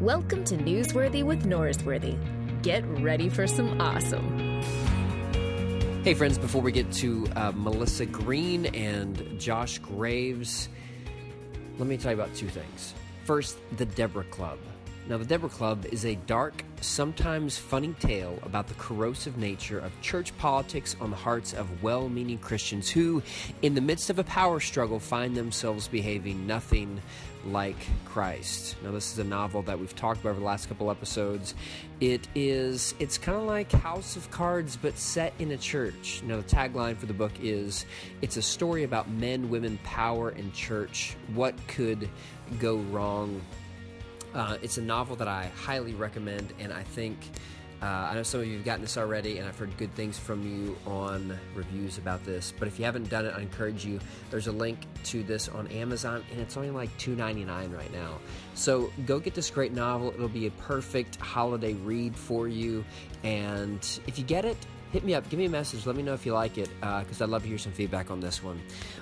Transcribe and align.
Welcome 0.00 0.44
to 0.44 0.56
Newsworthy 0.56 1.22
with 1.22 1.44
Norsworthy. 1.44 2.16
Get 2.62 2.86
ready 3.02 3.28
for 3.28 3.46
some 3.46 3.78
awesome. 3.82 4.62
Hey, 6.04 6.14
friends, 6.14 6.38
before 6.38 6.62
we 6.62 6.72
get 6.72 6.90
to 6.92 7.28
uh, 7.36 7.52
Melissa 7.54 8.06
Greene 8.06 8.64
and 8.74 9.38
Josh 9.38 9.76
Graves, 9.76 10.70
let 11.76 11.86
me 11.86 11.98
tell 11.98 12.12
you 12.12 12.18
about 12.18 12.34
two 12.34 12.48
things. 12.48 12.94
First, 13.26 13.58
the 13.76 13.84
Deborah 13.84 14.24
Club. 14.24 14.58
Now, 15.10 15.18
the 15.18 15.24
Deborah 15.24 15.48
Club 15.48 15.86
is 15.86 16.04
a 16.04 16.14
dark, 16.14 16.62
sometimes 16.80 17.58
funny 17.58 17.96
tale 17.98 18.38
about 18.44 18.68
the 18.68 18.74
corrosive 18.74 19.38
nature 19.38 19.80
of 19.80 19.90
church 20.02 20.32
politics 20.38 20.94
on 21.00 21.10
the 21.10 21.16
hearts 21.16 21.52
of 21.52 21.82
well 21.82 22.08
meaning 22.08 22.38
Christians 22.38 22.88
who, 22.88 23.20
in 23.60 23.74
the 23.74 23.80
midst 23.80 24.10
of 24.10 24.20
a 24.20 24.22
power 24.22 24.60
struggle, 24.60 25.00
find 25.00 25.36
themselves 25.36 25.88
behaving 25.88 26.46
nothing 26.46 27.02
like 27.44 27.74
Christ. 28.04 28.76
Now, 28.84 28.92
this 28.92 29.12
is 29.12 29.18
a 29.18 29.24
novel 29.24 29.62
that 29.62 29.80
we've 29.80 29.96
talked 29.96 30.20
about 30.20 30.30
over 30.30 30.38
the 30.38 30.46
last 30.46 30.68
couple 30.68 30.92
episodes. 30.92 31.56
It 31.98 32.28
is, 32.36 32.94
it's 33.00 33.18
kind 33.18 33.36
of 33.36 33.46
like 33.46 33.72
House 33.72 34.14
of 34.14 34.30
Cards, 34.30 34.78
but 34.80 34.96
set 34.96 35.34
in 35.40 35.50
a 35.50 35.58
church. 35.58 36.22
Now, 36.24 36.36
the 36.36 36.44
tagline 36.44 36.96
for 36.96 37.06
the 37.06 37.14
book 37.14 37.32
is 37.42 37.84
It's 38.22 38.36
a 38.36 38.42
story 38.42 38.84
about 38.84 39.10
men, 39.10 39.50
women, 39.50 39.76
power, 39.82 40.28
and 40.28 40.54
church. 40.54 41.16
What 41.34 41.56
could 41.66 42.08
go 42.60 42.76
wrong? 42.76 43.40
Uh, 44.34 44.56
it's 44.62 44.78
a 44.78 44.82
novel 44.82 45.16
that 45.16 45.28
I 45.28 45.50
highly 45.56 45.94
recommend, 45.94 46.52
and 46.58 46.72
I 46.72 46.82
think 46.82 47.18
uh, 47.82 47.86
I 47.86 48.14
know 48.14 48.22
some 48.22 48.40
of 48.40 48.46
you 48.46 48.56
have 48.56 48.64
gotten 48.64 48.82
this 48.82 48.98
already, 48.98 49.38
and 49.38 49.48
I've 49.48 49.58
heard 49.58 49.74
good 49.78 49.94
things 49.94 50.18
from 50.18 50.42
you 50.42 50.76
on 50.86 51.38
reviews 51.54 51.96
about 51.96 52.22
this. 52.24 52.52
But 52.58 52.68
if 52.68 52.78
you 52.78 52.84
haven't 52.84 53.08
done 53.08 53.24
it, 53.24 53.34
I 53.34 53.40
encourage 53.40 53.86
you. 53.86 53.98
There's 54.30 54.48
a 54.48 54.52
link 54.52 54.80
to 55.04 55.22
this 55.22 55.48
on 55.48 55.66
Amazon, 55.68 56.22
and 56.30 56.40
it's 56.40 56.58
only 56.58 56.70
like 56.70 56.96
$2.99 56.98 57.74
right 57.74 57.92
now. 57.92 58.18
So 58.54 58.92
go 59.06 59.18
get 59.18 59.34
this 59.34 59.50
great 59.50 59.72
novel. 59.72 60.10
It'll 60.10 60.28
be 60.28 60.46
a 60.46 60.50
perfect 60.52 61.16
holiday 61.16 61.72
read 61.72 62.14
for 62.14 62.48
you. 62.48 62.84
And 63.24 63.78
if 64.06 64.18
you 64.18 64.24
get 64.24 64.44
it, 64.44 64.58
hit 64.92 65.02
me 65.02 65.14
up, 65.14 65.28
give 65.30 65.38
me 65.38 65.46
a 65.46 65.50
message, 65.50 65.86
let 65.86 65.96
me 65.96 66.02
know 66.02 66.14
if 66.14 66.26
you 66.26 66.34
like 66.34 66.58
it, 66.58 66.68
because 66.80 67.20
uh, 67.20 67.24
I'd 67.24 67.30
love 67.30 67.42
to 67.42 67.48
hear 67.48 67.58
some 67.58 67.72
feedback 67.72 68.10
on 68.10 68.20
this 68.20 68.42
one. 68.42 68.60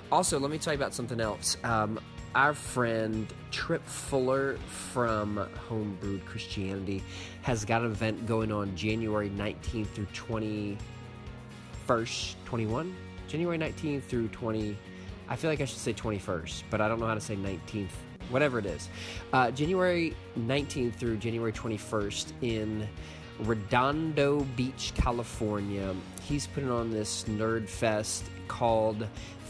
Also, 0.09 0.39
let 0.39 0.51
me 0.51 0.57
tell 0.57 0.71
you 0.71 0.79
about 0.79 0.93
something 0.93 1.19
else. 1.19 1.57
Um, 1.63 1.99
our 2.35 2.53
friend 2.53 3.27
Tripp 3.51 3.85
Fuller 3.85 4.57
from 4.67 5.47
Homebrewed 5.67 6.25
Christianity 6.25 7.03
has 7.41 7.65
got 7.65 7.81
an 7.81 7.91
event 7.91 8.25
going 8.27 8.51
on 8.51 8.75
January 8.75 9.29
19th 9.29 9.87
through 9.87 10.05
21st, 11.87 12.35
21? 12.45 12.95
January 13.27 13.57
19th 13.57 14.03
through 14.03 14.27
20. 14.29 14.77
I 15.27 15.35
feel 15.35 15.49
like 15.49 15.61
I 15.61 15.65
should 15.65 15.79
say 15.79 15.93
21st, 15.93 16.63
but 16.69 16.81
I 16.81 16.87
don't 16.87 16.99
know 16.99 17.07
how 17.07 17.15
to 17.15 17.21
say 17.21 17.35
19th, 17.35 17.89
whatever 18.29 18.59
it 18.59 18.65
is. 18.65 18.89
Uh, 19.33 19.51
January 19.51 20.15
19th 20.39 20.95
through 20.95 21.17
January 21.17 21.51
21st 21.51 22.33
in 22.41 22.87
Redondo 23.39 24.41
Beach, 24.55 24.91
California. 24.95 25.95
He's 26.23 26.47
putting 26.47 26.69
on 26.69 26.91
this 26.91 27.23
nerd 27.23 27.67
fest 27.69 28.25
called 28.47 29.07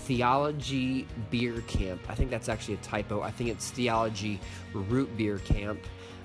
Theology 0.09 1.05
Beer 1.29 1.61
Camp. 1.67 2.01
I 2.09 2.15
think 2.15 2.31
that's 2.31 2.49
actually 2.49 2.73
a 2.73 2.77
typo. 2.77 3.21
I 3.21 3.29
think 3.29 3.51
it's 3.51 3.69
Theology 3.69 4.39
Root 4.73 5.15
Beer 5.15 5.37
Camp. 5.37 5.79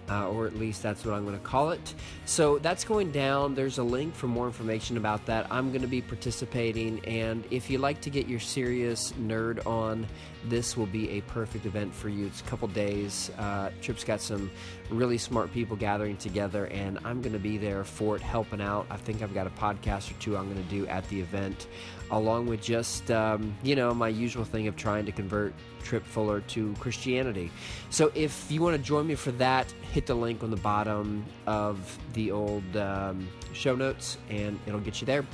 Uh, 0.06 0.28
or 0.28 0.46
at 0.46 0.54
least 0.54 0.82
that's 0.82 1.02
what 1.02 1.14
I'm 1.14 1.24
going 1.24 1.38
to 1.38 1.42
call 1.42 1.70
it. 1.70 1.94
So 2.26 2.58
that's 2.58 2.84
going 2.84 3.10
down. 3.10 3.54
There's 3.54 3.78
a 3.78 3.82
link 3.82 4.14
for 4.14 4.26
more 4.26 4.46
information 4.46 4.98
about 4.98 5.24
that. 5.24 5.46
I'm 5.50 5.70
going 5.70 5.80
to 5.80 5.88
be 5.88 6.02
participating, 6.02 7.02
and 7.06 7.42
if 7.50 7.70
you 7.70 7.78
like 7.78 8.02
to 8.02 8.10
get 8.10 8.28
your 8.28 8.38
serious 8.38 9.12
nerd 9.12 9.66
on, 9.66 10.06
this 10.44 10.76
will 10.76 10.84
be 10.84 11.08
a 11.08 11.22
perfect 11.22 11.64
event 11.64 11.94
for 11.94 12.10
you. 12.10 12.26
It's 12.26 12.42
a 12.42 12.44
couple 12.44 12.68
days. 12.68 13.30
Uh, 13.38 13.70
Tripp's 13.80 14.04
got 14.04 14.20
some 14.20 14.50
really 14.90 15.16
smart 15.16 15.50
people 15.54 15.74
gathering 15.74 16.18
together, 16.18 16.66
and 16.66 16.98
I'm 17.02 17.22
going 17.22 17.32
to 17.32 17.38
be 17.38 17.56
there 17.56 17.82
for 17.82 18.16
it, 18.16 18.20
helping 18.20 18.60
out. 18.60 18.86
I 18.90 18.98
think 18.98 19.22
I've 19.22 19.32
got 19.32 19.46
a 19.46 19.50
podcast 19.50 20.10
or 20.10 20.20
two 20.20 20.36
I'm 20.36 20.52
going 20.52 20.62
to 20.62 20.68
do 20.68 20.86
at 20.86 21.08
the 21.08 21.18
event, 21.18 21.66
along 22.10 22.46
with 22.46 22.62
just, 22.62 23.10
um, 23.10 23.54
you 23.62 23.74
know, 23.76 23.92
my 23.94 24.08
usual 24.08 24.44
thing 24.44 24.66
of 24.68 24.76
trying 24.76 25.06
to 25.06 25.12
convert 25.12 25.54
Tripp 25.82 26.04
Fuller 26.04 26.40
to 26.40 26.74
Christianity. 26.80 27.50
So 27.90 28.10
if 28.14 28.50
you 28.50 28.60
want 28.62 28.76
to 28.76 28.82
join 28.82 29.06
me 29.06 29.14
for 29.14 29.32
that, 29.32 29.70
hit 29.92 30.06
the 30.06 30.14
link 30.14 30.42
on 30.42 30.50
the 30.50 30.56
bottom 30.56 31.24
of 31.46 31.98
the 32.14 32.30
old 32.30 32.76
um, 32.76 33.28
show 33.52 33.74
notes, 33.74 34.18
and 34.30 34.58
it'll 34.66 34.80
get 34.80 35.00
you 35.00 35.06
there. 35.06 35.24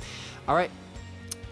All 0.47 0.55
right, 0.55 0.71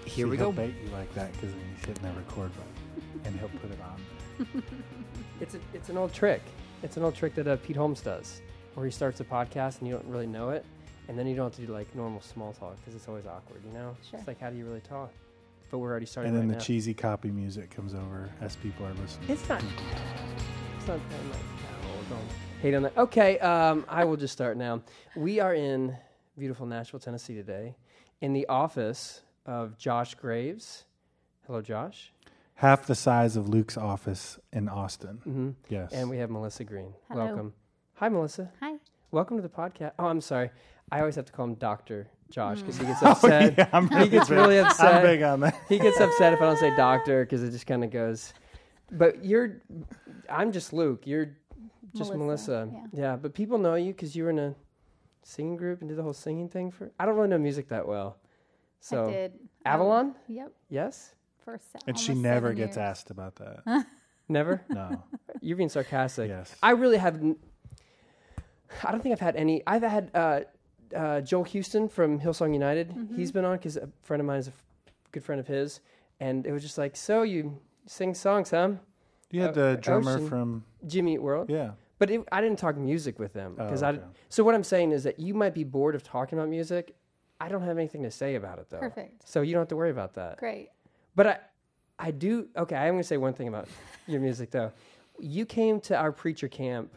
here 0.05 0.25
See, 0.25 0.31
we 0.31 0.37
he'll 0.37 0.51
go. 0.51 0.63
bait 0.63 0.73
you 0.83 0.89
like 0.91 1.13
that 1.15 1.31
because 1.33 1.51
he's 1.77 1.85
hitting 1.85 2.03
that 2.03 2.15
record 2.17 2.51
button, 2.55 3.21
and 3.25 3.39
he'll 3.39 3.49
put 3.59 3.71
it 3.71 3.79
on. 3.81 4.63
It's 5.41 5.55
a, 5.55 5.59
it's 5.73 5.87
an 5.87 5.97
old 5.97 6.13
trick. 6.13 6.41
It's 6.83 6.97
an 6.97 7.03
old 7.03 7.15
trick 7.15 7.33
that 7.35 7.47
uh, 7.47 7.55
Pete 7.57 7.77
Holmes 7.77 8.01
does, 8.01 8.41
where 8.73 8.85
he 8.85 8.91
starts 8.91 9.21
a 9.21 9.23
podcast 9.23 9.79
and 9.79 9.87
you 9.87 9.93
don't 9.93 10.05
really 10.07 10.27
know 10.27 10.49
it, 10.49 10.65
and 11.09 11.17
then 11.17 11.25
you 11.27 11.35
don't 11.35 11.47
have 11.47 11.55
to 11.55 11.65
do 11.65 11.73
like 11.73 11.93
normal 11.95 12.21
small 12.21 12.53
talk 12.53 12.77
because 12.77 12.95
it's 12.95 13.07
always 13.07 13.25
awkward, 13.25 13.61
you 13.65 13.73
know. 13.73 13.97
Sure. 14.09 14.19
It's 14.19 14.27
like 14.27 14.39
how 14.39 14.49
do 14.51 14.55
you 14.55 14.65
really 14.65 14.79
talk? 14.81 15.11
But 15.71 15.79
we're 15.79 15.89
already 15.89 16.05
starting. 16.05 16.29
And 16.29 16.37
then 16.39 16.47
right 16.47 16.53
the 16.53 16.59
now. 16.59 16.63
cheesy 16.65 16.93
copy 16.93 17.29
music 17.31 17.71
comes 17.71 17.93
over 17.93 18.29
as 18.41 18.55
people 18.57 18.85
are 18.85 18.93
listening. 18.93 19.27
It's 19.29 19.49
not. 19.49 19.61
It's 20.77 20.87
not. 20.87 20.93
I'm 20.97 21.29
like, 21.29 21.39
no, 22.09 22.15
don't 22.15 22.27
hate 22.61 22.73
on 22.73 22.83
that. 22.83 22.97
Okay, 22.97 23.37
um, 23.39 23.83
I 23.89 24.05
will 24.05 24.15
just 24.15 24.31
start 24.31 24.55
now. 24.55 24.81
We 25.13 25.41
are 25.41 25.53
in 25.53 25.97
beautiful 26.37 26.65
Nashville, 26.65 27.01
Tennessee 27.01 27.35
today, 27.35 27.75
in 28.21 28.31
the 28.31 28.47
office 28.47 29.21
of 29.45 29.77
Josh 29.77 30.15
Graves. 30.15 30.85
Hello, 31.45 31.61
Josh. 31.61 32.13
Half 32.55 32.87
the 32.87 32.95
size 32.95 33.35
of 33.35 33.49
Luke's 33.49 33.77
office 33.77 34.39
in 34.53 34.69
Austin. 34.69 35.19
hmm 35.23 35.49
Yes. 35.67 35.91
And 35.91 36.09
we 36.09 36.17
have 36.19 36.29
Melissa 36.29 36.63
Greene. 36.63 36.93
Hello. 37.11 37.25
Welcome. 37.25 37.53
Hi, 37.95 38.07
Melissa. 38.07 38.49
Hi. 38.61 38.75
Welcome 39.11 39.35
to 39.37 39.43
the 39.43 39.49
podcast. 39.49 39.91
Oh, 39.99 40.05
I'm 40.05 40.21
sorry. 40.21 40.49
I 40.91 40.99
always 40.99 41.15
have 41.15 41.25
to 41.25 41.31
call 41.31 41.45
him 41.45 41.55
Doctor 41.55 42.07
Josh 42.31 42.59
because 42.61 42.77
he 42.77 42.85
gets 42.85 42.99
Oh, 43.03 43.11
upset. 43.11 43.55
yeah, 43.57 43.69
I'm 43.73 43.87
he 43.89 43.95
really 43.95 44.09
gets 44.09 44.29
big. 44.29 44.37
really 44.37 44.59
I'm 44.59 44.65
upset. 44.67 45.03
big 45.03 45.21
on 45.21 45.39
that. 45.41 45.55
He 45.69 45.79
gets 45.79 45.99
upset 45.99 46.33
if 46.33 46.41
I 46.41 46.45
don't 46.45 46.57
say 46.57 46.75
Doctor 46.75 47.23
because 47.25 47.43
it 47.43 47.51
just 47.51 47.67
kind 47.67 47.83
of 47.83 47.91
goes. 47.91 48.33
But 48.91 49.23
you're, 49.23 49.61
I'm 50.29 50.51
just 50.51 50.73
Luke. 50.73 51.05
You're 51.05 51.35
just 51.95 52.13
Melissa, 52.13 52.67
Melissa. 52.67 52.87
yeah. 52.93 53.15
But 53.15 53.33
people 53.33 53.57
know 53.57 53.75
you 53.75 53.93
because 53.93 54.15
you 54.15 54.23
were 54.23 54.29
in 54.31 54.39
a 54.39 54.55
singing 55.23 55.57
group 55.57 55.81
and 55.81 55.89
did 55.89 55.97
the 55.97 56.03
whole 56.03 56.13
singing 56.13 56.49
thing 56.49 56.71
for. 56.71 56.91
I 56.99 57.05
don't 57.05 57.15
really 57.15 57.27
know 57.29 57.37
music 57.37 57.69
that 57.69 57.87
well. 57.87 58.17
So 58.79 59.07
I 59.07 59.11
did. 59.11 59.31
um, 59.33 59.39
Avalon, 59.65 60.15
Yep. 60.27 60.51
yes, 60.69 61.13
First. 61.45 61.71
se- 61.71 61.79
And 61.85 61.99
she 61.99 62.11
almost 62.13 62.23
never 62.23 62.47
seven 62.47 62.55
gets 62.57 62.77
years. 62.77 62.83
asked 62.83 63.11
about 63.11 63.35
that. 63.35 63.85
never. 64.29 64.61
No. 64.69 65.03
You're 65.41 65.57
being 65.57 65.69
sarcastic. 65.69 66.29
yes. 66.29 66.55
I 66.63 66.71
really 66.71 66.97
have. 66.97 67.15
N- 67.15 67.35
I 68.83 68.91
don't 68.91 69.01
think 69.01 69.13
I've 69.13 69.19
had 69.19 69.35
any. 69.35 69.61
I've 69.67 69.81
had 69.83 70.11
uh, 70.13 70.39
uh, 70.95 71.21
Joel 71.21 71.43
Houston 71.45 71.87
from 71.89 72.19
Hillsong 72.19 72.53
United. 72.53 72.89
Mm-hmm. 72.89 73.15
He's 73.15 73.31
been 73.31 73.45
on 73.45 73.57
because 73.57 73.77
a 73.77 73.89
friend 74.03 74.19
of 74.21 74.27
mine 74.27 74.39
is 74.39 74.47
a 74.47 74.51
f- 74.51 74.63
good 75.11 75.23
friend 75.23 75.39
of 75.39 75.47
his, 75.47 75.79
and 76.19 76.45
it 76.45 76.51
was 76.51 76.61
just 76.63 76.77
like, 76.77 76.95
so 76.95 77.23
you 77.23 77.57
sing 77.85 78.13
songs, 78.13 78.51
huh? 78.51 78.71
you 79.31 79.41
had 79.41 79.51
uh, 79.57 79.71
the 79.73 79.77
drummer 79.77 80.15
Ocean. 80.15 80.27
from, 80.29 80.63
Jimmy 80.87 81.13
Eat 81.15 81.21
World. 81.21 81.49
yeah. 81.49 81.71
But 81.99 82.09
it, 82.11 82.21
I 82.31 82.39
didn't 82.39 82.59
talk 82.59 82.77
music 82.77 83.19
with 83.19 83.33
them 83.33 83.55
Oh, 83.59 83.65
because 83.65 83.83
okay. 83.83 83.97
I. 83.99 84.01
So 84.29 84.41
what 84.45 84.55
I'm 84.55 84.63
saying 84.63 84.93
is 84.93 85.03
that 85.03 85.19
you 85.19 85.33
might 85.33 85.53
be 85.53 85.65
bored 85.65 85.95
of 85.95 86.01
talking 86.03 86.39
about 86.39 86.47
music. 86.49 86.95
I 87.41 87.49
don't 87.49 87.61
have 87.61 87.77
anything 87.77 88.03
to 88.03 88.11
say 88.11 88.35
about 88.35 88.57
it 88.57 88.69
though. 88.69 88.79
Perfect. 88.79 89.27
So 89.27 89.41
you 89.41 89.51
don't 89.51 89.59
have 89.61 89.67
to 89.67 89.75
worry 89.75 89.91
about 89.91 90.13
that. 90.13 90.37
Great. 90.37 90.69
But 91.15 91.27
I, 91.27 91.37
I 91.99 92.11
do. 92.11 92.47
Okay, 92.55 92.77
I'm 92.77 92.93
going 92.93 93.01
to 93.01 93.07
say 93.07 93.17
one 93.17 93.33
thing 93.33 93.49
about 93.49 93.67
your 94.07 94.21
music 94.21 94.49
though. 94.49 94.71
You 95.19 95.45
came 95.45 95.81
to 95.81 95.97
our 95.97 96.13
preacher 96.13 96.47
camp 96.47 96.95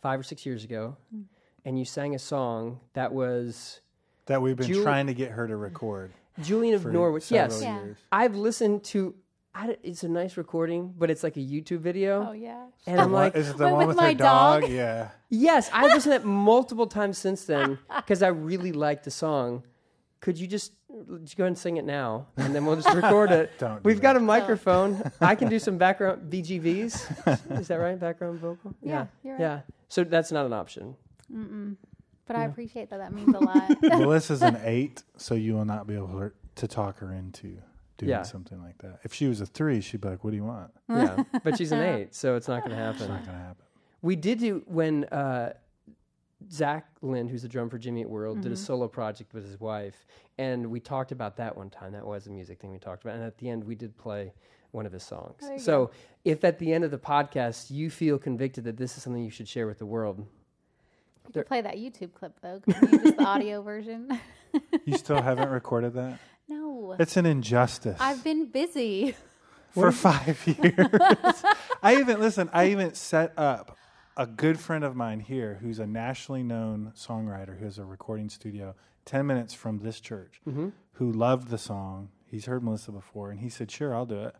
five 0.00 0.18
or 0.18 0.24
six 0.24 0.44
years 0.44 0.64
ago, 0.64 0.96
Mm. 1.14 1.22
And 1.64 1.78
you 1.78 1.84
sang 1.84 2.14
a 2.14 2.18
song 2.18 2.80
that 2.94 3.12
was 3.12 3.80
That 4.26 4.42
we've 4.42 4.56
been 4.56 4.66
Julie- 4.66 4.82
trying 4.84 5.06
to 5.08 5.14
get 5.14 5.32
her 5.32 5.46
to 5.46 5.56
record 5.56 6.12
Julian 6.42 6.74
of 6.74 6.86
Norwich. 6.86 7.30
Yes, 7.30 7.60
Yeah. 7.62 7.80
I've 8.10 8.34
listened 8.36 8.84
to. 8.84 9.14
I, 9.54 9.66
d- 9.66 9.76
it's 9.82 10.02
a 10.02 10.08
nice 10.08 10.38
recording, 10.38 10.94
but 10.96 11.10
it's 11.10 11.22
like 11.22 11.36
a 11.36 11.40
YouTube 11.40 11.80
video, 11.80 12.26
Oh 12.30 12.32
yeah. 12.32 12.64
and 12.86 12.98
I'm 12.98 13.12
like, 13.12 13.36
Is 13.36 13.50
it 13.50 13.58
the 13.58 13.68
one 13.68 13.80
with 13.80 13.88
with, 13.88 13.96
my 13.98 14.08
her 14.08 14.14
dog? 14.14 14.62
dog? 14.62 14.70
Yeah. 14.70 15.10
yes, 15.28 15.68
I've 15.74 15.92
listened 15.92 16.12
to 16.14 16.20
it 16.20 16.24
multiple 16.54 16.86
times 16.86 17.18
since 17.18 17.44
then 17.44 17.78
because 17.96 18.22
I 18.22 18.28
really 18.28 18.72
liked 18.72 19.04
the 19.04 19.10
song. 19.10 19.62
Could 20.20 20.38
you 20.38 20.46
just, 20.46 20.72
just 21.22 21.36
go 21.36 21.42
ahead 21.44 21.48
and 21.48 21.58
sing 21.58 21.76
it 21.76 21.84
now, 21.84 22.28
and 22.38 22.54
then 22.54 22.64
we'll 22.64 22.76
just 22.76 22.94
record 22.94 23.30
it. 23.30 23.50
Don't 23.58 23.82
do 23.82 23.86
We've 23.86 24.00
got 24.00 24.16
a 24.16 24.20
microphone. 24.20 25.02
I 25.20 25.34
can 25.34 25.50
do 25.50 25.58
some 25.58 25.76
background 25.76 26.32
BGVs. 26.32 27.58
Is 27.60 27.68
that 27.68 27.74
right? 27.76 27.98
Background 28.00 28.38
vocal? 28.38 28.72
Yeah, 28.82 29.06
you're 29.22 29.34
right. 29.34 29.40
Yeah. 29.40 29.60
So 29.90 30.02
that's 30.04 30.32
not 30.32 30.46
an 30.46 30.54
option. 30.54 30.96
Mm-mm. 31.34 31.76
But 32.26 32.36
I 32.36 32.44
appreciate 32.44 32.88
that. 32.90 32.98
That 32.98 33.12
means 33.12 33.34
a 33.34 33.38
lot. 33.40 33.76
Melissa's 33.82 34.42
an 34.42 34.58
eight, 34.64 35.02
so 35.16 35.34
you 35.34 35.54
will 35.54 35.64
not 35.64 35.86
be 35.86 35.94
able 35.94 36.08
to, 36.08 36.32
to 36.56 36.68
talk 36.68 36.98
her 36.98 37.12
into 37.12 37.58
doing 37.98 38.10
Yeah. 38.10 38.22
something 38.22 38.60
like 38.62 38.78
that. 38.78 39.00
If 39.02 39.12
she 39.12 39.26
was 39.26 39.40
a 39.40 39.46
three, 39.46 39.80
she'd 39.80 40.00
be 40.00 40.08
like, 40.08 40.22
"What 40.24 40.30
do 40.30 40.36
you 40.36 40.44
want?" 40.44 40.70
Yeah. 40.88 41.24
But 41.42 41.58
she's 41.58 41.72
an 41.72 41.80
eight, 41.80 42.14
so 42.14 42.36
it's 42.36 42.48
not 42.48 42.60
going 42.60 42.70
to 42.70 42.76
happen. 42.76 43.02
It's 43.02 43.08
not 43.08 43.26
gonna 43.26 43.38
happen. 43.38 43.64
We 44.02 44.16
did 44.16 44.38
do 44.38 44.62
when 44.66 45.04
uh, 45.06 45.52
Zach 46.50 46.86
Lind, 47.02 47.30
who's 47.30 47.42
the 47.42 47.48
drum 47.48 47.68
for 47.70 47.78
Jimmy 47.78 48.00
Eat 48.02 48.08
World, 48.10 48.40
did 48.40 48.52
a 48.52 48.56
solo 48.56 48.88
project 48.88 49.32
with 49.34 49.44
his 49.44 49.60
wife, 49.60 50.06
and 50.38 50.66
we 50.70 50.80
talked 50.80 51.12
about 51.12 51.36
that 51.36 51.56
one 51.56 51.70
time. 51.70 51.92
That 51.92 52.06
was 52.06 52.26
a 52.26 52.30
music 52.30 52.60
thing 52.60 52.72
we 52.72 52.78
talked 52.78 53.04
about, 53.04 53.14
and 53.16 53.24
at 53.24 53.38
the 53.38 53.48
end 53.48 53.62
we 53.64 53.74
did 53.74 53.96
play 53.98 54.32
one 54.72 54.86
of 54.86 54.92
his 54.92 55.02
songs. 55.02 55.36
There 55.40 55.52
you 55.52 55.58
So 55.58 55.90
if 56.24 56.44
at 56.44 56.58
the 56.58 56.72
end 56.72 56.82
of 56.84 56.90
the 56.90 56.98
podcast 56.98 57.70
you 57.70 57.90
feel 57.90 58.18
convicted 58.18 58.64
that 58.64 58.76
this 58.76 58.96
is 58.96 59.02
something 59.02 59.22
you 59.22 59.30
should 59.30 59.46
share 59.48 59.66
with 59.66 59.78
the 59.78 59.86
world, 59.86 60.26
You 61.26 61.32
could 61.32 61.46
play 61.46 61.60
that 61.60 61.76
YouTube 61.76 62.12
clip 62.14 62.38
though. 62.42 62.60
Couldn't 62.60 62.92
you 62.92 62.98
just 62.98 63.16
the 63.16 63.24
audio 63.24 63.62
version. 63.62 64.08
You 64.84 64.98
still 64.98 65.22
haven't 65.22 65.48
recorded 65.60 65.94
that? 65.94 66.18
no, 66.46 66.94
It's 66.98 67.16
an 67.16 67.24
injustice. 67.24 67.96
I've 67.98 68.22
been 68.22 68.50
busy. 68.50 69.16
for 69.70 69.90
five 69.90 70.46
years. 70.46 71.42
I 71.82 71.96
even 71.96 72.20
listen. 72.20 72.50
I 72.52 72.68
even 72.68 72.92
set 72.92 73.32
up 73.38 73.78
a 74.16 74.26
good 74.26 74.60
friend 74.60 74.84
of 74.84 74.94
mine 74.94 75.20
here, 75.20 75.58
who's 75.62 75.78
a 75.78 75.86
nationally 75.86 76.42
known 76.42 76.92
songwriter, 76.94 77.58
who 77.58 77.64
has 77.64 77.78
a 77.78 77.84
recording 77.84 78.28
studio 78.28 78.74
ten 79.04 79.26
minutes 79.26 79.54
from 79.54 79.78
this 79.78 80.00
church, 80.00 80.40
mm-hmm. 80.46 80.68
who 80.92 81.10
loved 81.10 81.48
the 81.48 81.58
song. 81.58 82.10
He's 82.26 82.46
heard 82.46 82.62
Melissa 82.62 82.92
before, 82.92 83.30
and 83.30 83.40
he 83.40 83.48
said, 83.48 83.70
"Sure, 83.70 83.94
I'll 83.94 84.06
do 84.06 84.22
it." 84.24 84.34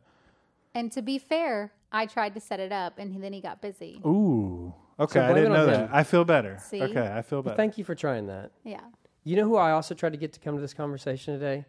And 0.74 0.92
to 0.92 1.02
be 1.02 1.18
fair, 1.18 1.72
I 1.90 2.06
tried 2.06 2.34
to 2.34 2.40
set 2.40 2.60
it 2.60 2.72
up, 2.72 2.98
and 2.98 3.22
then 3.22 3.32
he 3.32 3.40
got 3.40 3.60
busy. 3.60 4.00
Ooh, 4.06 4.74
okay. 5.00 5.20
So 5.20 5.24
I 5.24 5.28
didn't 5.28 5.52
it 5.52 5.58
on 5.58 5.66
know 5.66 5.72
him. 5.72 5.80
that. 5.80 5.90
I 5.92 6.02
feel 6.04 6.24
better. 6.24 6.58
See? 6.62 6.82
Okay, 6.82 7.12
I 7.14 7.22
feel 7.22 7.42
better. 7.42 7.56
thank 7.56 7.78
you 7.78 7.84
for 7.84 7.94
trying 7.94 8.26
that. 8.26 8.52
Yeah, 8.64 8.80
You 9.24 9.36
know 9.36 9.44
who 9.44 9.56
I 9.56 9.72
also 9.72 9.94
tried 9.94 10.10
to 10.12 10.18
get 10.18 10.32
to 10.34 10.40
come 10.40 10.54
to 10.56 10.60
this 10.60 10.74
conversation 10.74 11.34
today? 11.38 11.64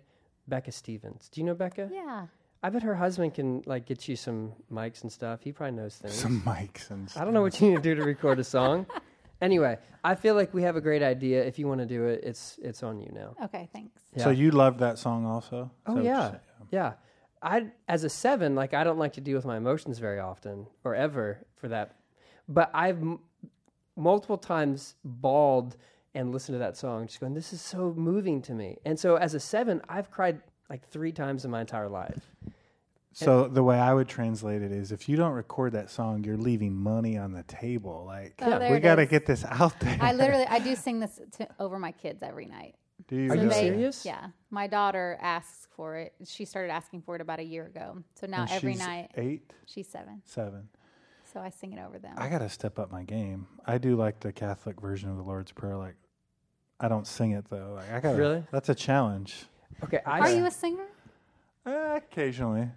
Becca 0.48 0.72
Stevens. 0.72 1.30
Do 1.30 1.40
you 1.42 1.46
know 1.46 1.54
Becca? 1.56 1.90
yeah. 1.92 2.28
I 2.66 2.70
bet 2.70 2.82
her 2.84 2.96
husband 2.96 3.34
can 3.34 3.62
like 3.66 3.86
get 3.86 4.08
you 4.08 4.16
some 4.16 4.54
mics 4.72 5.04
and 5.04 5.12
stuff. 5.12 5.42
He 5.44 5.52
probably 5.52 5.76
knows 5.76 5.98
things. 5.98 6.14
Some 6.14 6.42
mics 6.44 6.92
and 6.92 7.10
stuff. 7.10 7.22
I 7.22 7.26
don't 7.26 7.34
know 7.34 7.42
what 7.42 7.60
you 7.60 7.70
need 7.70 7.76
to 7.76 7.82
do 7.82 7.94
to 7.96 8.04
record 8.04 8.40
a 8.40 8.44
song. 8.44 8.86
Anyway, 9.42 9.78
I 10.06 10.16
feel 10.16 10.36
like 10.36 10.54
we 10.54 10.62
have 10.64 10.78
a 10.78 10.82
great 10.82 11.04
idea. 11.04 11.44
If 11.44 11.60
you 11.60 11.68
want 11.68 11.82
to 11.82 11.86
do 11.86 12.06
it, 12.06 12.22
it's 12.24 12.58
it's 12.64 12.82
on 12.82 13.02
you 13.02 13.12
now. 13.14 13.36
Okay, 13.44 13.68
thanks. 13.74 14.02
So 14.16 14.30
you 14.30 14.52
loved 14.52 14.80
that 14.80 14.98
song 14.98 15.26
also? 15.26 15.70
Oh 15.86 15.96
that 15.96 16.06
yeah, 16.06 16.36
yeah. 16.72 16.94
I 17.42 17.66
as 17.90 18.06
a 18.06 18.10
seven, 18.10 18.56
like 18.56 18.74
I 18.74 18.86
don't 18.86 18.98
like 18.98 19.12
to 19.14 19.22
deal 19.22 19.36
with 19.36 19.44
my 19.44 19.58
emotions 19.58 20.00
very 20.00 20.20
often 20.20 20.68
or 20.86 20.96
ever 20.96 21.40
for 21.58 21.68
that. 21.68 21.92
But 22.48 22.70
I've 22.74 22.98
m- 23.02 23.20
multiple 23.96 24.38
times 24.38 24.96
bawled 25.04 25.78
and 26.16 26.32
listened 26.32 26.56
to 26.56 26.60
that 26.60 26.78
song, 26.78 27.08
just 27.08 27.20
going, 27.20 27.34
"This 27.34 27.54
is 27.54 27.62
so 27.62 27.94
moving 27.96 28.42
to 28.44 28.54
me." 28.54 28.78
And 28.86 29.00
so 29.00 29.16
as 29.16 29.34
a 29.34 29.40
seven, 29.40 29.82
I've 29.90 30.12
cried 30.12 30.42
like 30.70 30.88
three 30.88 31.12
times 31.12 31.46
in 31.46 31.52
my 31.52 31.62
entire 31.62 31.90
life. 31.90 32.36
So 33.16 33.48
the 33.48 33.62
way 33.64 33.80
I 33.80 33.94
would 33.94 34.08
translate 34.08 34.64
it 34.64 34.72
is, 34.72 34.92
if 34.92 35.08
you 35.08 35.16
don't 35.16 35.34
record 35.34 35.74
that 35.74 35.92
song, 35.92 36.24
you're 36.24 36.38
leaving 36.38 36.74
money 36.74 37.16
on 37.16 37.32
the 37.32 37.44
table. 37.44 38.04
Like 38.08 38.34
Oh, 38.42 38.58
there 38.58 38.72
we 38.72 38.80
got 38.80 38.96
to 38.96 39.06
get 39.06 39.28
this 39.28 39.46
out 39.46 39.80
there. 39.80 40.00
I 40.02 40.14
literally, 40.14 40.46
I 40.48 40.58
do 40.58 40.76
sing 40.76 41.00
this 41.00 41.22
to, 41.38 41.48
over 41.60 41.78
my 41.78 41.92
kids 41.92 42.24
every 42.24 42.48
night. 42.48 42.74
Do 43.08 43.16
you 43.16 43.32
Are 43.32 43.36
you 43.36 43.42
really? 43.44 43.54
serious? 43.54 44.04
Yeah, 44.04 44.28
my 44.50 44.66
daughter 44.66 45.18
asks 45.22 45.68
for 45.76 45.96
it. 45.98 46.14
She 46.26 46.46
started 46.46 46.72
asking 46.72 47.04
for 47.04 47.16
it 47.16 47.22
about 47.22 47.40
a 47.40 47.44
year 47.44 47.68
ago. 47.68 47.98
So 48.20 48.26
now 48.26 48.44
And 48.44 48.52
every 48.52 48.72
she's 48.74 48.80
night 48.82 49.12
eight, 49.16 49.54
she's 49.68 49.88
seven. 49.88 50.22
seven. 50.26 50.70
So 51.34 51.40
I 51.40 51.50
sing 51.50 51.74
it 51.74 51.80
over 51.80 51.98
them. 51.98 52.14
I 52.16 52.30
got 52.30 52.40
to 52.40 52.50
step 52.50 52.78
up 52.78 52.92
my 52.92 53.04
game. 53.04 53.48
I 53.66 53.80
do 53.80 53.96
like 53.96 54.20
the 54.20 54.32
Catholic 54.32 54.80
version 54.80 55.10
of 55.10 55.18
the 55.18 55.24
Lord's 55.24 55.52
Prayer. 55.52 55.76
Like, 55.76 55.96
I 56.80 56.88
don't 56.88 57.08
sing 57.08 57.32
it 57.32 57.46
though. 57.50 57.74
Like, 57.76 57.92
I 57.92 58.00
got 58.00 58.16
Really? 58.16 58.44
That's 58.52 58.70
a 58.70 58.76
challenge. 58.76 59.46
Okay, 59.84 60.00
I 60.06 60.20
Are 60.20 60.32
you 60.32 60.46
a 60.46 60.52
singer? 60.52 60.86
Uh, 61.66 61.96
occasionally. 61.98 62.70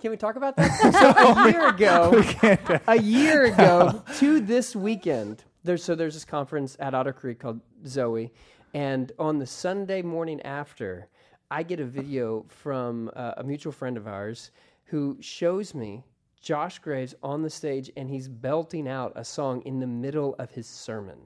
Can 0.00 0.12
we 0.12 0.16
talk 0.16 0.36
about 0.36 0.54
that? 0.56 0.70
so 0.92 1.42
a 1.42 1.50
year 1.50 1.68
ago, 1.68 2.80
a 2.86 2.98
year 2.98 3.46
ago 3.46 4.04
to 4.18 4.38
this 4.38 4.76
weekend, 4.76 5.42
there's 5.64 5.82
so 5.82 5.96
there's 5.96 6.14
this 6.14 6.24
conference 6.24 6.76
at 6.78 6.94
Otter 6.94 7.12
Creek 7.12 7.40
called 7.40 7.60
Zoe, 7.84 8.32
and 8.74 9.10
on 9.18 9.40
the 9.40 9.46
Sunday 9.46 10.02
morning 10.02 10.40
after, 10.42 11.08
I 11.50 11.64
get 11.64 11.80
a 11.80 11.84
video 11.84 12.44
from 12.46 13.10
uh, 13.16 13.34
a 13.38 13.42
mutual 13.42 13.72
friend 13.72 13.96
of 13.96 14.06
ours 14.06 14.52
who 14.84 15.16
shows 15.20 15.74
me 15.74 16.04
Josh 16.40 16.78
Graves 16.78 17.14
on 17.22 17.42
the 17.42 17.50
stage, 17.50 17.90
and 17.96 18.08
he's 18.08 18.28
belting 18.28 18.88
out 18.88 19.12
a 19.16 19.24
song 19.24 19.62
in 19.62 19.80
the 19.80 19.86
middle 19.86 20.34
of 20.38 20.50
his 20.50 20.66
sermon. 20.66 21.18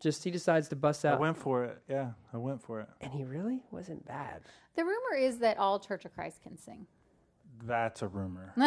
Just 0.00 0.24
he 0.24 0.30
decides 0.30 0.68
to 0.68 0.76
bust 0.76 1.04
out. 1.04 1.18
I 1.18 1.20
went 1.20 1.36
for 1.38 1.64
it. 1.64 1.78
Yeah, 1.88 2.10
I 2.32 2.36
went 2.36 2.60
for 2.62 2.80
it. 2.80 2.88
and 3.00 3.12
he 3.12 3.24
really 3.24 3.62
wasn't 3.70 4.04
bad. 4.06 4.42
The 4.76 4.84
rumor 4.84 5.16
is 5.16 5.38
that 5.38 5.56
all 5.58 5.78
Church 5.78 6.04
of 6.04 6.14
Christ 6.14 6.42
can 6.42 6.58
sing. 6.58 6.86
That's 7.64 8.02
a 8.02 8.08
rumor. 8.08 8.52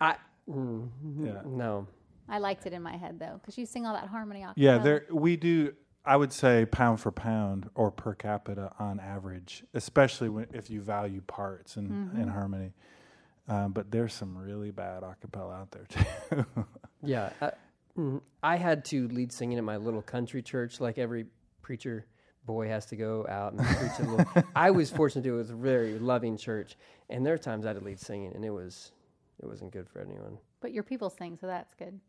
I 0.00 0.16
mm, 0.48 0.88
Yeah. 1.20 1.40
no. 1.44 1.86
I 2.28 2.38
liked 2.38 2.66
it 2.66 2.72
in 2.72 2.82
my 2.82 2.96
head 2.96 3.18
though, 3.18 3.38
because 3.40 3.58
you 3.58 3.66
sing 3.66 3.86
all 3.86 3.94
that 3.94 4.08
harmony. 4.08 4.42
a 4.42 4.52
Yeah, 4.56 4.78
there 4.78 5.06
we 5.10 5.36
do. 5.36 5.74
I 6.06 6.16
would 6.16 6.32
say 6.32 6.66
pound 6.66 7.00
for 7.00 7.10
pound 7.10 7.70
or 7.74 7.90
per 7.90 8.14
capita 8.14 8.70
on 8.78 9.00
average, 9.00 9.64
especially 9.72 10.28
when, 10.28 10.46
if 10.52 10.68
you 10.68 10.80
value 10.82 11.22
parts 11.26 11.76
and, 11.76 11.90
Mm-hmm. 11.90 12.20
and 12.20 12.30
harmony. 12.30 12.72
Um, 13.48 13.72
but 13.72 13.90
there's 13.90 14.14
some 14.14 14.36
really 14.38 14.70
bad 14.70 15.02
acapella 15.02 15.60
out 15.60 15.70
there 15.70 15.84
too. 15.88 16.46
Yeah, 17.06 17.28
I, 17.42 17.50
mm, 17.98 18.22
I 18.42 18.56
had 18.56 18.86
to 18.86 19.08
lead 19.08 19.30
singing 19.30 19.58
at 19.58 19.64
my 19.64 19.76
little 19.76 20.00
country 20.00 20.40
church, 20.40 20.80
like 20.80 20.96
every 20.96 21.26
preacher 21.60 22.06
boy 22.46 22.66
has 22.68 22.86
to 22.86 22.96
go 22.96 23.26
out 23.28 23.52
and 23.52 23.60
preach 23.66 23.98
a 23.98 24.02
little. 24.10 24.26
I 24.56 24.70
was 24.70 24.90
fortunate 24.90 25.22
to. 25.24 25.34
It 25.34 25.36
was 25.36 25.50
a 25.50 25.54
very 25.54 25.98
loving 25.98 26.38
church, 26.38 26.76
and 27.10 27.26
there 27.26 27.34
are 27.34 27.38
times 27.38 27.66
I 27.66 27.68
had 27.68 27.78
to 27.78 27.84
lead 27.84 28.00
singing, 28.00 28.32
and 28.34 28.42
it 28.42 28.48
was 28.50 28.92
it 29.42 29.46
wasn't 29.46 29.70
good 29.72 29.86
for 29.90 30.00
anyone. 30.00 30.38
But 30.62 30.72
your 30.72 30.82
people 30.82 31.10
sing, 31.10 31.36
so 31.38 31.46
that's 31.46 31.74
good. 31.74 32.00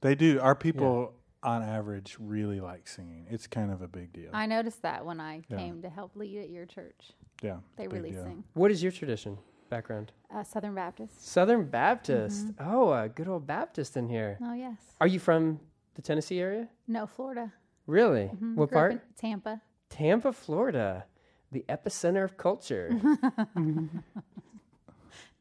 they 0.00 0.14
do. 0.14 0.38
Our 0.40 0.54
people, 0.54 1.12
on 1.42 1.64
average, 1.64 2.16
really 2.20 2.60
like 2.60 2.86
singing. 2.86 3.26
It's 3.28 3.48
kind 3.48 3.72
of 3.72 3.82
a 3.82 3.88
big 3.88 4.12
deal. 4.12 4.30
I 4.32 4.46
noticed 4.46 4.82
that 4.82 5.04
when 5.04 5.18
I 5.18 5.42
Yeah. 5.48 5.56
came 5.56 5.82
to 5.82 5.90
help 5.90 6.14
lead 6.14 6.38
at 6.38 6.50
your 6.50 6.66
church. 6.66 7.14
yeah, 7.42 7.56
They 7.74 7.84
it's 7.86 7.92
a 7.92 7.94
big 7.96 8.02
really 8.04 8.10
deal. 8.14 8.22
sing. 8.22 8.44
What 8.54 8.70
is 8.70 8.80
your 8.80 8.92
tradition 8.92 9.38
background? 9.68 10.12
Uh, 10.34 10.42
Southern 10.42 10.74
Baptist. 10.74 11.26
Southern 11.26 11.64
Baptist. 11.64 12.48
Mm-hmm. 12.48 12.74
Oh, 12.74 12.92
a 12.92 13.08
good 13.08 13.28
old 13.28 13.46
Baptist 13.46 13.96
in 13.96 14.08
here. 14.08 14.38
Oh 14.42 14.52
yes. 14.54 14.76
Are 15.00 15.06
you 15.06 15.18
from 15.18 15.60
the 15.94 16.02
Tennessee 16.02 16.40
area? 16.40 16.68
No, 16.88 17.06
Florida. 17.06 17.52
Really? 17.86 18.30
Mhm. 18.34 18.54
What 18.56 18.70
Grew 18.70 18.76
part? 18.78 19.16
Tampa. 19.16 19.60
Tampa, 19.88 20.32
Florida, 20.32 21.04
the 21.52 21.64
epicenter 21.68 22.24
of 22.24 22.36
culture. 22.36 22.90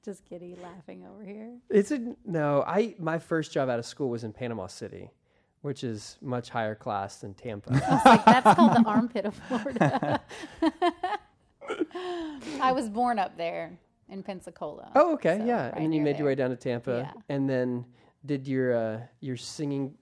Just 0.06 0.24
kidding, 0.25 0.56
laughing 0.62 1.04
over 1.12 1.24
here. 1.24 1.57
It's 1.69 1.89
a 1.92 2.13
no. 2.25 2.63
I 2.68 2.94
my 3.00 3.18
first 3.18 3.51
job 3.51 3.69
out 3.69 3.80
of 3.80 3.86
school 3.88 4.10
was 4.12 4.24
in 4.24 4.33
Panama 4.33 4.68
City, 4.68 5.10
which 5.62 5.83
is 5.83 6.18
much 6.22 6.50
higher 6.50 6.75
class 6.75 7.18
than 7.18 7.33
Tampa. 7.33 7.72
Like 8.06 8.24
that's 8.24 8.56
called 8.56 8.75
the 8.75 8.83
armpit 8.88 9.25
of 9.25 9.33
Florida. 9.33 10.22
I 12.62 12.72
was 12.72 12.88
born 12.88 13.18
up 13.18 13.36
there 13.36 13.80
in 14.10 14.24
Pensacola. 14.24 14.92
oh, 14.96 15.13
okay, 15.13 15.38
so 15.40 15.46
yeah. 15.46 15.66
right 15.66 15.74
and 15.75 15.86
then 15.86 15.92
you 15.92 16.02
made 16.02 16.18
your 16.18 16.28
way 16.28 16.36
down 16.36 16.50
to 16.50 16.56
Tampa, 16.56 17.12
Yeah. 17.13 17.22
and 17.30 17.50
then 17.50 17.86
did 18.25 18.48
your 18.48 18.75
uh, 18.75 19.00
your 19.19 19.38
singing 19.38 19.94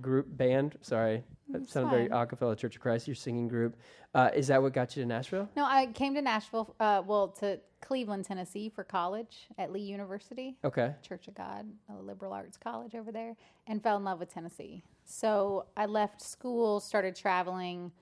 group 0.00 0.26
band? 0.36 0.76
Sorry, 0.82 1.24
that 1.50 1.62
It's 1.62 1.72
sounded 1.72 1.90
very 1.90 2.08
fine. 2.08 2.26
acapella 2.26 2.56
Church 2.56 2.76
of 2.76 2.82
Christ. 2.82 3.06
Your 3.08 3.14
singing 3.14 3.48
group. 3.48 3.76
Uh, 4.14 4.30
is 4.34 4.46
that 4.48 4.62
what 4.62 4.72
got 4.72 4.96
you 4.96 5.02
to 5.02 5.06
Nashville? 5.08 5.48
No, 5.56 5.64
I 5.66 5.86
came 5.86 6.14
to 6.14 6.22
Nashville, 6.22 6.74
uh, 6.80 7.02
well, 7.06 7.28
to 7.40 7.60
Cleveland, 7.82 8.24
Tennessee 8.24 8.70
for 8.70 8.82
college 8.82 9.46
at 9.58 9.70
Lee 9.70 9.80
University, 9.82 10.56
Okay. 10.64 10.94
Church 11.02 11.28
of 11.28 11.34
God, 11.34 11.66
a 11.90 11.94
liberal 12.02 12.32
arts 12.32 12.56
college 12.56 12.94
over 12.94 13.12
there, 13.12 13.36
and 13.66 13.82
fell 13.82 13.98
in 13.98 14.04
love 14.04 14.18
with 14.18 14.32
Tennessee. 14.32 14.82
So 15.04 15.66
I 15.76 15.84
left 15.84 16.22
school, 16.22 16.80
started 16.80 17.14
traveling, 17.14 17.92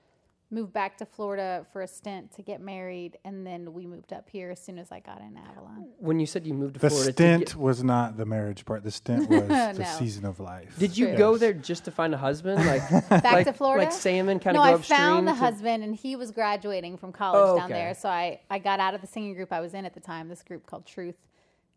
moved 0.55 0.71
back 0.71 0.97
to 0.97 1.05
Florida 1.05 1.65
for 1.73 1.81
a 1.81 1.87
stint 1.87 2.31
to 2.31 2.41
get 2.41 2.61
married, 2.61 3.17
and 3.25 3.45
then 3.45 3.73
we 3.73 3.85
moved 3.85 4.13
up 4.13 4.29
here 4.29 4.49
as 4.51 4.59
soon 4.63 4.79
as 4.79 4.89
I 4.89 5.01
got 5.01 5.19
in 5.19 5.35
Avalon. 5.37 5.89
When 5.99 6.17
you 6.19 6.25
said 6.25 6.47
you 6.47 6.53
moved 6.53 6.75
to 6.75 6.79
The 6.79 6.89
Florida, 6.89 7.07
the 7.11 7.13
stint 7.13 7.45
get- 7.47 7.55
was 7.57 7.83
not 7.83 8.15
the 8.15 8.25
marriage 8.25 8.63
part. 8.63 8.81
The 8.83 8.89
stint 8.91 9.29
was 9.29 9.47
the 9.77 9.83
season 9.99 10.25
of 10.25 10.39
life. 10.39 10.73
did 10.79 10.97
you 10.97 11.07
True. 11.09 11.17
go 11.17 11.37
there 11.37 11.51
just 11.53 11.83
to 11.85 11.91
find 11.91 12.13
a 12.13 12.17
husband? 12.17 12.65
Like 12.65 12.89
Back 13.09 13.23
like, 13.25 13.45
to 13.47 13.53
Florida? 13.53 13.85
like 13.85 13.93
salmon, 13.93 14.39
kind 14.39 14.55
no, 14.55 14.63
of 14.63 14.69
go 14.69 14.75
I 14.77 14.81
found 14.97 15.27
the 15.27 15.33
to- 15.33 15.37
husband, 15.37 15.83
and 15.83 15.93
he 15.93 16.15
was 16.15 16.31
graduating 16.31 16.97
from 16.97 17.11
college 17.11 17.49
Oh, 17.49 17.57
down 17.59 17.69
there. 17.69 17.93
So 17.93 18.07
I, 18.07 18.39
I 18.49 18.57
got 18.59 18.79
out 18.79 18.93
of 18.95 19.01
the 19.01 19.07
singing 19.07 19.33
group 19.35 19.51
I 19.51 19.59
was 19.59 19.73
in 19.73 19.83
at 19.83 19.93
the 19.93 19.99
time, 19.99 20.29
this 20.29 20.41
group 20.41 20.65
called 20.65 20.85
Truth, 20.85 21.17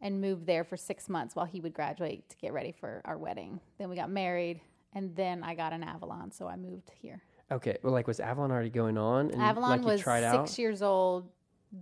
and 0.01 0.21
moved 0.21 0.47
there 0.47 0.63
for 0.63 0.77
six 0.77 1.09
months 1.09 1.35
while 1.35 1.47
he 1.47 1.61
would 1.61 1.75
graduate 1.75 2.29
to 2.31 2.37
get 2.37 2.53
ready 2.53 2.71
for 2.71 3.03
our 3.05 3.19
wedding. 3.19 3.59
Then 3.79 3.91
we 3.91 3.97
got 3.97 4.09
married, 4.09 4.61
and 4.95 5.17
then 5.17 5.43
I 5.43 5.55
got 5.57 5.73
an 5.73 5.83
Avalon, 5.83 6.31
so 6.31 6.47
I 6.47 6.55
moved 6.55 6.93
here. 7.03 7.21
Okay, 7.51 7.79
well, 7.83 7.93
like 7.93 8.07
was 8.07 8.21
Avalon 8.21 8.51
already 8.51 8.71
going 8.71 8.99
on? 8.99 9.31
And, 9.31 9.41
Avalon 9.41 9.71
like, 9.71 9.81
you 9.81 9.87
was 9.87 10.01
six 10.01 10.09
out? 10.25 10.59
years 10.59 10.83
old. 10.83 11.29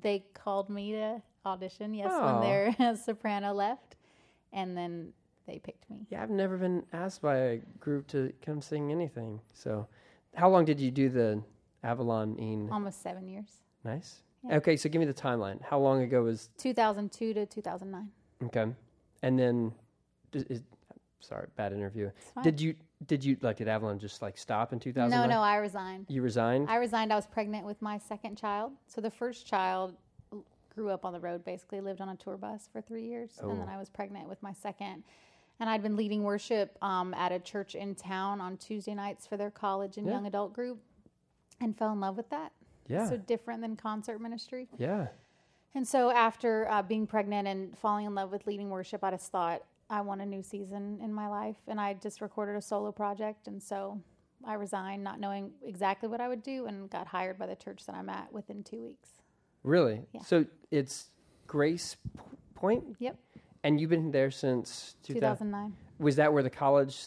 They 0.00 0.24
called 0.34 0.68
me 0.68 0.92
to 0.92 1.22
audition, 1.44 1.94
yes, 1.94 2.10
Oh. 2.12 2.40
when 2.40 2.42
their 2.42 2.96
soprano 3.04 3.52
left, 3.52 3.96
and 4.52 4.76
then 4.76 5.12
they 5.46 5.58
picked 5.58 5.88
me. 5.90 6.06
Yeah, 6.10 6.22
I've 6.22 6.30
never 6.30 6.56
been 6.56 6.84
asked 6.92 7.20
by 7.22 7.36
a 7.36 7.56
group 7.80 8.06
to 8.08 8.32
come 8.44 8.60
sing 8.60 8.90
anything. 8.92 9.40
So, 9.54 9.86
how 10.34 10.48
long 10.50 10.64
did 10.64 10.80
you 10.80 10.90
do 10.90 11.08
the 11.08 11.42
Avalon 11.82 12.36
in? 12.38 12.68
Almost 12.70 13.02
seven 13.02 13.28
years. 13.28 13.48
nice. 13.84 14.22
yeah. 14.44 14.56
Okay, 14.56 14.76
so 14.76 14.88
give 14.88 15.00
me 15.00 15.06
the 15.06 15.14
timeline. 15.14 15.60
How 15.62 15.78
long 15.78 16.02
ago 16.02 16.22
was 16.22 16.50
2002 16.58 17.34
to 17.34 17.46
2009. 17.46 18.08
okay? 18.44 18.72
And 19.22 19.38
then, 19.38 19.72
is, 20.32 20.62
sorry, 21.26 21.48
bad 21.56 21.72
interview. 21.72 22.10
Did 22.42 22.60
you 22.60 22.74
did 23.06 23.24
you 23.24 23.36
like 23.42 23.56
did 23.56 23.68
Avalon 23.68 23.98
just 23.98 24.22
like 24.22 24.38
stop 24.38 24.72
in 24.72 24.78
2000? 24.80 25.10
No, 25.10 25.26
no, 25.26 25.40
I 25.40 25.56
resigned. 25.56 26.06
You 26.08 26.22
resigned. 26.22 26.70
I 26.70 26.76
resigned. 26.76 27.12
I 27.12 27.16
was 27.16 27.26
pregnant 27.26 27.66
with 27.66 27.80
my 27.82 27.98
second 27.98 28.36
child. 28.38 28.72
So 28.86 29.00
the 29.00 29.10
first 29.10 29.46
child, 29.46 29.94
grew 30.74 30.90
up 30.90 31.04
on 31.06 31.12
the 31.14 31.20
road, 31.20 31.42
basically 31.44 31.80
lived 31.80 32.00
on 32.02 32.10
a 32.10 32.16
tour 32.16 32.36
bus 32.36 32.68
for 32.70 32.80
three 32.82 33.04
years, 33.04 33.38
and 33.40 33.50
then 33.50 33.66
Oh. 33.66 33.72
I 33.72 33.78
was 33.78 33.88
pregnant 33.88 34.28
with 34.28 34.42
my 34.42 34.52
second. 34.52 35.04
And 35.58 35.70
I'd 35.70 35.82
been 35.82 35.96
leading 35.96 36.22
worship 36.22 36.76
um, 36.82 37.14
at 37.14 37.32
a 37.32 37.38
church 37.38 37.74
in 37.74 37.94
town 37.94 38.42
on 38.42 38.58
Tuesday 38.58 38.94
nights 38.94 39.26
for 39.26 39.38
their 39.38 39.50
college 39.50 39.96
and 39.96 40.06
Yeah. 40.06 40.12
young 40.12 40.26
adult 40.26 40.52
group, 40.52 40.78
and 41.62 41.76
fell 41.78 41.92
in 41.92 42.00
love 42.00 42.16
with 42.18 42.28
that. 42.28 42.52
Yeah. 42.88 43.08
So 43.08 43.16
different 43.16 43.62
than 43.62 43.74
concert 43.76 44.20
ministry. 44.20 44.68
yeah. 44.76 45.06
And 45.74 45.86
so 45.86 46.10
after 46.10 46.66
uh, 46.70 46.82
being 46.82 47.06
pregnant 47.06 47.46
and 47.48 47.76
falling 47.78 48.06
in 48.06 48.14
love 48.14 48.30
with 48.32 48.46
leading 48.46 48.70
worship, 48.70 49.02
I 49.04 49.10
just 49.10 49.30
thought 49.32 49.62
I 49.88 50.00
want 50.00 50.20
a 50.20 50.26
new 50.26 50.42
season 50.42 50.98
in 51.02 51.12
my 51.12 51.28
life, 51.28 51.56
and 51.68 51.80
I 51.80 51.94
just 51.94 52.20
recorded 52.20 52.56
a 52.56 52.62
solo 52.62 52.90
project, 52.92 53.46
and 53.46 53.62
so 53.62 54.00
I 54.44 54.54
resigned, 54.54 55.04
not 55.04 55.20
knowing 55.20 55.52
exactly 55.64 56.08
what 56.08 56.20
I 56.20 56.28
would 56.28 56.42
do, 56.42 56.66
and 56.66 56.90
got 56.90 57.06
hired 57.06 57.38
by 57.38 57.46
the 57.46 57.56
church 57.56 57.86
that 57.86 57.94
I'm 57.94 58.08
at 58.08 58.32
within 58.32 58.62
two 58.64 58.80
weeks. 58.82 59.10
Really? 59.62 60.02
Yeah. 60.12 60.22
So 60.22 60.44
it's 60.70 61.10
Grace 61.46 61.96
Point, 62.54 62.84
Yep, 62.98 63.16
and 63.62 63.80
you've 63.80 63.90
been 63.90 64.10
there 64.10 64.30
since 64.30 64.96
2000. 65.04 65.46
2009. 65.46 65.76
Was 65.98 66.16
that 66.16 66.32
where 66.32 66.42
the 66.42 66.50
college? 66.50 67.06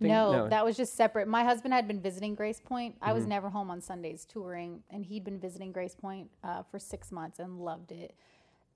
No, 0.00 0.32
no. 0.32 0.48
that 0.48 0.64
was 0.64 0.76
just 0.76 0.94
separate. 0.96 1.28
My 1.28 1.44
husband 1.44 1.72
had 1.72 1.86
been 1.86 2.00
visiting 2.00 2.34
GracePointe. 2.36 2.94
I 3.00 3.06
Mm-hmm. 3.08 3.14
was 3.14 3.26
never 3.26 3.48
home 3.50 3.70
on 3.70 3.80
Sundays 3.80 4.24
touring, 4.24 4.82
and 4.90 5.04
he'd 5.06 5.22
been 5.24 5.38
visiting 5.38 5.72
GracePointe 5.72 6.26
uh, 6.42 6.64
for 6.64 6.80
six 6.80 7.12
months 7.12 7.38
and 7.38 7.60
loved 7.60 7.92
it. 7.92 8.16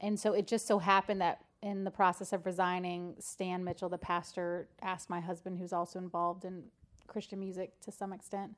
And 0.00 0.21
so 0.21 0.35
it 0.35 0.47
just 0.47 0.68
so 0.68 0.78
happened 0.78 1.21
that 1.23 1.40
in 1.70 1.82
the 1.85 1.90
process 1.90 2.32
of 2.32 2.46
resigning, 2.46 3.16
Stan 3.18 3.64
Mitchell, 3.64 3.88
the 3.88 3.99
pastor, 3.99 4.68
asked 4.82 5.11
my 5.11 5.20
husband, 5.20 5.58
who's 5.58 5.73
also 5.73 5.99
involved 5.99 6.44
in 6.44 6.62
Christian 7.08 7.40
music 7.40 7.68
to 7.80 7.90
some 7.90 8.12
extent, 8.12 8.52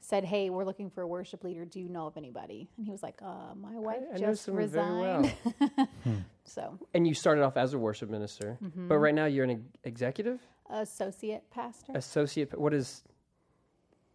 said, 0.00 0.24
"Hey, 0.24 0.50
we're 0.50 0.64
looking 0.64 0.88
for 0.90 1.02
a 1.02 1.06
worship 1.06 1.42
leader. 1.42 1.64
Do 1.64 1.80
you 1.80 1.88
know 1.88 2.06
of 2.06 2.16
anybody?" 2.16 2.68
And 2.76 2.86
he 2.86 2.92
was 2.92 3.02
like, 3.02 3.18
"Uh, 3.22 3.54
my 3.56 3.76
wife 3.88 4.02
I 4.14 4.18
know 4.18 4.26
just 4.30 4.44
someone 4.44 4.68
very 4.68 4.92
well. 5.00 5.22
resigned." 5.22 5.88
so, 6.44 6.78
And 6.94 7.08
you 7.08 7.14
started 7.14 7.42
off 7.42 7.56
as 7.56 7.74
a 7.74 7.78
worship 7.78 8.08
minister, 8.08 8.56
Mm-hmm. 8.62 8.86
but 8.88 8.98
right 8.98 9.14
now 9.14 9.24
you're 9.26 9.44
an 9.44 9.50
ex- 9.50 9.62
executive, 9.84 10.40
associate 10.70 11.42
pastor. 11.50 11.92
associate. 11.96 12.56
What 12.58 12.72
is 12.74 13.02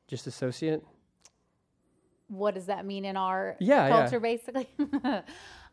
just 0.08 0.28
associate? 0.28 0.82
what 2.32 2.54
does 2.54 2.68
that 2.68 2.86
mean 2.86 3.06
in 3.06 3.18
our 3.18 3.56
Yeah, 3.60 3.88
yeah. 3.88 3.90
culture 4.02 4.20
basically 4.20 4.68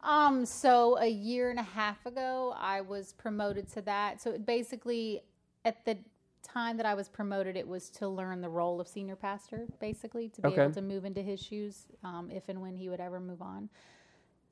um 0.07 0.47
so 0.47 0.97
a 0.99 1.07
year 1.09 1.51
and 1.51 1.59
a 1.59 1.63
half 1.63 2.07
ago 2.07 2.55
i 2.59 2.81
was 2.81 3.13
promoted 3.15 3.69
to 3.69 3.83
that 3.83 4.21
so 4.23 4.31
it 4.31 4.47
basically 4.47 5.21
at 5.65 5.85
the 5.85 5.99
time 6.43 6.77
that 6.77 6.87
i 6.87 6.95
was 6.95 7.09
promoted 7.09 7.57
it 7.57 7.67
was 7.67 7.91
to 7.91 8.07
learn 8.09 8.41
the 8.41 8.49
role 8.49 8.81
of 8.81 8.87
senior 8.87 9.17
pastor 9.17 9.67
basically 9.81 10.29
to 10.29 10.41
be 10.41 10.49
Okay. 10.49 10.63
able 10.63 10.73
to 10.73 10.81
move 10.83 11.05
into 11.05 11.21
his 11.21 11.41
shoes 11.43 11.87
um, 12.05 12.31
if 12.33 12.49
and 12.49 12.61
when 12.63 12.77
he 12.77 12.89
would 12.89 13.01
ever 13.01 13.19
move 13.21 13.43
on 13.43 13.69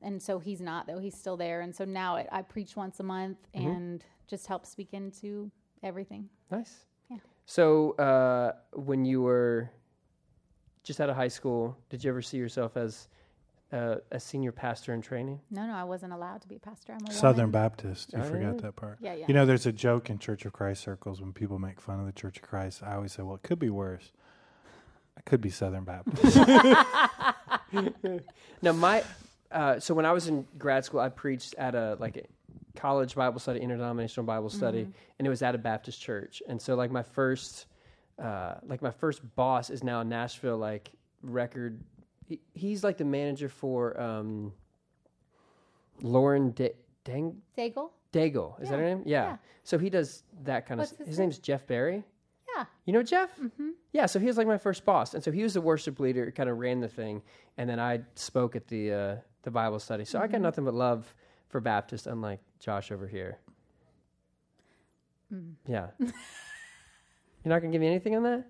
and 0.02 0.20
so 0.20 0.38
he's 0.40 0.60
not 0.60 0.86
though 0.88 0.98
he's 0.98 1.16
still 1.16 1.36
there 1.36 1.60
and 1.60 1.74
so 1.74 1.84
now 1.84 2.16
it, 2.16 2.26
i 2.32 2.42
preach 2.42 2.76
once 2.76 2.98
a 3.00 3.04
month 3.04 3.38
Mm-hmm. 3.54 3.68
and 3.68 4.04
just 4.26 4.46
help 4.48 4.66
speak 4.66 4.88
into 4.92 5.50
everything 5.82 6.28
Nice. 6.50 6.86
Yeah. 7.10 7.18
So 7.46 7.92
uh, 7.92 8.52
when 8.72 9.04
you 9.04 9.22
were 9.22 9.70
just 10.82 11.00
out 11.00 11.08
of 11.10 11.16
high 11.16 11.28
school, 11.28 11.76
did 11.90 12.02
you 12.04 12.10
ever 12.10 12.22
see 12.22 12.36
yourself 12.38 12.76
as 12.76 13.08
uh, 13.74 13.96
a 14.12 14.20
senior 14.20 14.52
pastor 14.52 14.94
in 14.94 15.00
training? 15.02 15.40
no 15.50 15.66
no 15.66 15.74
i 15.74 15.84
wasn't 15.84 16.12
allowed 16.12 16.40
to 16.42 16.48
be 16.48 16.56
a 16.56 16.60
pastor 16.60 16.92
i'm 16.92 17.04
a 17.06 17.12
Southern 17.12 17.46
woman. 17.46 17.50
Baptist. 17.52 18.12
You 18.12 18.20
Oh, 18.20 18.22
forgot 18.24 18.46
really? 18.46 18.60
that 18.60 18.76
part. 18.76 18.98
yeah 19.00 19.14
yeah 19.14 19.24
You 19.28 19.34
know, 19.34 19.44
there's 19.46 19.66
a 19.66 19.72
joke 19.72 20.10
in 20.10 20.18
Church 20.18 20.44
of 20.46 20.52
Christ 20.52 20.82
circles 20.82 21.20
when 21.20 21.32
people 21.32 21.58
make 21.58 21.80
fun 21.80 21.98
of 22.00 22.06
the 22.06 22.12
Church 22.12 22.36
of 22.36 22.42
Christ. 22.42 22.82
I 22.82 22.94
always 22.94 23.12
say, 23.12 23.22
well, 23.22 23.34
it 23.36 23.42
could 23.42 23.58
be 23.58 23.70
worse. 23.70 24.12
I 25.18 25.20
could 25.22 25.40
be 25.40 25.50
Southern 25.50 25.84
Baptist. 25.84 26.36
Now, 28.62 28.72
my 28.72 29.02
uh, 29.50 29.78
so 29.80 29.94
when 29.94 30.06
I 30.06 30.12
was 30.12 30.28
in 30.28 30.46
grad 30.58 30.84
school, 30.84 31.00
I 31.00 31.08
preached 31.08 31.54
at 31.58 31.74
a 31.74 31.96
like 32.00 32.16
a 32.16 32.22
college 32.78 33.14
Bible 33.14 33.40
study, 33.40 33.60
interdenominational 33.60 34.26
Bible 34.26 34.50
study, 34.50 34.86
and 35.18 35.26
it 35.26 35.30
was 35.30 35.42
at 35.42 35.54
a 35.54 35.58
Baptist 35.58 36.00
church. 36.00 36.42
And 36.48 36.60
so, 36.60 36.74
like 36.76 36.90
my 36.90 37.02
first, 37.02 37.66
uh, 38.22 38.54
like 38.66 38.82
my 38.82 38.90
first 38.90 39.20
boss 39.36 39.70
is 39.70 39.82
now 39.82 40.00
in 40.00 40.08
Nashville, 40.08 40.58
like 40.58 40.90
record. 41.22 41.80
He, 42.26 42.40
he's 42.54 42.82
like 42.82 42.96
the 42.96 43.04
manager 43.04 43.48
for 43.48 44.00
um, 44.00 44.52
Lauren 46.02 46.52
da- 46.52 46.74
Dang 47.04 47.42
Daigle? 47.56 47.90
Daigle. 48.12 48.60
Is 48.62 48.68
that 48.70 48.78
her 48.78 48.84
name? 48.84 49.02
Yeah. 49.04 49.24
yeah. 49.24 49.36
So 49.64 49.78
he 49.78 49.90
does 49.90 50.22
that 50.44 50.66
kind 50.66 50.78
What's 50.78 50.92
of. 50.92 50.98
his 50.98 51.08
His, 51.08 51.18
name? 51.18 51.24
name's 51.26 51.38
Jeff 51.38 51.66
Barry. 51.66 52.04
Yeah. 52.56 52.64
You 52.86 52.92
know 52.92 53.02
Jeff? 53.02 53.36
Mm-hmm. 53.38 53.70
Yeah, 53.92 54.06
so 54.06 54.18
he 54.20 54.26
was 54.26 54.36
like 54.36 54.46
my 54.46 54.58
first 54.58 54.84
boss, 54.84 55.14
and 55.14 55.22
so 55.24 55.30
he 55.32 55.42
was 55.42 55.54
the 55.54 55.60
worship 55.60 55.98
leader, 56.00 56.30
kind 56.30 56.48
of 56.48 56.58
ran 56.58 56.80
the 56.80 56.88
thing, 56.88 57.22
and 57.58 57.68
then 57.68 57.78
I 57.80 58.00
spoke 58.14 58.54
at 58.56 58.66
the 58.68 58.92
uh, 58.92 59.16
the 59.42 59.50
Bible 59.50 59.78
study. 59.78 60.04
So 60.04 60.18
I 60.18 60.22
Mm-hmm. 60.22 60.32
got 60.32 60.40
nothing 60.40 60.64
but 60.64 60.74
love 60.74 61.12
for 61.48 61.60
Baptist, 61.60 62.06
unlike 62.06 62.40
Josh 62.60 62.90
over 62.92 63.06
here. 63.08 63.38
Mm. 65.32 65.54
Yeah, 65.66 65.88
you're 65.98 66.12
not 67.44 67.60
gonna 67.60 67.72
give 67.72 67.80
me 67.80 67.86
anything 67.88 68.14
on 68.16 68.22
that. 68.24 68.46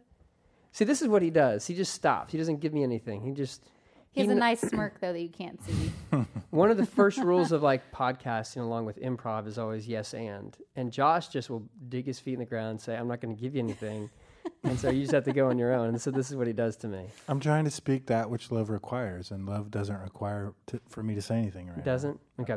See, 0.75 0.85
this 0.85 1.03
is 1.03 1.07
what 1.07 1.23
he 1.23 1.31
does. 1.31 1.69
He 1.69 1.75
just 1.77 1.95
stops. 1.95 2.33
He 2.33 2.39
doesn't 2.39 2.59
give 2.59 2.73
me 2.73 2.83
anything. 2.83 3.23
He 3.23 3.31
just 3.31 3.63
He 4.11 4.23
has 4.23 4.27
a 4.29 4.33
kn- 4.33 4.41
nice 4.41 4.61
smirk 4.69 5.01
though 5.01 5.13
that 5.13 5.21
you 5.21 5.29
can't 5.29 5.63
see. 5.63 5.93
one 6.51 6.69
of 6.69 6.77
the 6.77 6.85
first 6.85 7.19
rules 7.19 7.53
of 7.53 7.63
like 7.63 7.93
podcasting 7.93 8.57
along 8.57 8.85
with 8.85 8.99
improv 9.01 9.47
is 9.47 9.57
always 9.57 9.87
yes 9.87 10.15
and. 10.15 10.57
And 10.75 10.91
Josh 10.91 11.29
just 11.29 11.49
will 11.49 11.63
dig 11.89 12.07
his 12.07 12.19
feet 12.19 12.33
in 12.33 12.41
the 12.41 12.45
ground 12.45 12.71
and 12.71 12.81
say, 12.81 12.97
I'm 12.97 13.07
not 13.07 13.21
going 13.21 13.37
to 13.37 13.41
give 13.41 13.55
you 13.55 13.61
anything. 13.61 14.11
and 14.65 14.77
so 14.77 14.91
you 14.91 15.03
just 15.03 15.15
have 15.15 15.23
to 15.27 15.33
go 15.33 15.49
on 15.49 15.59
your 15.59 15.73
own. 15.73 15.91
And 15.91 16.03
so 16.03 16.11
this 16.11 16.29
is 16.29 16.37
what 16.37 16.49
he 16.49 16.53
does 16.53 16.77
to 16.79 16.89
me. 16.89 17.07
I'm 17.29 17.39
trying 17.39 17.65
to 17.67 17.71
speak 17.71 18.07
that 18.07 18.29
which 18.29 18.51
love 18.51 18.69
requires, 18.69 19.31
and 19.31 19.47
love 19.47 19.71
doesn't 19.71 20.01
require 20.01 20.55
to, 20.67 20.81
for 20.89 21.05
me 21.05 21.15
to 21.15 21.23
say 21.23 21.37
anything 21.37 21.69
right 21.69 21.79
now. 21.79 21.85
Doesn't? 21.85 22.19
Okay. 22.41 22.57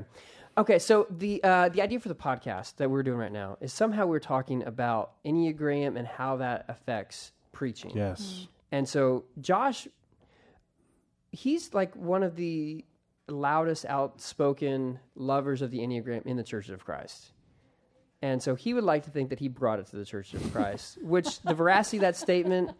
Okay, 0.58 0.80
so 0.80 1.06
the 1.12 1.40
uh, 1.44 1.70
the 1.70 1.84
idea 1.84 2.00
for 2.00 2.10
the 2.10 2.16
podcast 2.16 2.78
that 2.78 2.90
we're 2.90 3.04
doing 3.04 3.20
right 3.20 3.32
now 3.32 3.60
is 3.62 3.72
somehow 3.72 4.08
we're 4.08 4.18
talking 4.18 4.64
about 4.64 5.24
Enneagram 5.24 5.96
and 5.96 6.08
how 6.08 6.38
that 6.38 6.66
affects 6.68 7.32
preaching. 7.58 7.92
Yes. 7.96 8.48
And 8.72 8.88
so 8.88 9.26
Josh, 9.42 9.88
he's 11.32 11.74
like 11.74 11.96
one 11.96 12.22
of 12.22 12.36
the 12.36 12.86
loudest, 13.28 13.84
outspoken 13.86 15.00
lovers 15.16 15.64
of 15.64 15.72
the 15.72 15.80
Enneagram 15.80 16.24
in 16.28 16.38
the 16.38 16.44
Church 16.44 16.70
of 16.70 16.86
Christ. 16.86 17.32
And 18.22 18.44
so 18.44 18.54
he 18.54 18.76
would 18.76 18.84
like 18.84 19.06
to 19.06 19.10
think 19.10 19.30
that 19.32 19.40
he 19.40 19.48
brought 19.48 19.80
it 19.80 19.88
to 19.88 19.96
the 19.96 20.06
Church 20.06 20.36
of 20.36 20.54
Christ, 20.54 21.00
which 21.02 21.42
the 21.42 21.56
veracity 21.56 21.98
of 21.98 22.02
that 22.02 22.16
statement 22.16 22.72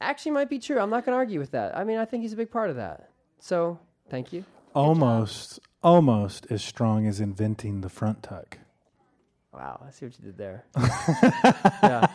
actually 0.00 0.32
might 0.32 0.50
be 0.50 0.58
true. 0.58 0.80
I'm 0.80 0.90
not 0.90 1.06
going 1.06 1.14
to 1.14 1.18
argue 1.18 1.38
with 1.38 1.52
that. 1.52 1.76
I 1.76 1.84
mean, 1.84 1.98
I 1.98 2.04
think 2.04 2.24
he's 2.24 2.32
a 2.32 2.36
big 2.36 2.50
part 2.50 2.70
of 2.70 2.76
that. 2.76 3.10
So 3.38 3.78
thank 4.10 4.32
you. 4.32 4.44
Almost, 4.74 5.60
almost 5.84 6.48
as 6.50 6.64
strong 6.64 7.06
as 7.06 7.20
inventing 7.20 7.82
the 7.82 7.88
front 7.88 8.24
tuck. 8.24 8.58
Wow, 9.54 9.84
I 9.86 9.92
see 9.92 10.06
what 10.06 10.18
you 10.18 10.24
did 10.24 10.36
there. 10.36 10.64
yeah. 10.76 12.08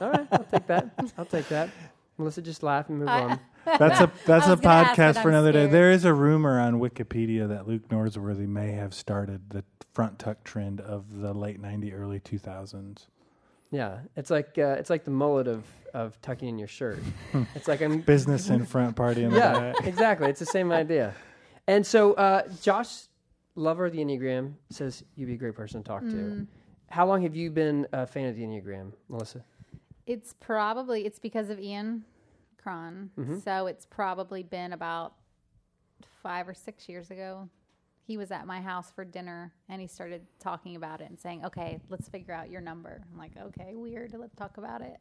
All 0.00 0.10
right, 0.10 0.30
take 0.46 0.66
that. 0.66 0.90
I'll 1.18 1.24
take 1.24 1.48
that. 1.48 1.70
Melissa, 2.18 2.40
just 2.42 2.62
laugh 2.62 2.88
and 2.88 2.98
move 2.98 3.08
on. 3.08 3.38
That's 3.66 4.00
a 4.00 4.12
that's 4.26 4.46
I 4.46 4.48
a 4.48 4.50
was 4.52 4.60
gonna 4.60 4.74
ask, 4.74 4.94
podcast 5.00 5.14
for 5.14 5.28
I'm 5.28 5.34
another 5.34 5.50
day. 5.50 5.66
There 5.66 5.90
is 5.90 6.04
a 6.04 6.14
rumor 6.14 6.60
on 6.60 6.74
Wikipedia 6.78 7.48
that 7.48 7.66
Luke 7.66 7.88
Norsworthy 7.88 8.46
may 8.46 8.70
have 8.72 8.94
started 8.94 9.50
the 9.50 9.64
front 9.92 10.20
tuck 10.20 10.44
trend 10.44 10.80
of 10.80 11.18
the 11.18 11.34
late 11.34 11.60
'90s, 11.60 11.92
early 11.92 12.20
2000s. 12.20 13.06
Yeah, 13.72 13.98
it's 14.14 14.30
like 14.30 14.56
uh, 14.56 14.76
it's 14.78 14.88
like 14.88 15.02
the 15.04 15.10
mullet 15.10 15.48
of 15.48 15.64
of 15.94 16.16
tucking 16.22 16.48
in 16.48 16.58
your 16.60 16.68
shirt. 16.68 17.00
It's 17.56 17.66
like 17.66 17.82
I'm 17.82 18.02
Business 18.02 18.48
in 18.50 18.64
front, 18.66 18.94
party 18.94 19.24
in 19.24 19.32
the 19.32 19.38
yeah, 19.38 19.72
back. 19.72 19.84
exactly. 19.86 20.30
It's 20.30 20.38
the 20.38 20.46
same 20.46 20.70
idea. 20.70 21.12
And 21.66 21.84
so 21.84 22.12
uh, 22.14 22.42
Josh, 22.62 23.06
lover 23.56 23.86
of 23.86 23.92
the 23.92 23.98
Enneagram, 23.98 24.54
says 24.70 25.02
you'd 25.16 25.26
be 25.26 25.34
a 25.34 25.36
great 25.36 25.56
person 25.56 25.82
to 25.82 25.88
talk 25.88 26.02
Mm. 26.04 26.10
to. 26.12 26.46
How 26.88 27.04
long 27.04 27.22
have 27.22 27.34
you 27.34 27.50
been 27.50 27.88
a 27.92 28.06
fan 28.06 28.28
of 28.28 28.36
the 28.36 28.42
Enneagram, 28.44 28.92
Melissa? 29.08 29.44
It's 30.06 30.34
probably 30.34 31.04
it's 31.04 31.18
because 31.18 31.50
of 31.50 31.58
Ian 31.58 32.04
Cron. 32.62 33.10
Mm-hmm. 33.18 33.38
So 33.40 33.66
it's 33.66 33.84
probably 33.84 34.42
been 34.42 34.72
about 34.72 35.14
five 36.22 36.48
or 36.48 36.54
six 36.54 36.88
years 36.88 37.10
ago. 37.10 37.48
He 38.04 38.16
was 38.16 38.30
at 38.30 38.46
my 38.46 38.60
house 38.60 38.92
for 38.92 39.04
dinner 39.04 39.52
and 39.68 39.80
he 39.80 39.88
started 39.88 40.22
talking 40.38 40.76
about 40.76 41.00
it 41.00 41.10
and 41.10 41.18
saying, 41.18 41.44
"Okay, 41.44 41.80
let's 41.88 42.08
figure 42.08 42.32
out 42.32 42.50
your 42.50 42.60
number." 42.60 43.02
I'm 43.10 43.18
like, 43.18 43.36
"Okay, 43.36 43.74
weird. 43.74 44.14
Let's 44.16 44.36
talk 44.36 44.58
about 44.58 44.80
it." 44.80 44.98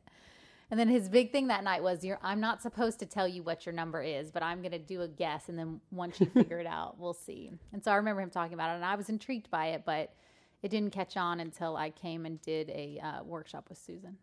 And 0.72 0.80
then 0.80 0.88
his 0.88 1.10
big 1.10 1.32
thing 1.32 1.48
that 1.48 1.64
night 1.64 1.84
was, 1.84 2.04
You're, 2.04 2.18
"I'm 2.24 2.40
not 2.40 2.64
supposed 2.64 2.98
to 3.00 3.06
tell 3.06 3.28
you 3.28 3.44
what 3.44 3.68
your 3.68 3.74
number 3.74 4.02
is, 4.02 4.32
but 4.32 4.42
I'm 4.42 4.62
going 4.62 4.72
to 4.72 4.80
do 4.80 5.02
a 5.02 5.08
guess, 5.08 5.50
and 5.50 5.60
then 5.60 5.80
once 5.92 6.20
you 6.20 6.26
figure 6.26 6.60
it 6.60 6.66
out, 6.80 7.00
we'll 7.00 7.14
see." 7.14 7.52
And 7.72 7.84
so 7.84 7.92
I 7.92 7.96
remember 7.98 8.22
him 8.22 8.32
talking 8.32 8.56
about 8.56 8.72
it, 8.72 8.76
and 8.76 8.86
I 8.86 8.96
was 8.96 9.10
intrigued 9.10 9.52
by 9.52 9.68
it, 9.68 9.84
but 9.86 10.16
it 10.64 10.70
didn't 10.70 10.92
catch 10.92 11.16
on 11.16 11.40
until 11.40 11.78
I 11.78 11.92
came 11.92 12.26
and 12.26 12.42
did 12.42 12.72
a 12.72 13.00
uh, 13.00 13.24
workshop 13.24 13.70
with 13.70 13.78
Susan 13.78 14.18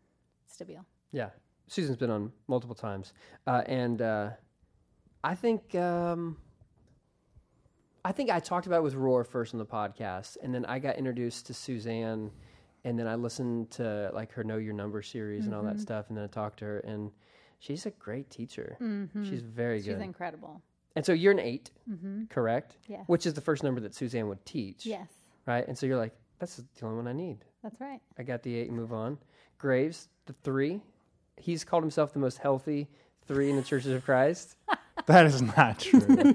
Stabile. 0.52 0.84
Yeah, 1.12 1.30
Susan's 1.66 1.96
been 1.96 2.10
on 2.10 2.32
multiple 2.48 2.74
times, 2.74 3.12
uh, 3.46 3.62
and 3.66 4.00
uh, 4.02 4.30
I 5.24 5.34
think 5.34 5.74
um, 5.74 6.36
I 8.04 8.12
think 8.12 8.30
I 8.30 8.40
talked 8.40 8.66
about 8.66 8.78
it 8.78 8.82
with 8.82 8.94
Rohr 8.94 9.26
first 9.26 9.54
on 9.54 9.58
the 9.58 9.66
podcast, 9.66 10.36
and 10.42 10.54
then 10.54 10.64
I 10.66 10.78
got 10.78 10.96
introduced 10.96 11.46
to 11.46 11.54
Suzanne, 11.54 12.30
and 12.84 12.98
then 12.98 13.06
I 13.06 13.14
listened 13.14 13.70
to 13.72 14.10
like 14.12 14.32
her 14.32 14.42
Know 14.44 14.56
Your 14.56 14.74
Number 14.74 15.02
series 15.02 15.46
and 15.46 15.54
all 15.54 15.62
that 15.64 15.80
stuff, 15.80 16.06
and 16.08 16.16
then 16.16 16.24
I 16.24 16.28
talked 16.28 16.58
to 16.60 16.64
her, 16.64 16.78
and 16.80 17.10
she's 17.58 17.86
a 17.86 17.90
great 17.90 18.28
teacher. 18.30 18.76
She's 19.24 19.40
very 19.42 19.78
She's 19.78 19.86
good. 19.86 19.92
She's 19.98 20.02
incredible. 20.02 20.62
And 20.94 21.06
so 21.06 21.12
you're 21.14 21.32
an 21.32 21.38
8 21.38 21.70
correct? 22.28 22.76
Yes. 22.86 23.04
Which 23.06 23.24
is 23.24 23.32
the 23.32 23.40
first 23.40 23.62
number 23.62 23.80
that 23.80 23.94
Suzanne 23.94 24.28
would 24.28 24.44
teach. 24.44 24.84
Yes, 24.84 25.08
Right? 25.46 25.66
And 25.66 25.76
so 25.78 25.86
you're 25.86 25.96
like, 25.96 26.12
that's 26.38 26.56
the 26.56 26.84
only 26.86 26.96
one 26.96 27.08
I 27.08 27.12
need. 27.14 27.44
That's 27.62 27.80
right. 27.80 28.00
I 28.18 28.22
got 28.22 28.42
the 28.42 28.54
eight 28.56 28.68
and 28.68 28.76
move 28.76 28.92
on. 28.92 29.18
Graves, 29.58 30.08
the 30.26 30.32
three. 30.32 30.80
He's 31.36 31.64
called 31.64 31.82
himself 31.82 32.12
the 32.12 32.18
most 32.18 32.38
healthy 32.38 32.88
three 33.26 33.50
in 33.50 33.56
the 33.56 33.62
churches 33.62 33.92
of 33.92 34.04
Christ. 34.04 34.56
That 35.06 35.26
is 35.26 35.42
not 35.42 35.80
true. 35.80 36.00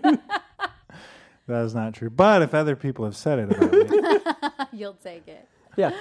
that 1.48 1.64
is 1.64 1.74
not 1.74 1.94
true. 1.94 2.10
But 2.10 2.42
if 2.42 2.54
other 2.54 2.76
people 2.76 3.06
have 3.06 3.16
said 3.16 3.40
it 3.40 3.52
about 3.52 3.72
me, 3.72 4.20
You'll 4.80 4.96
take 4.96 5.28
it. 5.28 5.48
Yeah. 5.78 5.92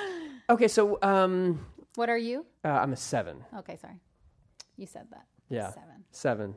Okay, 0.50 0.66
so 0.66 0.98
um, 1.02 1.64
What 1.94 2.08
are 2.08 2.18
you? 2.18 2.44
uh, 2.64 2.68
I'm 2.68 2.92
a 2.92 2.96
seven. 2.96 3.44
Okay, 3.58 3.76
sorry. 3.76 4.00
You 4.76 4.86
said 4.86 5.06
that. 5.10 5.26
Yeah. 5.48 5.70
Seven. 5.70 6.04
Seven. 6.10 6.54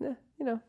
Yeah, 0.00 0.14
you 0.38 0.46
know, 0.46 0.60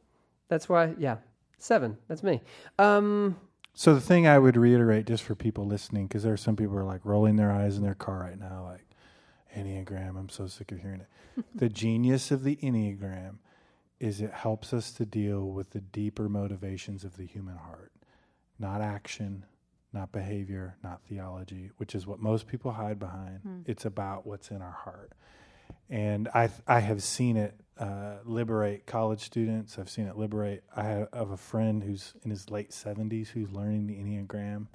that's 0.47 0.69
why, 0.69 0.93
yeah, 0.99 1.17
seven. 1.57 1.97
That's 2.07 2.21
me. 2.21 2.41
Um, 2.77 3.35
so 3.73 3.93
the 3.93 4.01
thing 4.01 4.27
I 4.27 4.39
would 4.39 4.55
reiterate 4.55 5.07
just 5.07 5.23
for 5.23 5.35
people 5.35 5.65
listening, 5.65 6.07
because 6.07 6.23
there 6.23 6.33
are 6.33 6.37
some 6.37 6.55
people 6.55 6.73
who 6.73 6.79
are 6.79 6.83
like 6.83 7.01
rolling 7.03 7.35
their 7.35 7.51
eyes 7.51 7.77
in 7.77 7.83
their 7.83 7.95
car 7.95 8.19
right 8.19 8.39
now, 8.39 8.63
like 8.69 8.85
Enneagram. 9.55 10.17
I'm 10.17 10.29
so 10.29 10.47
sick 10.47 10.71
of 10.71 10.79
hearing 10.79 11.01
it. 11.01 11.45
the 11.55 11.69
genius 11.69 12.31
of 12.31 12.43
the 12.43 12.57
Enneagram 12.57 13.37
is 13.99 14.21
it 14.21 14.31
helps 14.31 14.73
us 14.73 14.91
to 14.91 15.05
deal 15.05 15.49
with 15.49 15.71
the 15.71 15.81
deeper 15.81 16.27
motivations 16.29 17.03
of 17.03 17.17
the 17.17 17.25
human 17.25 17.55
heart, 17.55 17.91
not 18.59 18.81
action, 18.81 19.45
not 19.93 20.11
behavior, 20.11 20.75
not 20.83 21.01
theology, 21.07 21.71
which 21.77 21.95
is 21.95 22.05
what 22.05 22.19
most 22.19 22.47
people 22.47 22.71
hide 22.71 22.99
behind. 22.99 23.39
Hmm. 23.39 23.61
It's 23.65 23.85
about 23.85 24.27
what's 24.27 24.51
in 24.51 24.61
our 24.61 24.71
heart. 24.83 25.13
And 25.93 26.27
I, 26.33 26.49
I 26.67 26.79
have 26.79 27.03
seen 27.03 27.37
it 27.37 27.53
uh, 27.77 28.15
liberate 28.25 28.87
college 28.87 29.21
students. 29.21 29.77
I've 29.77 29.91
seen 29.91 30.07
it 30.07 30.17
liberate. 30.17 30.63
I 30.75 30.83
have, 30.83 31.07
have 31.13 31.29
a 31.29 31.37
friend 31.37 31.83
who's 31.83 32.15
in 32.23 32.31
his 32.31 32.49
late 32.49 32.71
70s 32.71 33.27
who's 33.27 33.51
learning 33.51 33.85
the 33.85 33.93
Enneagram. 33.93 34.65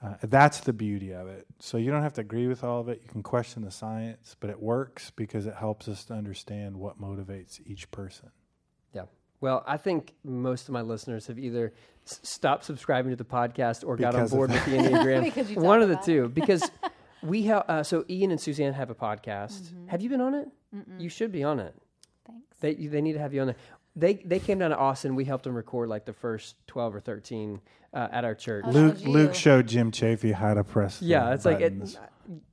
Uh, 0.00 0.14
that's 0.22 0.60
the 0.60 0.72
beauty 0.72 1.12
of 1.12 1.26
it. 1.26 1.44
So 1.58 1.76
you 1.76 1.90
don't 1.90 2.02
have 2.02 2.12
to 2.14 2.20
agree 2.20 2.46
with 2.46 2.62
all 2.62 2.80
of 2.80 2.88
it. 2.88 3.00
You 3.02 3.08
can 3.08 3.24
question 3.24 3.64
the 3.64 3.72
science, 3.72 4.36
but 4.38 4.48
it 4.48 4.62
works 4.62 5.10
because 5.10 5.46
it 5.46 5.54
helps 5.56 5.88
us 5.88 6.04
to 6.04 6.14
understand 6.14 6.76
what 6.76 7.00
motivates 7.00 7.60
each 7.66 7.90
person. 7.90 8.30
yeah. 8.94 9.06
Well, 9.40 9.64
I 9.66 9.76
think 9.76 10.14
most 10.24 10.68
of 10.68 10.72
my 10.72 10.82
listeners 10.82 11.26
have 11.26 11.38
either 11.38 11.72
s- 12.06 12.20
stopped 12.22 12.64
subscribing 12.64 13.10
to 13.10 13.16
the 13.16 13.24
podcast 13.24 13.84
or 13.84 13.96
got 13.96 14.14
on 14.14 14.28
board 14.28 14.50
with 14.50 14.64
the 14.66 14.76
Enneagram. 14.76 15.56
One 15.62 15.82
of 15.82 15.88
the 15.88 15.94
about 15.94 16.04
two. 16.04 16.28
Because 16.28 16.68
we 17.22 17.42
have, 17.44 17.64
uh, 17.68 17.82
so 17.82 18.04
Ian 18.08 18.30
and 18.30 18.40
Suzanne 18.40 18.72
have 18.72 18.90
a 18.90 18.94
podcast. 18.94 19.62
Mm-hmm. 19.62 19.88
Have 19.88 20.02
you 20.02 20.08
been 20.08 20.20
on 20.20 20.34
it? 20.34 20.48
You 20.98 21.08
should 21.08 21.32
be 21.32 21.42
on 21.44 21.60
it. 21.60 21.74
Thanks. 22.26 22.56
They 22.60 22.74
they 22.74 23.00
need 23.00 23.14
to 23.14 23.18
have 23.18 23.32
you 23.32 23.40
on 23.40 23.46
there. 23.48 23.56
They 23.96 24.14
they 24.14 24.38
came 24.38 24.58
down 24.58 24.70
to 24.70 24.76
Austin. 24.76 25.14
We 25.14 25.24
helped 25.24 25.44
them 25.44 25.54
record 25.54 25.88
like 25.88 26.04
the 26.04 26.12
first 26.12 26.56
twelve 26.66 26.94
or 26.94 27.00
thirteen 27.00 27.60
uh, 27.94 28.08
at 28.12 28.24
our 28.24 28.34
church. 28.34 28.64
Oh, 28.66 28.70
Luke 28.70 28.98
that 28.98 29.08
Luke 29.08 29.34
showed 29.34 29.66
Jim 29.66 29.90
Chafee 29.90 30.32
how 30.32 30.54
to 30.54 30.62
press. 30.64 31.00
yeah, 31.00 31.26
the 31.26 31.32
it's 31.32 31.44
like 31.44 31.60
it, 31.60 31.98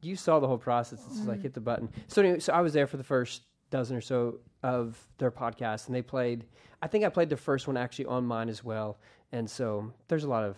you 0.01 0.15
saw 0.15 0.39
the 0.39 0.47
whole 0.47 0.57
process. 0.57 0.99
It's 1.05 1.17
just 1.17 1.27
like 1.27 1.41
hit 1.41 1.53
the 1.53 1.59
button. 1.61 1.89
So 2.07 2.21
anyway, 2.21 2.39
so 2.39 2.53
I 2.53 2.61
was 2.61 2.73
there 2.73 2.87
for 2.87 2.97
the 2.97 3.03
first 3.03 3.43
dozen 3.69 3.97
or 3.97 4.01
so 4.01 4.39
of 4.63 4.97
their 5.17 5.31
podcast, 5.31 5.87
and 5.87 5.95
they 5.95 6.01
played. 6.01 6.45
I 6.81 6.87
think 6.87 7.03
I 7.03 7.09
played 7.09 7.29
the 7.29 7.37
first 7.37 7.67
one 7.67 7.77
actually 7.77 8.05
on 8.05 8.25
mine 8.25 8.49
as 8.49 8.63
well, 8.63 8.97
and 9.31 9.49
so 9.49 9.91
there's 10.07 10.23
a 10.23 10.29
lot 10.29 10.43
of 10.43 10.55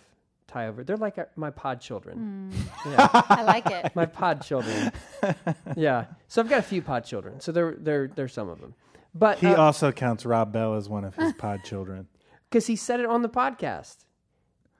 tie 0.48 0.66
over. 0.66 0.82
They're 0.82 0.96
like 0.96 1.18
uh, 1.18 1.26
my 1.36 1.50
pod 1.50 1.80
children. 1.80 2.52
Yeah. 2.84 3.08
I 3.12 3.42
like 3.42 3.70
it. 3.70 3.94
my 3.94 4.06
pod 4.06 4.42
children. 4.42 4.90
yeah. 5.76 6.06
So 6.26 6.42
I've 6.42 6.48
got 6.48 6.58
a 6.58 6.62
few 6.62 6.82
pod 6.82 7.04
children. 7.04 7.40
So 7.40 7.52
there 7.52 7.76
there 7.78 8.08
there's 8.08 8.32
some 8.32 8.48
of 8.48 8.60
them. 8.60 8.74
But 9.14 9.38
he 9.38 9.46
uh, 9.46 9.56
also 9.56 9.92
counts 9.92 10.26
Rob 10.26 10.52
Bell 10.52 10.74
as 10.74 10.88
one 10.88 11.04
of 11.04 11.14
his 11.14 11.32
pod 11.38 11.60
children. 11.64 12.08
because 12.50 12.66
he 12.66 12.76
said 12.76 12.98
it 13.00 13.06
on 13.06 13.22
the 13.22 13.28
podcast 13.28 13.98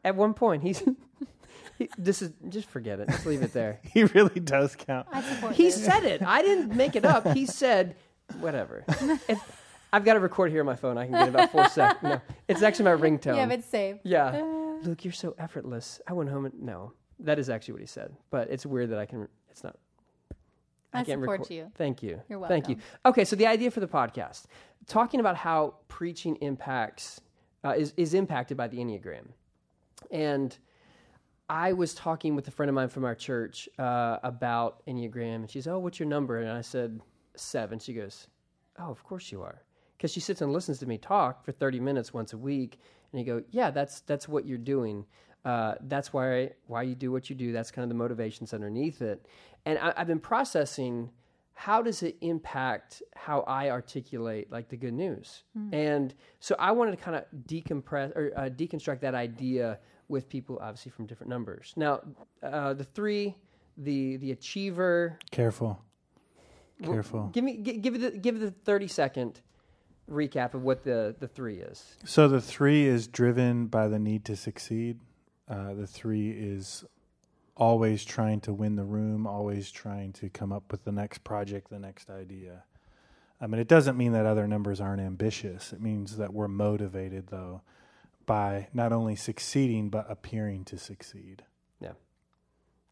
at 0.04 0.16
one 0.16 0.34
point. 0.34 0.62
He's 0.62 0.82
he, 1.78 1.88
this 1.96 2.22
is 2.22 2.32
just 2.48 2.68
forget 2.68 2.98
it. 3.00 3.08
Just 3.08 3.26
leave 3.26 3.42
it 3.42 3.52
there. 3.52 3.80
He 3.92 4.04
really 4.04 4.40
does 4.40 4.74
count. 4.76 5.06
I 5.12 5.22
support 5.22 5.54
He 5.54 5.64
this. 5.64 5.84
said 5.84 6.04
it. 6.04 6.22
I 6.22 6.42
didn't 6.42 6.74
make 6.74 6.96
it 6.96 7.04
up. 7.04 7.26
He 7.32 7.46
said 7.46 7.94
whatever. 8.40 8.84
It, 9.28 9.38
I've 9.90 10.04
got 10.04 10.14
to 10.14 10.20
record 10.20 10.50
here 10.50 10.60
on 10.60 10.66
my 10.66 10.76
phone. 10.76 10.98
I 10.98 11.04
can 11.06 11.14
get 11.14 11.28
about 11.28 11.50
four 11.50 11.66
seconds. 11.68 12.02
No, 12.02 12.20
it's 12.46 12.62
actually 12.62 12.84
my 12.84 12.90
ringtone. 12.96 13.36
Yeah, 13.36 13.48
it's 13.48 13.66
saved. 13.66 14.00
Yeah. 14.02 14.32
Luke, 14.82 15.04
you're 15.04 15.12
so 15.12 15.34
effortless. 15.38 16.00
I 16.06 16.12
went 16.12 16.30
home 16.30 16.44
and 16.46 16.54
no, 16.60 16.92
that 17.20 17.38
is 17.38 17.50
actually 17.50 17.72
what 17.72 17.80
he 17.80 17.86
said. 17.86 18.14
But 18.30 18.50
it's 18.50 18.64
weird 18.66 18.90
that 18.90 18.98
I 18.98 19.06
can. 19.06 19.28
It's 19.50 19.64
not. 19.64 19.76
I 20.92 21.04
can't 21.04 21.20
support 21.20 21.40
record- 21.40 21.50
you. 21.54 21.70
Thank 21.74 22.02
you. 22.02 22.20
You're 22.28 22.38
welcome. 22.38 22.54
Thank 22.54 22.68
you. 22.68 22.76
Okay, 23.04 23.24
so 23.24 23.36
the 23.36 23.46
idea 23.46 23.70
for 23.70 23.80
the 23.80 23.88
podcast, 23.88 24.44
talking 24.86 25.20
about 25.20 25.36
how 25.36 25.74
preaching 25.88 26.36
impacts 26.36 27.20
uh, 27.64 27.74
is 27.76 27.92
is 27.96 28.14
impacted 28.14 28.56
by 28.56 28.68
the 28.68 28.78
enneagram, 28.78 29.26
and 30.10 30.56
I 31.50 31.72
was 31.72 31.94
talking 31.94 32.34
with 32.36 32.48
a 32.48 32.50
friend 32.50 32.68
of 32.70 32.74
mine 32.74 32.88
from 32.88 33.04
our 33.04 33.14
church 33.14 33.68
uh, 33.78 34.18
about 34.22 34.82
enneagram, 34.86 35.36
and 35.36 35.50
she's, 35.50 35.66
"Oh, 35.66 35.78
what's 35.78 35.98
your 35.98 36.08
number?" 36.08 36.38
And 36.38 36.50
I 36.50 36.62
said 36.62 37.00
seven. 37.36 37.78
She 37.78 37.92
goes, 37.92 38.28
"Oh, 38.78 38.90
of 38.90 39.02
course 39.04 39.30
you 39.30 39.42
are," 39.42 39.62
because 39.96 40.12
she 40.12 40.20
sits 40.20 40.40
and 40.40 40.52
listens 40.52 40.78
to 40.78 40.86
me 40.86 40.96
talk 40.98 41.44
for 41.44 41.52
thirty 41.52 41.80
minutes 41.80 42.14
once 42.14 42.32
a 42.32 42.38
week, 42.38 42.78
and 43.12 43.20
you 43.20 43.26
go, 43.26 43.42
"Yeah, 43.50 43.70
that's 43.70 44.00
that's 44.00 44.28
what 44.28 44.46
you're 44.46 44.58
doing." 44.58 45.06
Uh, 45.44 45.74
that's 45.82 46.12
why 46.12 46.50
why 46.66 46.82
you 46.82 46.94
do 46.94 47.10
what 47.12 47.30
you 47.30 47.36
do. 47.36 47.52
That's 47.52 47.70
kind 47.70 47.84
of 47.84 47.88
the 47.88 47.94
motivations 47.94 48.52
underneath 48.52 49.00
it. 49.02 49.26
And 49.64 49.78
I, 49.78 49.94
I've 49.96 50.06
been 50.06 50.20
processing 50.20 51.10
how 51.54 51.82
does 51.82 52.04
it 52.04 52.16
impact 52.20 53.02
how 53.16 53.40
I 53.40 53.70
articulate 53.70 54.50
like 54.50 54.68
the 54.68 54.76
good 54.76 54.94
news. 54.94 55.42
And 55.72 56.14
so 56.38 56.54
I 56.58 56.70
wanted 56.70 56.92
to 56.92 56.96
kind 56.98 57.16
of 57.16 57.24
decompress 57.46 58.14
or 58.14 58.32
uh, 58.36 58.42
deconstruct 58.48 59.00
that 59.00 59.14
idea 59.16 59.80
with 60.06 60.28
people, 60.28 60.58
obviously 60.62 60.92
from 60.92 61.06
different 61.06 61.30
numbers. 61.30 61.72
Now, 61.76 62.00
uh, 62.42 62.74
the 62.74 62.84
three, 62.84 63.34
the 63.76 64.18
the 64.18 64.32
achiever. 64.32 65.18
Careful. 65.30 65.82
Careful. 66.82 67.28
Give 67.32 67.42
me 67.42 67.56
gi- 67.58 67.78
give 67.78 67.94
it 67.96 67.98
the, 67.98 68.18
give 68.18 68.36
it 68.36 68.38
the 68.38 68.50
thirty 68.50 68.86
second 68.86 69.40
recap 70.10 70.54
of 70.54 70.62
what 70.62 70.84
the 70.84 71.14
the 71.18 71.28
three 71.28 71.58
is. 71.58 71.96
So 72.04 72.28
the 72.28 72.40
three 72.40 72.86
is 72.86 73.06
driven 73.06 73.66
by 73.66 73.88
the 73.88 73.98
need 73.98 74.24
to 74.26 74.36
succeed. 74.36 75.00
Uh, 75.48 75.74
the 75.74 75.86
three 75.86 76.30
is 76.30 76.84
always 77.56 78.04
trying 78.04 78.40
to 78.40 78.52
win 78.52 78.76
the 78.76 78.84
room, 78.84 79.26
always 79.26 79.70
trying 79.70 80.12
to 80.14 80.28
come 80.28 80.52
up 80.52 80.70
with 80.70 80.84
the 80.84 80.92
next 80.92 81.24
project, 81.24 81.70
the 81.70 81.78
next 81.78 82.08
idea. 82.08 82.64
I 83.40 83.46
mean, 83.46 83.60
it 83.60 83.68
doesn't 83.68 83.96
mean 83.96 84.12
that 84.12 84.26
other 84.26 84.46
numbers 84.46 84.80
aren't 84.80 85.00
ambitious. 85.00 85.72
It 85.72 85.80
means 85.80 86.16
that 86.16 86.32
we're 86.32 86.48
motivated, 86.48 87.28
though, 87.28 87.62
by 88.26 88.68
not 88.72 88.92
only 88.92 89.16
succeeding, 89.16 89.90
but 89.90 90.06
appearing 90.08 90.64
to 90.66 90.78
succeed. 90.78 91.42
Yeah. 91.80 91.92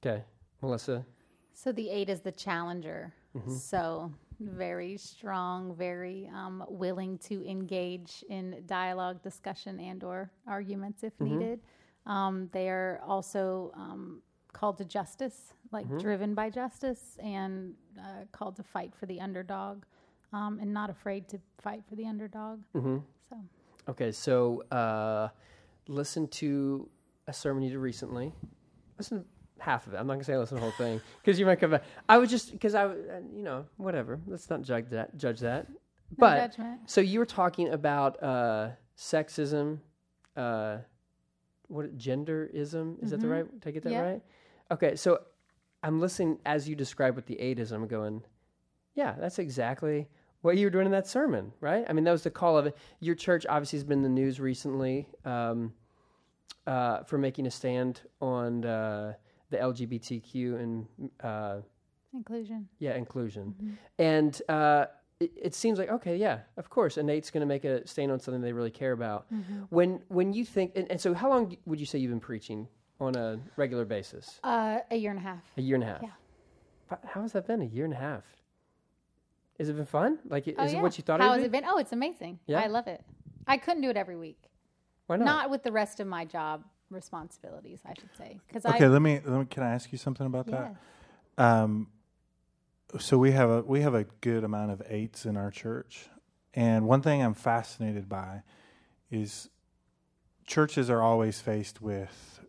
Okay, 0.04 0.24
Melissa. 0.62 1.04
So 1.52 1.72
the 1.72 1.90
eight 1.90 2.08
is 2.08 2.20
the 2.20 2.32
challenger. 2.32 3.14
Mm-hmm. 3.36 3.54
So 3.54 4.12
very 4.40 4.96
strong, 4.96 5.74
very 5.74 6.30
um, 6.34 6.64
willing 6.68 7.18
to 7.18 7.44
engage 7.48 8.24
in 8.28 8.62
dialogue, 8.66 9.22
discussion, 9.22 9.80
and 9.80 10.04
or 10.04 10.30
arguments 10.46 11.02
if 11.02 11.12
Mm-hmm. 11.20 11.38
needed. 11.38 11.60
Um, 12.06 12.48
they 12.52 12.68
are 12.68 13.00
also 13.06 13.72
um, 13.74 14.22
called 14.52 14.78
to 14.78 14.84
justice, 14.84 15.52
like 15.72 15.86
Mm-hmm. 15.86 15.98
driven 15.98 16.34
by 16.34 16.50
justice, 16.50 17.16
and 17.22 17.74
uh, 17.98 18.24
called 18.32 18.56
to 18.56 18.62
fight 18.62 18.94
for 18.94 19.06
the 19.06 19.20
underdog, 19.20 19.84
um, 20.32 20.58
and 20.60 20.72
not 20.72 20.90
afraid 20.90 21.28
to 21.28 21.38
fight 21.60 21.82
for 21.88 21.96
the 21.96 22.06
underdog. 22.06 22.60
Mm-hmm. 22.74 22.98
So 23.30 23.36
Okay, 23.88 24.12
so 24.12 24.62
uh, 24.70 25.28
listen 25.88 26.26
to 26.28 26.88
a 27.28 27.32
sermon 27.32 27.62
you 27.62 27.70
did 27.70 27.78
recently. 27.78 28.32
Listen 28.98 29.24
half 29.58 29.86
of 29.86 29.94
it. 29.94 29.96
I'm 29.96 30.06
not 30.06 30.14
gonna 30.14 30.24
say 30.24 30.34
I 30.34 30.38
listen 30.38 30.56
to 30.56 30.60
the 30.64 30.70
whole 30.70 30.76
thing 30.86 31.00
because 31.22 31.38
you 31.38 31.46
might 31.46 31.60
come 31.60 31.70
back. 31.72 31.84
I 32.08 32.18
was 32.18 32.30
just 32.30 32.52
because 32.52 32.74
I, 32.74 32.86
you 32.86 33.42
know, 33.42 33.66
whatever. 33.76 34.20
Let's 34.26 34.48
not 34.50 34.62
judge 34.62 34.90
that. 34.90 35.16
Judge 35.16 35.40
that. 35.40 35.68
no 35.68 35.76
But 36.18 36.36
judgment. 36.52 36.80
so 36.86 37.00
you 37.00 37.18
were 37.18 37.26
talking 37.26 37.70
about 37.70 38.22
uh, 38.22 38.70
sexism, 38.96 39.78
uh, 40.36 40.78
what 41.68 41.96
genderism? 41.98 43.02
Is 43.02 43.10
that 43.10 43.20
the 43.20 43.26
Mhm. 43.26 43.30
right? 43.30 43.60
Did 43.60 43.68
I 43.68 43.70
get 43.72 43.82
that 43.84 43.90
Yeah. 43.92 44.00
right? 44.02 44.22
Okay, 44.70 44.94
so 44.96 45.20
I'm 45.82 46.00
listening 46.00 46.38
as 46.46 46.68
you 46.68 46.74
describe 46.76 47.14
what 47.16 47.26
the 47.26 47.38
eight 47.40 47.58
is. 47.58 47.72
I'm 47.72 47.86
going, 47.86 48.22
yeah, 48.94 49.14
that's 49.18 49.38
exactly 49.38 50.08
what 50.42 50.56
you 50.56 50.66
were 50.66 50.70
doing 50.70 50.86
in 50.86 50.92
that 50.92 51.06
sermon, 51.08 51.52
right? 51.60 51.84
I 51.88 51.92
mean, 51.92 52.04
that 52.04 52.12
was 52.12 52.22
the 52.22 52.30
call 52.30 52.56
of 52.56 52.66
it. 52.66 52.76
Your 53.00 53.14
church 53.14 53.46
obviously 53.48 53.78
has 53.78 53.84
been 53.84 53.98
in 53.98 54.02
the 54.02 54.08
news 54.08 54.38
recently 54.40 55.08
um, 55.24 55.72
uh, 56.66 57.02
for 57.04 57.18
making 57.18 57.46
a 57.46 57.50
stand 57.50 58.00
on 58.20 58.64
uh, 58.64 59.14
the 59.50 59.56
LGBTQ 59.58 60.54
and 60.60 60.86
uh, 61.22 61.56
Inclusion. 62.12 62.68
yeah, 62.78 62.94
inclusion. 62.94 63.54
Mm-hmm. 63.56 63.72
And 63.98 64.42
uh, 64.48 64.86
it, 65.20 65.32
it 65.36 65.54
seems 65.54 65.78
like 65.78 65.90
okay, 65.90 66.16
yeah, 66.16 66.40
of 66.56 66.70
course. 66.70 66.96
And 66.96 67.06
Nate's 67.06 67.30
going 67.30 67.42
to 67.42 67.46
make 67.46 67.64
a 67.64 67.86
stand 67.86 68.10
on 68.10 68.20
something 68.20 68.40
they 68.40 68.52
really 68.52 68.70
care 68.70 68.92
about. 68.92 69.32
Mm-hmm. 69.32 69.62
When 69.70 70.00
when 70.08 70.32
you 70.32 70.44
think, 70.44 70.72
and, 70.76 70.90
and 70.90 71.00
so 71.00 71.12
how 71.14 71.28
long 71.28 71.56
would 71.66 71.78
you 71.80 71.86
say 71.86 71.98
you've 71.98 72.10
been 72.10 72.20
preaching 72.20 72.68
on 73.00 73.14
a 73.16 73.38
regular 73.56 73.84
basis? 73.84 74.40
Uh, 74.42 74.78
a 74.90 74.96
year 74.96 75.10
and 75.10 75.20
a 75.20 75.22
half. 75.22 75.42
A 75.58 75.62
year 75.62 75.74
and 75.74 75.84
a 75.84 75.86
half. 75.86 76.02
Yeah. 76.02 76.96
How 77.04 77.22
has 77.22 77.32
that 77.32 77.46
been? 77.46 77.60
A 77.62 77.66
year 77.66 77.84
and 77.84 77.92
a 77.92 77.98
half. 77.98 78.24
Has 79.58 79.68
it 79.68 79.76
been 79.76 79.86
fun? 79.86 80.18
Like, 80.28 80.46
is 80.48 80.54
Oh, 80.58 80.64
it 80.64 80.80
what 80.80 80.96
you 80.98 81.02
thought 81.02 81.20
How 81.20 81.28
it 81.28 81.30
has 81.30 81.38
would 81.38 81.46
it 81.46 81.52
been? 81.52 81.64
Oh, 81.66 81.78
it's 81.78 81.92
amazing. 81.92 82.38
Yeah? 82.46 82.60
I 82.60 82.66
love 82.68 82.86
it. 82.86 83.02
I 83.46 83.56
couldn't 83.56 83.82
do 83.82 83.90
it 83.90 83.96
every 83.96 84.16
week. 84.16 84.50
Why 85.06 85.16
not? 85.16 85.24
Not 85.24 85.50
with 85.50 85.62
the 85.62 85.72
rest 85.72 85.98
of 86.00 86.06
my 86.06 86.24
job 86.24 86.64
responsibilities, 86.90 87.80
I 87.84 87.94
should 87.94 88.14
say. 88.16 88.38
Because 88.46 88.64
Okay, 88.64 88.84
I 88.84 88.88
let 88.88 89.02
me, 89.02 89.20
let 89.24 89.38
me. 89.38 89.46
Can 89.46 89.62
I 89.62 89.70
ask 89.70 89.92
you 89.92 89.98
something 89.98 90.26
about 90.26 90.48
yeah. 90.48 90.68
that? 91.36 91.44
Um, 91.44 91.88
so 92.98 93.18
we 93.18 93.32
have 93.32 93.50
a 93.50 93.62
we 93.62 93.80
have 93.80 93.94
a 93.94 94.04
good 94.20 94.44
amount 94.44 94.70
of 94.70 94.82
eights 94.88 95.26
in 95.26 95.36
our 95.36 95.50
church, 95.50 96.08
and 96.54 96.86
one 96.86 97.02
thing 97.02 97.22
I'm 97.22 97.34
fascinated 97.34 98.08
by 98.08 98.42
is 99.10 99.48
churches 100.46 100.88
are 100.88 101.02
always 101.02 101.40
faced 101.40 101.82
with 101.82 102.40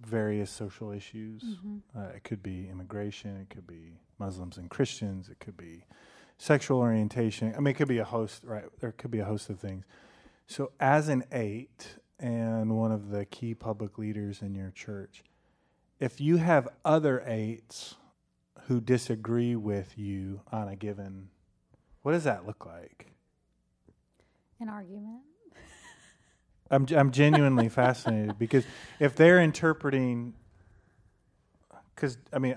various 0.00 0.50
social 0.50 0.92
issues. 0.92 1.42
Mm-hmm. 1.42 1.98
Uh, 1.98 2.08
it 2.08 2.24
could 2.24 2.42
be 2.42 2.68
immigration, 2.68 3.36
it 3.36 3.50
could 3.54 3.66
be 3.66 3.98
Muslims 4.18 4.58
and 4.58 4.68
Christians, 4.70 5.28
it 5.28 5.38
could 5.40 5.56
be 5.56 5.84
sexual 6.38 6.78
orientation. 6.80 7.54
I 7.56 7.60
mean, 7.60 7.68
it 7.68 7.74
could 7.74 7.88
be 7.88 7.98
a 7.98 8.04
host, 8.04 8.42
right? 8.44 8.64
There 8.80 8.92
could 8.92 9.10
be 9.10 9.20
a 9.20 9.24
host 9.24 9.50
of 9.50 9.58
things. 9.58 9.84
So, 10.46 10.72
as 10.78 11.08
an 11.08 11.24
eight 11.32 11.96
and 12.18 12.76
one 12.76 12.92
of 12.92 13.10
the 13.10 13.24
key 13.24 13.54
public 13.54 13.98
leaders 13.98 14.42
in 14.42 14.54
your 14.54 14.70
church, 14.70 15.22
if 16.00 16.20
you 16.20 16.36
have 16.36 16.68
other 16.84 17.22
eights 17.26 17.96
who 18.66 18.80
disagree 18.80 19.54
with 19.54 19.96
you 19.96 20.40
on 20.50 20.68
a 20.68 20.76
given, 20.76 21.28
what 22.02 22.12
does 22.12 22.24
that 22.24 22.46
look 22.46 22.66
like? 22.66 23.06
An 24.60 24.68
argument. 24.68 25.20
I'm 26.70 26.86
I'm 26.94 27.10
genuinely 27.10 27.68
fascinated 27.68 28.38
because 28.38 28.64
if 28.98 29.14
they're 29.14 29.40
interpreting, 29.40 30.34
because 31.94 32.18
I 32.32 32.38
mean, 32.38 32.56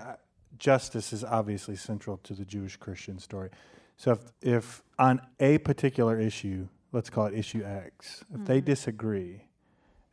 justice 0.58 1.12
is 1.12 1.24
obviously 1.24 1.76
central 1.76 2.18
to 2.18 2.34
the 2.34 2.44
Jewish 2.44 2.76
Christian 2.76 3.18
story. 3.18 3.50
So 3.96 4.12
if 4.12 4.20
if 4.40 4.82
on 4.98 5.20
a 5.38 5.58
particular 5.58 6.18
issue, 6.18 6.68
let's 6.92 7.10
call 7.10 7.26
it 7.26 7.34
issue 7.34 7.62
X, 7.64 8.24
if 8.34 8.46
they 8.46 8.58
mm-hmm. 8.58 8.66
disagree, 8.66 9.44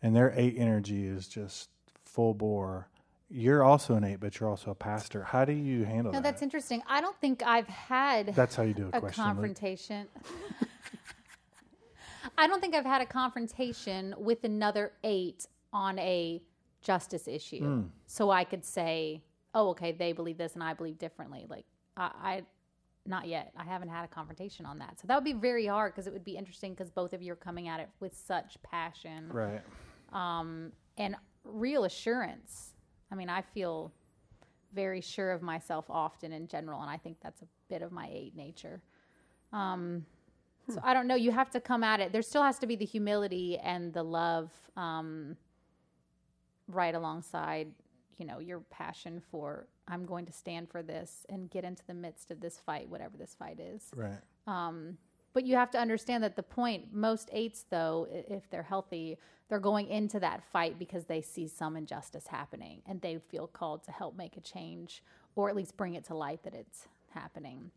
and 0.01 0.15
their 0.15 0.33
eight 0.35 0.55
energy 0.57 1.05
is 1.05 1.27
just 1.27 1.69
full 2.03 2.33
bore, 2.33 2.87
you're 3.29 3.63
also 3.63 3.95
an 3.95 4.03
eight, 4.03 4.19
but 4.19 4.39
you're 4.39 4.49
also 4.49 4.71
a 4.71 4.75
pastor. 4.75 5.23
How 5.23 5.43
do 5.45 5.51
you 5.51 5.83
handle 5.83 6.13
No, 6.13 6.19
that? 6.19 6.23
that's 6.23 6.41
interesting. 6.41 6.81
I 6.87 7.01
don't 7.01 7.19
think 7.19 7.43
I've 7.43 7.67
had 7.67 8.33
That's 8.35 8.55
how 8.55 8.63
you 8.63 8.73
do 8.73 8.89
a, 8.93 8.97
a 8.97 8.99
question. 9.01 9.23
Confrontation. 9.23 10.07
I 12.37 12.47
don't 12.47 12.61
think 12.61 12.75
I've 12.75 12.85
had 12.85 13.01
a 13.01 13.05
confrontation 13.05 14.13
with 14.17 14.43
another 14.43 14.93
eight 15.03 15.45
on 15.73 15.97
a 15.99 16.41
justice 16.81 17.27
issue. 17.27 17.59
Hmm. 17.63 17.81
So 18.05 18.29
I 18.29 18.43
could 18.43 18.63
say, 18.63 19.23
oh, 19.53 19.69
okay, 19.69 19.91
they 19.91 20.13
believe 20.13 20.37
this 20.37 20.53
and 20.53 20.63
I 20.63 20.73
believe 20.73 20.97
differently. 20.97 21.45
Like, 21.49 21.65
I, 21.97 22.11
I 22.21 22.41
not 23.05 23.27
yet. 23.27 23.51
I 23.57 23.63
haven't 23.63 23.89
had 23.89 24.03
a 24.03 24.07
confrontation 24.07 24.65
on 24.65 24.79
that. 24.79 24.99
So 24.99 25.07
that 25.07 25.15
would 25.15 25.23
be 25.23 25.33
very 25.33 25.65
hard 25.65 25.93
because 25.93 26.07
it 26.07 26.13
would 26.13 26.25
be 26.25 26.37
interesting 26.37 26.73
because 26.73 26.89
both 26.89 27.13
of 27.13 27.21
you 27.21 27.33
are 27.33 27.37
coming 27.37 27.67
at 27.67 27.79
it 27.79 27.89
with 27.99 28.15
such 28.15 28.57
passion 28.63 29.29
Right. 29.29 29.61
Um, 30.13 30.71
and 30.97 31.15
real 31.43 31.83
assurance. 31.85 32.73
I 33.11 33.15
mean, 33.15 33.29
I 33.29 33.41
feel 33.41 33.91
very 34.73 35.01
sure 35.01 35.31
of 35.31 35.41
myself 35.41 35.85
often 35.89 36.33
in 36.33 36.47
general, 36.47 36.81
and 36.81 36.89
I 36.89 36.97
think 36.97 37.17
that's 37.21 37.41
a 37.41 37.47
bit 37.69 37.81
of 37.81 37.91
my 37.91 38.09
eight 38.11 38.35
nature. 38.35 38.81
Um, 39.53 40.05
So 40.69 40.81
I 40.83 40.93
don't 40.93 41.07
know. 41.07 41.15
You 41.15 41.31
have 41.31 41.49
to 41.51 41.61
come 41.61 41.83
at 41.83 41.99
it. 42.01 42.11
There 42.11 42.21
still 42.21 42.43
has 42.43 42.59
to 42.59 42.67
be 42.67 42.75
the 42.75 42.85
humility 42.85 43.57
and 43.57 43.93
the 43.93 44.03
love 44.03 44.51
um, 44.75 45.37
right 46.67 46.93
alongside, 46.93 47.71
you 48.17 48.25
know, 48.25 48.39
your 48.39 48.59
passion 48.69 49.21
for 49.31 49.67
I'm 49.87 50.05
going 50.05 50.25
to 50.25 50.33
stand 50.33 50.69
for 50.69 50.83
this 50.83 51.25
and 51.29 51.49
get 51.49 51.63
into 51.63 51.85
the 51.85 51.93
midst 51.93 52.31
of 52.31 52.41
this 52.41 52.57
fight, 52.59 52.89
whatever 52.89 53.15
this 53.15 53.33
fight 53.33 53.59
is. 53.59 53.89
Right. 53.95 54.19
Um, 54.45 54.97
but 55.37 55.45
you 55.45 55.55
have 55.55 55.69
to 55.69 55.77
understand 55.77 56.23
that 56.23 56.35
the 56.35 56.41
point, 56.41 56.91
most 56.91 57.29
eights, 57.31 57.63
though, 57.69 58.07
if 58.11 58.49
they're 58.49 58.63
healthy, 58.63 59.19
they're 59.49 59.59
going 59.59 59.87
into 59.87 60.19
that 60.19 60.43
fight 60.51 60.79
because 60.79 61.05
they 61.05 61.21
see 61.21 61.47
some 61.47 61.77
injustice 61.77 62.25
happening 62.25 62.81
and 62.87 62.99
they 63.01 63.19
feel 63.29 63.45
called 63.45 63.83
to 63.83 63.91
help 63.91 64.17
make 64.17 64.35
a 64.35 64.39
change 64.41 65.03
or 65.35 65.47
at 65.47 65.55
least 65.55 65.77
bring 65.77 65.93
it 65.93 66.03
to 66.05 66.15
light 66.15 66.41
that 66.41 66.55
it's 66.55 66.87
happening 67.11 67.69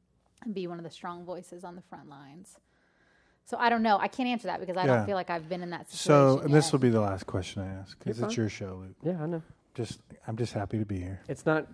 and 0.43 0.55
be 0.55 0.67
one 0.67 0.79
of 0.79 0.85
the 0.85 0.91
strong 0.91 1.23
voices 1.27 1.63
on 1.63 1.77
the 1.77 1.83
front 1.83 2.09
lines. 2.09 2.57
So 3.45 3.59
I 3.59 3.69
don't 3.69 3.83
know. 3.83 3.99
I 3.99 4.09
can't 4.09 4.31
answer 4.31 4.47
that 4.49 4.59
because 4.61 4.79
I 4.79 4.87
Yeah. 4.87 4.97
don't 4.97 5.05
feel 5.05 5.17
like 5.17 5.29
I've 5.29 5.51
been 5.51 5.63
in 5.63 5.69
that 5.69 5.91
situation. 5.91 5.99
So 5.99 6.37
situation. 6.37 6.53
this 6.53 6.73
will 6.73 6.79
be 6.79 6.89
the 6.89 7.03
last 7.03 7.27
question 7.27 7.61
I 7.61 7.69
ask 7.75 7.99
because 7.99 8.17
You're 8.21 8.27
it's 8.29 8.37
your 8.39 8.49
show, 8.49 8.77
Luke. 8.83 8.97
Yeah, 9.03 9.23
I 9.23 9.27
know. 9.27 9.43
Just 9.75 10.01
I'm 10.27 10.37
just 10.37 10.53
happy 10.53 10.79
to 10.79 10.85
be 10.85 10.99
here. 10.99 11.21
It's 11.29 11.47
not 11.47 11.67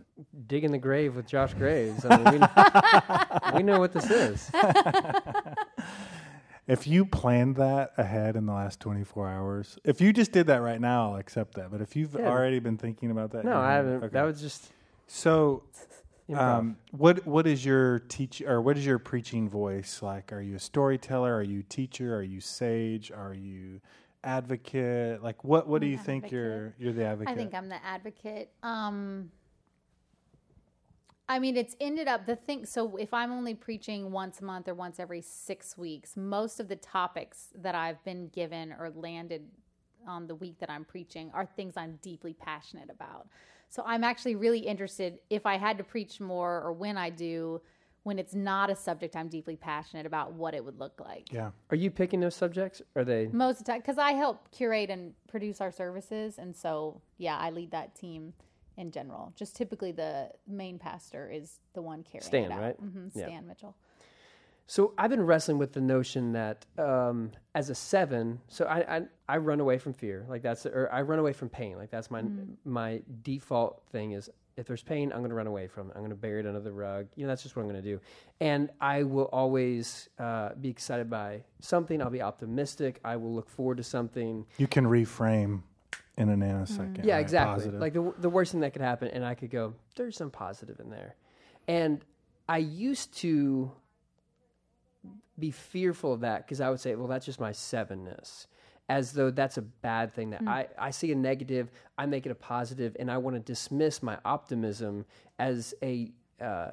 digging 0.46 0.70
the 0.70 0.78
grave 0.78 1.16
with 1.16 1.26
Josh 1.26 1.54
Graves. 1.54 2.04
I 2.04 2.16
mean, 2.18 2.40
we, 3.52 3.56
we 3.56 3.62
know 3.62 3.78
what 3.78 3.92
this 3.94 4.10
is. 4.10 4.50
If 6.66 6.86
you 6.86 7.06
planned 7.06 7.56
that 7.56 7.92
ahead 7.96 8.34
in 8.34 8.46
the 8.46 8.52
last 8.52 8.80
24 8.80 9.28
hours, 9.28 9.78
if 9.84 10.00
you 10.00 10.12
just 10.12 10.32
did 10.32 10.48
that 10.48 10.62
right 10.62 10.80
now, 10.80 11.12
I'll 11.12 11.16
accept 11.18 11.54
that. 11.54 11.70
But 11.70 11.80
if 11.80 11.94
you've 11.94 12.14
Yeah. 12.14 12.28
already 12.28 12.58
been 12.58 12.76
thinking 12.76 13.10
about 13.10 13.30
that, 13.32 13.44
No, 13.44 13.56
I 13.56 13.74
haven't. 13.74 14.02
Okay. 14.04 14.08
That 14.08 14.24
was 14.24 14.40
just 14.40 14.72
so. 15.06 15.62
Um, 16.34 16.76
what 16.90 17.24
what 17.24 17.46
is 17.46 17.64
your 17.64 18.00
teach 18.00 18.42
or 18.42 18.60
what 18.60 18.76
is 18.76 18.84
your 18.84 18.98
preaching 18.98 19.48
voice 19.48 20.02
like? 20.02 20.32
Are 20.32 20.40
you 20.40 20.56
a 20.56 20.58
storyteller? 20.58 21.32
Are 21.32 21.42
you 21.42 21.62
teacher? 21.62 22.16
Are 22.16 22.22
you 22.22 22.40
sage? 22.40 23.12
Are 23.12 23.32
you 23.32 23.80
advocate? 24.24 25.22
Like 25.22 25.44
what 25.44 25.68
what 25.68 25.80
do 25.80 25.86
I'm 25.86 25.92
you 25.92 25.98
an 25.98 26.04
think 26.04 26.32
you're 26.32 26.74
you're 26.78 26.92
the 26.92 27.04
advocate? 27.04 27.32
I 27.32 27.36
think 27.36 27.54
I'm 27.54 27.68
the 27.68 27.84
advocate. 27.84 28.50
Um, 28.64 29.30
I 31.28 31.38
mean, 31.38 31.56
it's 31.56 31.74
ended 31.80 32.06
up 32.06 32.26
the 32.26 32.36
thing. 32.36 32.66
So 32.66 32.96
if 32.96 33.12
I'm 33.12 33.32
only 33.32 33.54
preaching 33.54 34.12
once 34.12 34.40
a 34.40 34.44
month 34.44 34.68
or 34.68 34.74
once 34.74 35.00
every 35.00 35.22
six 35.22 35.76
weeks, 35.76 36.16
most 36.16 36.60
of 36.60 36.68
the 36.68 36.76
topics 36.76 37.48
that 37.60 37.74
I've 37.74 38.02
been 38.04 38.28
given 38.28 38.72
or 38.78 38.90
landed 38.94 39.42
on 40.06 40.28
the 40.28 40.36
week 40.36 40.58
that 40.60 40.70
I'm 40.70 40.84
preaching 40.84 41.30
are 41.34 41.44
things 41.44 41.74
I'm 41.76 41.98
deeply 42.00 42.32
passionate 42.32 42.90
about. 42.90 43.26
So 43.68 43.82
I'm 43.84 44.04
actually 44.04 44.36
really 44.36 44.60
interested 44.60 45.18
if 45.28 45.46
I 45.46 45.56
had 45.56 45.78
to 45.78 45.84
preach 45.84 46.20
more 46.20 46.62
or 46.62 46.72
when 46.72 46.96
I 46.96 47.10
do, 47.10 47.60
when 48.04 48.20
it's 48.20 48.34
not 48.34 48.70
a 48.70 48.76
subject 48.76 49.16
I'm 49.16 49.26
deeply 49.28 49.56
passionate 49.56 50.06
about, 50.06 50.32
what 50.32 50.54
it 50.54 50.64
would 50.64 50.78
look 50.78 51.00
like 51.00 51.26
yeah. 51.32 51.50
Are 51.70 51.76
you 51.76 51.90
picking 51.90 52.20
those 52.20 52.36
subjects? 52.36 52.80
Are 52.94 53.04
they? 53.04 53.26
most 53.32 53.58
of 53.58 53.66
the 53.66 53.72
time 53.72 53.80
because 53.80 53.98
i 53.98 54.12
help 54.12 54.48
curate 54.52 54.90
and 54.90 55.12
produce 55.28 55.60
our 55.60 55.72
services 55.72 56.38
and 56.38 56.54
so 56.54 57.00
yeah 57.18 57.36
i 57.38 57.50
lead 57.50 57.72
that 57.72 57.96
team 57.96 58.32
in 58.76 58.90
general 58.90 59.32
just 59.36 59.56
typically 59.56 59.92
the 59.92 60.28
main 60.46 60.78
pastor 60.78 61.30
is 61.30 61.60
the 61.74 61.82
one 61.82 62.02
carrying 62.02 62.22
Stan, 62.22 62.44
it 62.44 62.52
out. 62.52 62.60
right? 62.60 62.76
hmm 62.76 63.08
Yeah. 63.14 63.26
stan 63.26 63.46
mitchell 63.46 63.74
So 64.66 64.92
I've 64.98 65.10
been 65.10 65.24
wrestling 65.24 65.58
with 65.58 65.72
the 65.72 65.80
notion 65.80 66.32
that 66.32 66.66
um, 66.78 67.30
as 67.54 67.70
a 67.70 67.74
seven, 67.74 68.40
so 68.48 68.64
I, 68.64 68.96
I 68.96 69.02
I 69.28 69.36
run 69.38 69.60
away 69.60 69.78
from 69.78 69.92
fear, 69.92 70.26
like 70.28 70.42
that's, 70.42 70.66
or 70.66 70.88
I 70.92 71.02
run 71.02 71.20
away 71.20 71.32
from 71.32 71.48
pain, 71.48 71.76
like 71.76 71.90
that's 71.90 72.10
my 72.10 72.22
my 72.64 73.00
default 73.22 73.82
thing 73.92 74.12
is 74.12 74.28
if 74.56 74.66
there's 74.66 74.82
pain, 74.82 75.12
I'm 75.12 75.18
going 75.18 75.28
to 75.30 75.36
run 75.36 75.46
away 75.46 75.66
from 75.68 75.88
it. 75.88 75.92
I'm 75.94 76.00
going 76.00 76.10
to 76.10 76.16
bury 76.16 76.40
it 76.40 76.46
under 76.46 76.60
the 76.60 76.72
rug. 76.72 77.06
You 77.14 77.24
know, 77.24 77.28
that's 77.28 77.42
just 77.42 77.54
what 77.56 77.62
I'm 77.62 77.68
going 77.68 77.82
to 77.82 77.88
do. 77.88 78.00
And 78.40 78.70
I 78.80 79.02
will 79.02 79.26
always 79.26 80.08
uh, 80.18 80.50
be 80.60 80.70
excited 80.70 81.10
by 81.10 81.42
something. 81.60 82.00
I'll 82.00 82.10
be 82.10 82.22
optimistic. 82.22 82.98
I 83.04 83.16
will 83.16 83.34
look 83.34 83.50
forward 83.50 83.76
to 83.76 83.82
something. 83.84 84.46
You 84.56 84.66
can 84.66 84.86
reframe 84.86 85.62
in 86.16 86.30
a 86.30 86.36
nanosecond. 86.36 87.04
Yeah, 87.04 87.14
right? 87.14 87.20
exactly. 87.20 87.54
Positive. 87.54 87.80
Like 87.80 87.92
the 87.92 88.14
the 88.18 88.30
worst 88.30 88.52
thing 88.52 88.60
that 88.60 88.72
could 88.72 88.82
happen, 88.82 89.08
and 89.08 89.24
I 89.24 89.34
could 89.34 89.50
go, 89.50 89.74
"There's 89.96 90.16
some 90.16 90.30
positive 90.30 90.80
in 90.80 90.90
there," 90.90 91.14
and 91.68 92.04
I 92.48 92.58
used 92.58 93.16
to 93.18 93.70
be 95.38 95.50
fearful 95.50 96.12
of 96.12 96.20
that 96.20 96.46
because 96.46 96.60
I 96.60 96.70
would 96.70 96.80
say, 96.80 96.94
"Well, 96.94 97.08
that's 97.08 97.26
just 97.26 97.40
my 97.40 97.52
sevenness," 97.52 98.46
as 98.88 99.12
though 99.12 99.30
that's 99.30 99.58
a 99.58 99.62
bad 99.62 100.12
thing. 100.12 100.30
That 100.30 100.42
I 100.46 100.68
I 100.78 100.90
see 100.90 101.12
a 101.12 101.16
negative, 101.16 101.70
I 101.98 102.06
make 102.06 102.26
it 102.26 102.30
a 102.30 102.36
positive, 102.36 102.96
and 102.98 103.10
I 103.10 103.18
want 103.18 103.36
to 103.36 103.40
dismiss 103.40 104.02
my 104.02 104.18
optimism 104.24 105.04
as 105.38 105.74
a 105.82 106.12
uh, 106.40 106.70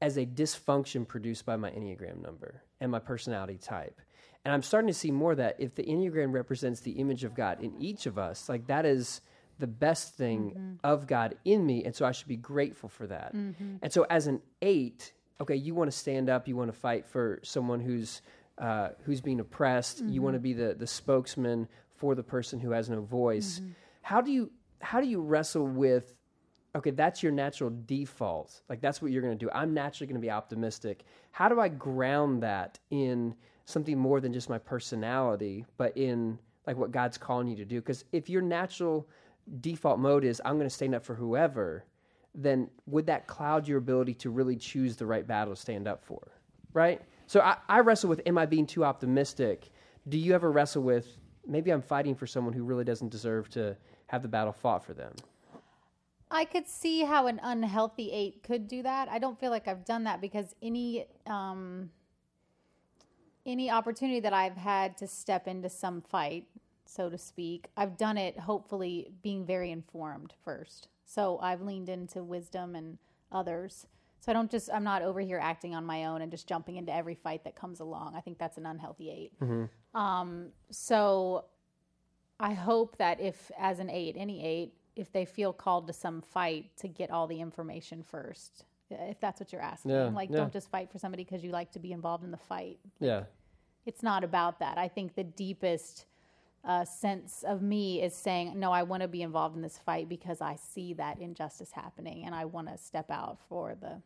as 0.00 0.16
a 0.16 0.26
dysfunction 0.26 1.06
produced 1.06 1.44
by 1.44 1.56
my 1.56 1.70
Enneagram 1.70 2.22
number 2.22 2.62
and 2.80 2.90
my 2.90 2.98
personality 2.98 3.58
type. 3.58 4.00
And 4.44 4.52
I'm 4.52 4.62
starting 4.62 4.88
to 4.88 4.94
see 4.94 5.10
more 5.10 5.34
that 5.34 5.56
if 5.58 5.74
the 5.74 5.84
Enneagram 5.84 6.32
represents 6.32 6.80
the 6.80 6.92
image 6.92 7.24
of 7.24 7.34
God 7.34 7.62
in 7.62 7.74
each 7.80 8.06
of 8.06 8.18
us, 8.18 8.48
like 8.48 8.66
that 8.66 8.84
is 8.84 9.20
the 9.58 9.66
best 9.66 10.14
thing 10.16 10.50
mm-hmm. 10.50 10.72
of 10.84 11.06
God 11.06 11.36
in 11.44 11.64
me. 11.64 11.84
And 11.84 11.94
so 11.94 12.04
I 12.04 12.12
should 12.12 12.28
be 12.28 12.36
grateful 12.36 12.88
for 12.88 13.06
that. 13.06 13.34
Mm-hmm. 13.34 13.76
And 13.82 13.92
so 13.92 14.04
as 14.10 14.26
an 14.26 14.42
eight, 14.60 15.12
okay, 15.40 15.54
you 15.54 15.74
want 15.74 15.90
to 15.90 15.96
stand 15.96 16.28
up, 16.28 16.46
you 16.46 16.56
want 16.56 16.72
to 16.72 16.78
fight 16.78 17.06
for 17.06 17.40
someone 17.42 17.80
who's 17.80 18.20
uh, 18.56 18.90
who's 19.02 19.20
being 19.20 19.40
oppressed, 19.40 20.04
you 20.04 20.22
want 20.22 20.34
to 20.34 20.38
mm-hmm. 20.38 20.42
be 20.44 20.52
the, 20.52 20.74
the 20.74 20.86
spokesman 20.86 21.66
for 21.96 22.14
the 22.14 22.22
person 22.22 22.60
who 22.60 22.70
has 22.70 22.88
no 22.88 23.00
voice. 23.00 23.60
How 24.02 24.20
do 24.20 24.30
you 24.30 24.52
how 24.80 25.00
do 25.00 25.08
you 25.08 25.20
wrestle 25.20 25.66
with 25.66 26.14
okay, 26.76 26.90
that's 26.90 27.22
your 27.22 27.32
natural 27.32 27.72
default. 27.86 28.60
Like 28.68 28.80
that's 28.80 29.00
what 29.00 29.12
you're 29.12 29.22
going 29.22 29.36
to 29.38 29.44
do. 29.44 29.50
I'm 29.52 29.74
naturally 29.74 30.06
going 30.06 30.20
to 30.20 30.24
be 30.24 30.30
optimistic. 30.30 31.04
How 31.30 31.48
do 31.48 31.60
I 31.60 31.68
ground 31.68 32.42
that 32.42 32.78
in 32.90 33.34
something 33.64 33.98
more 33.98 34.20
than 34.20 34.32
just 34.32 34.48
my 34.48 34.58
personality, 34.58 35.64
but 35.76 35.96
in 35.96 36.38
like 36.66 36.76
what 36.76 36.90
God's 36.90 37.18
calling 37.18 37.46
you 37.46 37.56
to 37.56 37.64
do? 37.64 37.80
Because 37.80 38.04
if 38.12 38.28
your 38.28 38.42
natural 38.42 39.08
default 39.60 39.98
mode 39.98 40.24
is 40.24 40.40
I'm 40.44 40.56
going 40.56 40.68
to 40.68 40.74
stand 40.74 40.94
up 40.94 41.04
for 41.04 41.14
whoever, 41.14 41.84
then 42.34 42.68
would 42.86 43.06
that 43.06 43.26
cloud 43.26 43.68
your 43.68 43.78
ability 43.78 44.14
to 44.14 44.30
really 44.30 44.56
choose 44.56 44.96
the 44.96 45.06
right 45.06 45.26
battle 45.26 45.54
to 45.54 45.60
stand 45.60 45.86
up 45.86 46.04
for? 46.04 46.32
Right? 46.72 47.00
So 47.26 47.40
I, 47.40 47.56
I 47.68 47.80
wrestle 47.80 48.08
with 48.08 48.20
am 48.26 48.38
I 48.38 48.46
being 48.46 48.66
too 48.66 48.84
optimistic 48.84 49.70
do 50.08 50.18
you 50.18 50.34
ever 50.34 50.50
wrestle 50.52 50.82
with 50.82 51.18
maybe 51.46 51.70
I'm 51.70 51.82
fighting 51.82 52.14
for 52.14 52.26
someone 52.26 52.52
who 52.52 52.64
really 52.64 52.84
doesn't 52.84 53.10
deserve 53.10 53.48
to 53.50 53.76
have 54.06 54.22
the 54.22 54.28
battle 54.28 54.52
fought 54.52 54.84
for 54.84 54.94
them? 54.94 55.14
I 56.30 56.44
could 56.44 56.66
see 56.66 57.04
how 57.04 57.26
an 57.26 57.40
unhealthy 57.42 58.10
eight 58.10 58.42
could 58.42 58.66
do 58.66 58.82
that. 58.82 59.08
I 59.08 59.18
don't 59.18 59.38
feel 59.38 59.50
like 59.50 59.68
I've 59.68 59.84
done 59.84 60.04
that 60.04 60.20
because 60.20 60.54
any 60.62 61.06
um, 61.26 61.90
any 63.46 63.70
opportunity 63.70 64.20
that 64.20 64.32
I've 64.32 64.56
had 64.56 64.96
to 64.98 65.06
step 65.06 65.46
into 65.46 65.68
some 65.68 66.00
fight, 66.00 66.46
so 66.86 67.10
to 67.10 67.18
speak, 67.18 67.68
I've 67.76 67.96
done 67.96 68.16
it 68.16 68.38
hopefully 68.38 69.12
being 69.22 69.44
very 69.44 69.70
informed 69.70 70.32
first. 70.44 70.88
So 71.04 71.38
I've 71.40 71.60
leaned 71.60 71.88
into 71.88 72.22
wisdom 72.22 72.74
and 72.74 72.98
others. 73.30 73.86
So 74.20 74.32
I 74.32 74.34
don't 74.34 74.50
just 74.50 74.70
I'm 74.72 74.84
not 74.84 75.02
over 75.02 75.20
here 75.20 75.38
acting 75.42 75.74
on 75.74 75.84
my 75.84 76.06
own 76.06 76.22
and 76.22 76.30
just 76.30 76.46
jumping 76.46 76.76
into 76.76 76.94
every 76.94 77.14
fight 77.14 77.44
that 77.44 77.56
comes 77.56 77.80
along. 77.80 78.14
I 78.16 78.20
think 78.20 78.38
that's 78.38 78.56
an 78.56 78.64
unhealthy 78.64 79.10
8 79.10 79.32
Um, 79.94 80.48
so 80.70 81.44
I 82.40 82.54
hope 82.54 82.96
that 82.98 83.20
if 83.20 83.50
as 83.58 83.78
an 83.78 83.90
eight, 83.90 84.16
any 84.18 84.44
eight, 84.44 84.74
if 84.96 85.12
they 85.12 85.24
feel 85.24 85.52
called 85.52 85.86
to 85.88 85.92
some 85.92 86.22
fight 86.22 86.76
to 86.78 86.88
get 86.88 87.10
all 87.10 87.26
the 87.26 87.40
information 87.40 88.02
first. 88.02 88.64
If 88.90 89.18
that's 89.20 89.40
what 89.40 89.52
you're 89.52 89.62
asking. 89.62 89.90
Yeah, 89.92 90.04
like 90.08 90.30
yeah. 90.30 90.36
don't 90.36 90.52
just 90.52 90.70
fight 90.70 90.90
for 90.92 90.98
somebody 90.98 91.24
because 91.24 91.42
you 91.42 91.50
like 91.50 91.72
to 91.72 91.78
be 91.78 91.92
involved 91.92 92.22
in 92.24 92.30
the 92.30 92.36
fight 92.36 92.78
Yeah. 93.00 93.24
it's 93.86 94.02
not 94.02 94.22
about 94.24 94.58
that. 94.60 94.78
I 94.78 94.88
think 94.88 95.14
the 95.14 95.24
deepest 95.24 96.06
uh, 96.64 96.84
sense 96.84 97.44
of 97.46 97.60
me 97.60 98.00
is 98.02 98.14
saying, 98.14 98.58
no, 98.58 98.72
I 98.72 98.82
want 98.84 99.02
to 99.02 99.08
be 99.08 99.20
involved 99.22 99.54
in 99.56 99.62
this 99.62 99.78
fight 99.78 100.08
because 100.08 100.40
I 100.40 100.56
see 100.56 100.94
that 100.94 101.18
injustice 101.18 101.72
happening 101.72 102.24
and 102.24 102.34
I 102.34 102.44
want 102.46 102.68
to 102.68 102.78
step 102.78 103.10
out 103.10 103.38
for 103.48 103.74
the 103.74 104.00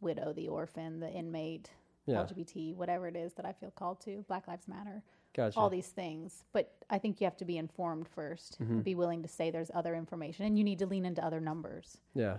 widow, 0.00 0.32
the 0.32 0.48
orphan, 0.48 1.00
the 1.00 1.10
inmate, 1.10 1.70
Yeah. 2.06 2.16
LGBT, 2.24 2.74
whatever 2.76 3.06
it 3.08 3.16
is 3.16 3.32
that 3.34 3.44
I 3.46 3.52
feel 3.52 3.70
called 3.70 4.00
to, 4.02 4.24
Black 4.28 4.46
Lives 4.48 4.68
Matter, 4.68 5.02
Gotcha. 5.34 5.58
all 5.58 5.70
these 5.70 5.88
things. 5.88 6.44
But 6.52 6.72
I 6.90 6.98
think 6.98 7.20
you 7.20 7.24
have 7.24 7.36
to 7.38 7.44
be 7.44 7.56
informed 7.58 8.06
1st 8.16 8.58
Mm-hmm. 8.58 8.80
be 8.80 8.94
willing 8.94 9.22
to 9.22 9.28
say 9.28 9.50
there's 9.50 9.70
other 9.74 9.94
information 9.94 10.44
and 10.46 10.56
you 10.58 10.64
need 10.64 10.78
to 10.80 10.86
lean 10.86 11.04
into 11.04 11.24
other 11.24 11.40
numbers. 11.40 11.98
Yeah. 12.14 12.38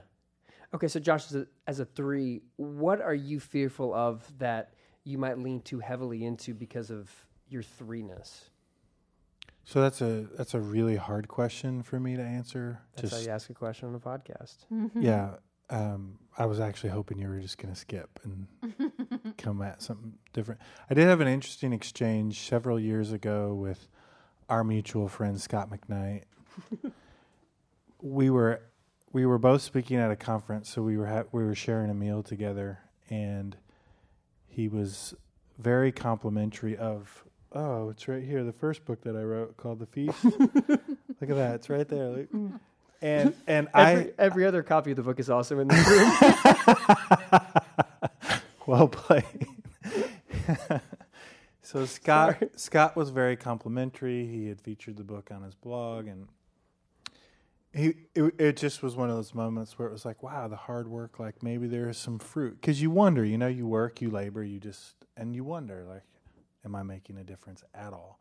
Okay, 0.73 0.87
so 0.87 0.99
Josh, 0.99 1.25
as 1.27 1.35
a, 1.35 1.47
as 1.67 1.79
a 1.79 1.85
three, 1.85 2.41
what 2.55 2.99
are 2.99 3.13
you 3.13 3.39
fearful 3.39 3.93
of 3.93 4.25
that 4.39 4.73
you 5.03 5.17
might 5.17 5.37
lean 5.37 5.61
too 5.61 5.79
heavily 5.79 6.25
into 6.25 6.53
because 6.53 6.89
of 6.89 7.11
your 7.47 7.61
threeness? 7.61 8.49
So 9.65 9.81
that's 9.81 10.01
a 10.01 10.27
that's 10.37 10.53
a 10.53 10.59
really 10.59 10.97
hard 10.97 11.27
question 11.27 11.83
for 11.83 11.99
me 11.99 12.17
to 12.17 12.21
answer. 12.21 12.81
That's 12.95 13.11
just 13.11 13.13
how 13.13 13.25
you 13.25 13.33
ask 13.33 13.49
a 13.49 13.53
question 13.53 13.89
on 13.89 13.95
a 13.95 13.99
podcast. 13.99 14.57
yeah. 14.99 15.35
Um, 15.69 16.19
I 16.37 16.45
was 16.45 16.59
actually 16.59 16.89
hoping 16.89 17.19
you 17.19 17.29
were 17.29 17.39
just 17.39 17.57
going 17.57 17.73
to 17.73 17.79
skip 17.79 18.19
and 18.23 19.37
come 19.37 19.61
at 19.61 19.81
something 19.81 20.13
different. 20.33 20.59
I 20.89 20.93
did 20.93 21.07
have 21.07 21.21
an 21.21 21.27
interesting 21.27 21.71
exchange 21.71 22.41
several 22.41 22.79
years 22.79 23.11
ago 23.11 23.53
with 23.53 23.87
our 24.49 24.63
mutual 24.63 25.07
friend 25.07 25.39
Scot 25.39 25.69
McKnight. 25.69 26.23
we 28.01 28.29
were 28.29 28.61
we 29.13 29.25
were 29.25 29.37
both 29.37 29.61
speaking 29.61 29.97
at 29.97 30.11
a 30.11 30.15
conference, 30.15 30.69
so 30.69 30.81
we 30.81 30.97
were 30.97 31.07
ha- 31.07 31.23
we 31.31 31.43
were 31.43 31.55
sharing 31.55 31.89
a 31.89 31.93
meal 31.93 32.23
together, 32.23 32.79
and 33.09 33.55
he 34.47 34.67
was 34.67 35.13
very 35.57 35.91
complimentary 35.91 36.75
of. 36.75 37.23
Oh, 37.55 37.89
it's 37.89 38.07
right 38.07 38.23
here. 38.23 38.43
The 38.43 38.51
first 38.51 38.83
book 38.83 39.01
that 39.03 39.15
I 39.15 39.21
wrote 39.21 39.55
called 39.57 39.79
The 39.79 39.85
Feast. 39.85 40.23
Look 40.25 41.29
at 41.29 41.35
that; 41.35 41.55
it's 41.55 41.69
right 41.69 41.87
there. 41.87 42.09
Look. 42.09 42.31
Mm. 42.33 42.59
And 43.01 43.35
and 43.47 43.67
I 43.73 43.91
Every, 43.91 44.13
every 44.17 44.45
other 44.45 44.63
copy 44.63 44.91
of 44.91 44.97
the 44.97 45.03
book 45.03 45.19
is 45.19 45.29
awesome 45.29 45.59
in 45.59 45.67
this 45.67 45.87
room. 45.87 46.11
Well 48.65 48.87
played. 48.87 49.47
so 51.61 51.85
Scot 51.85 52.37
Scot 52.55 52.95
was 52.95 53.09
very 53.09 53.35
complimentary. 53.35 54.25
He 54.25 54.47
had 54.47 54.61
featured 54.61 54.97
the 54.97 55.03
book 55.03 55.29
on 55.31 55.43
his 55.43 55.53
blog, 55.53 56.07
and 56.07 56.27
he 57.73 57.95
it, 58.15 58.39
it 58.39 58.57
just 58.57 58.83
was 58.83 58.95
one 58.95 59.09
of 59.09 59.15
those 59.15 59.33
moments 59.33 59.77
where 59.77 59.87
it 59.87 59.91
was 59.91 60.05
like, 60.05 60.21
wow, 60.21 60.47
the 60.47 60.55
hard 60.55 60.87
work. 60.87 61.19
Like 61.19 61.41
maybe 61.41 61.67
there 61.67 61.89
is 61.89 61.97
some 61.97 62.19
fruit 62.19 62.59
because 62.61 62.81
you 62.81 62.91
wonder. 62.91 63.25
You 63.25 63.37
know, 63.37 63.47
you 63.47 63.67
work, 63.67 64.01
you 64.01 64.09
labor, 64.09 64.43
you 64.43 64.59
just 64.59 64.95
and 65.17 65.35
you 65.35 65.43
wonder, 65.43 65.85
like, 65.87 66.03
am 66.65 66.75
I 66.75 66.83
making 66.83 67.17
a 67.17 67.23
difference 67.23 67.63
at 67.73 67.93
all? 67.93 68.19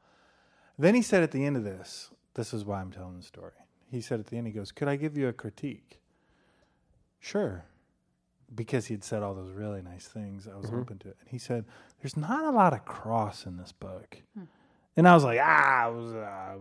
Then 0.79 0.95
he 0.95 1.03
said 1.03 1.23
at 1.23 1.31
the 1.33 1.45
end 1.45 1.57
of 1.57 1.65
this, 1.65 2.11
this 2.35 2.55
is 2.55 2.65
why 2.65 2.81
I'm 2.81 2.91
telling 2.91 3.19
the 3.19 3.23
story. 3.23 3.53
He 3.91 4.01
said 4.01 4.21
at 4.21 4.27
the 4.27 4.37
end, 4.37 4.47
he 4.47 4.53
goes, 4.53 4.73
"Could 4.73 4.89
I 4.89 4.97
give 4.97 5.17
you 5.17 5.29
a 5.29 5.33
critique?" 5.33 6.01
Sure 7.21 7.65
because 8.55 8.87
he 8.87 8.95
had 8.95 9.05
said 9.05 9.23
all 9.23 9.35
those 9.35 9.53
really 9.53 9.83
nice 9.83 10.07
things, 10.07 10.47
I 10.47 10.57
was 10.57 10.67
mm-hmm. 10.67 10.81
open 10.81 10.99
to 10.99 11.09
it. 11.09 11.17
And 11.21 11.31
he 11.31 11.39
said, 11.39 11.65
"There's 12.01 12.17
not 12.17 12.45
a 12.45 12.51
lot 12.51 12.73
of 12.73 12.85
cross 12.85 13.47
in 13.47 13.57
this 13.57 13.73
book," 13.73 14.19
hmm. 14.35 14.45
And 14.97 15.09
I 15.09 15.15
was 15.15 15.25
like, 15.25 15.39
"Ah, 15.43 15.85
I 15.85 15.89
was, 15.89 16.13
uh, 16.15 16.55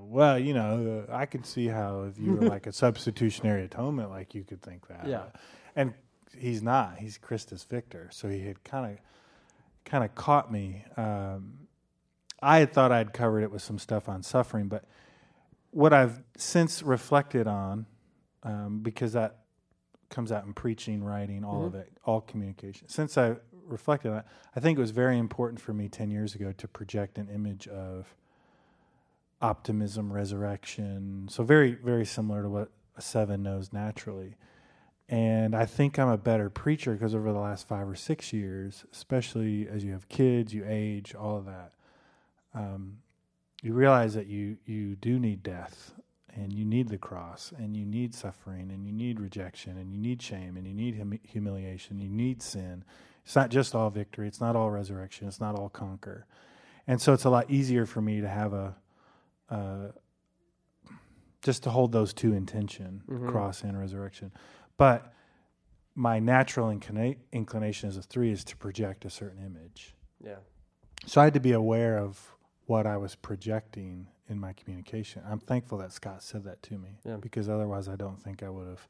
well, 0.00 0.38
you 0.38 0.54
know, 0.54 1.06
I 1.10 1.26
could 1.26 1.46
see 1.46 1.66
how 1.66 2.02
if 2.02 2.18
you 2.18 2.34
were 2.34 2.46
like 2.48 2.66
a 2.66 2.72
substitutionary 2.84 3.64
atonement, 3.64 4.10
like 4.10 4.34
you 4.34 4.44
could 4.44 4.62
think 4.62 4.88
that." 4.88 5.06
Yeah. 5.06 5.24
and 5.76 5.94
he's 6.36 6.62
not. 6.62 6.98
He's 6.98 7.18
Christus 7.18 7.64
Victor, 7.64 8.08
so 8.12 8.28
he 8.28 8.40
had 8.46 8.62
kind 8.64 8.92
of, 8.92 8.98
kind 9.84 10.04
of 10.04 10.14
caught 10.14 10.50
me. 10.52 10.84
Um, 10.96 11.68
I 12.40 12.58
had 12.58 12.72
thought 12.72 12.92
I'd 12.92 13.12
covered 13.12 13.42
it 13.42 13.50
with 13.50 13.62
some 13.62 13.78
stuff 13.78 14.08
on 14.08 14.22
suffering, 14.22 14.68
but 14.68 14.84
what 15.70 15.92
I've 15.92 16.22
since 16.36 16.82
reflected 16.82 17.46
on, 17.46 17.86
um, 18.42 18.80
because 18.80 19.12
that 19.14 19.38
comes 20.08 20.32
out 20.32 20.44
in 20.46 20.54
preaching, 20.54 21.02
writing, 21.04 21.44
all 21.44 21.66
of 21.66 21.74
it, 21.74 21.92
all 22.04 22.20
communication. 22.20 22.88
Since 22.88 23.18
I 23.18 23.36
reflected 23.68 24.12
on 24.12 24.22
I 24.56 24.60
think 24.60 24.78
it 24.78 24.80
was 24.80 24.90
very 24.90 25.18
important 25.18 25.60
for 25.60 25.72
me 25.72 25.88
10 25.88 26.10
years 26.10 26.34
ago 26.34 26.52
to 26.52 26.68
project 26.68 27.18
an 27.18 27.28
image 27.28 27.68
of 27.68 28.14
optimism, 29.40 30.12
resurrection. 30.12 31.28
So, 31.30 31.44
very, 31.44 31.72
very 31.72 32.04
similar 32.04 32.42
to 32.42 32.48
what 32.48 32.70
a 32.96 33.02
seven 33.02 33.42
knows 33.42 33.72
naturally. 33.72 34.36
And 35.08 35.54
I 35.54 35.64
think 35.64 35.98
I'm 35.98 36.08
a 36.08 36.18
better 36.18 36.50
preacher 36.50 36.92
because 36.92 37.14
over 37.14 37.32
the 37.32 37.38
last 37.38 37.66
five 37.66 37.88
or 37.88 37.94
six 37.94 38.32
years, 38.32 38.84
especially 38.92 39.66
as 39.66 39.82
you 39.82 39.92
have 39.92 40.08
kids, 40.08 40.52
you 40.52 40.64
age, 40.66 41.14
all 41.14 41.38
of 41.38 41.46
that, 41.46 41.72
um, 42.54 42.98
you 43.62 43.72
realize 43.72 44.14
that 44.14 44.26
you, 44.26 44.58
you 44.66 44.96
do 44.96 45.18
need 45.18 45.42
death 45.42 45.94
and 46.34 46.52
you 46.52 46.64
need 46.64 46.88
the 46.88 46.98
cross 46.98 47.52
and 47.56 47.76
you 47.76 47.84
need 47.84 48.14
suffering 48.14 48.70
and 48.70 48.86
you 48.86 48.92
need 48.92 49.18
rejection 49.18 49.78
and 49.78 49.92
you 49.92 49.98
need 49.98 50.20
shame 50.22 50.56
and 50.56 50.66
you 50.66 50.74
need 50.74 50.96
hum- 50.96 51.18
humiliation 51.22 51.98
you 51.98 52.08
need 52.08 52.42
sin 52.42 52.84
it's 53.28 53.36
not 53.36 53.50
just 53.50 53.74
all 53.74 53.90
victory 53.90 54.26
it's 54.26 54.40
not 54.40 54.56
all 54.56 54.70
resurrection 54.70 55.28
it's 55.28 55.38
not 55.38 55.54
all 55.54 55.68
conquer 55.68 56.24
and 56.86 56.98
so 56.98 57.12
it's 57.12 57.24
a 57.24 57.30
lot 57.30 57.50
easier 57.50 57.84
for 57.84 58.00
me 58.00 58.22
to 58.22 58.28
have 58.28 58.54
a 58.54 58.74
uh, 59.50 59.88
just 61.42 61.62
to 61.62 61.68
hold 61.70 61.92
those 61.92 62.14
two 62.14 62.32
in 62.32 62.46
tension 62.46 63.02
cross 63.26 63.62
and 63.64 63.78
resurrection 63.78 64.32
but 64.78 65.12
my 65.94 66.18
natural 66.18 66.68
inclina- 66.68 67.18
inclination 67.30 67.86
as 67.86 67.98
a 67.98 68.02
three 68.02 68.32
is 68.32 68.44
to 68.44 68.56
project 68.56 69.04
a 69.04 69.10
certain 69.10 69.44
image 69.44 69.94
yeah. 70.24 70.36
so 71.04 71.20
I 71.20 71.24
had 71.24 71.34
to 71.34 71.40
be 71.40 71.52
aware 71.52 71.98
of 71.98 72.34
what 72.64 72.86
I 72.86 72.96
was 72.96 73.14
projecting 73.14 74.06
in 74.28 74.38
my 74.38 74.52
communication. 74.52 75.22
I'm 75.26 75.38
thankful 75.38 75.78
that 75.78 75.92
Scot 75.92 76.22
said 76.22 76.44
that 76.44 76.62
to 76.64 76.76
me 76.78 76.98
Yeah. 77.04 77.16
because 77.16 77.48
otherwise 77.48 77.88
I 77.88 77.96
don't 77.96 78.20
think 78.22 78.42
I 78.42 78.50
would 78.50 78.68
have 78.68 78.88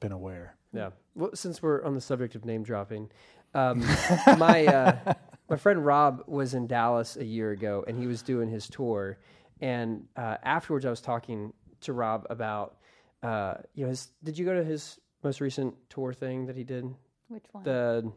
been 0.00 0.12
aware. 0.12 0.56
Yeah. 0.72 0.90
Well, 1.14 1.30
since 1.34 1.62
we're 1.62 1.82
on 1.84 1.94
the 1.94 2.00
subject 2.00 2.34
of 2.34 2.44
name 2.44 2.62
dropping, 2.62 3.10
um, 3.54 3.84
my 4.38 4.66
uh, 4.66 5.14
my 5.48 5.56
friend 5.56 5.84
Rob 5.84 6.24
was 6.26 6.54
in 6.54 6.66
Dallas 6.66 7.16
a 7.16 7.24
year 7.24 7.50
ago, 7.52 7.84
and 7.86 7.98
he 7.98 8.06
was 8.06 8.22
doing 8.22 8.48
his 8.48 8.68
tour. 8.68 9.18
And 9.60 10.06
uh, 10.16 10.36
afterwards, 10.42 10.84
I 10.84 10.90
was 10.90 11.00
talking 11.00 11.52
to 11.82 11.92
Rob 11.92 12.26
about, 12.30 12.76
uh, 13.22 13.54
you 13.74 13.84
know, 13.84 13.90
his. 13.90 14.08
Did 14.22 14.38
you 14.38 14.44
go 14.44 14.54
to 14.54 14.64
his 14.64 14.98
most 15.22 15.40
recent 15.40 15.74
tour 15.88 16.12
thing 16.12 16.46
that 16.46 16.56
he 16.56 16.64
did? 16.64 16.92
Which 17.28 17.44
one? 17.52 17.64
The 17.64 18.12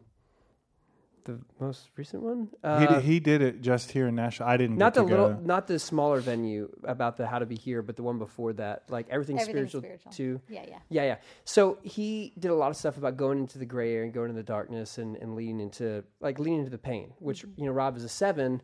the 1.24 1.38
most 1.60 1.90
recent 1.96 2.22
one. 2.22 2.48
he, 2.52 2.58
Uh, 2.68 2.86
did, 2.94 3.02
he 3.04 3.20
did 3.20 3.42
it 3.42 3.60
just 3.60 3.90
here 3.92 4.08
in 4.08 4.14
Nashville. 4.14 4.46
I 4.46 4.56
didn't 4.56 4.76
not 4.78 4.94
get 4.94 5.00
the 5.02 5.06
to 5.08 5.10
little, 5.22 5.34
go. 5.34 5.40
not 5.44 5.66
the 5.66 5.78
smaller 5.78 6.20
venue 6.20 6.68
about 6.84 7.16
the 7.16 7.26
how 7.26 7.38
to 7.38 7.46
be 7.46 7.56
here, 7.56 7.82
but 7.82 7.96
the 7.96 8.02
one 8.02 8.18
before 8.18 8.52
that, 8.54 8.84
like 8.88 9.06
everything 9.10 9.38
Everything's 9.38 9.70
spiritual, 9.72 9.80
spiritual. 9.82 10.12
too. 10.12 10.40
Yeah, 10.48 10.64
yeah. 10.68 10.78
Yeah, 10.88 11.02
yeah. 11.04 11.16
So 11.44 11.78
he 11.82 12.32
did 12.38 12.50
a 12.50 12.54
lot 12.54 12.70
of 12.70 12.76
stuff 12.76 12.96
about 12.96 13.16
going 13.16 13.38
into 13.38 13.58
the 13.58 13.66
gray 13.66 13.92
area 13.92 14.04
and 14.04 14.12
going 14.14 14.30
into 14.30 14.40
the 14.40 14.46
darkness 14.46 14.98
and, 14.98 15.16
and 15.16 15.34
leading 15.34 15.60
into 15.60 16.04
like 16.20 16.38
leading 16.38 16.58
into 16.60 16.70
the 16.70 16.78
pain, 16.78 17.12
which 17.18 17.44
you 17.56 17.66
know 17.66 17.72
Rob 17.72 17.96
is 17.96 18.04
a 18.04 18.08
seven, 18.08 18.62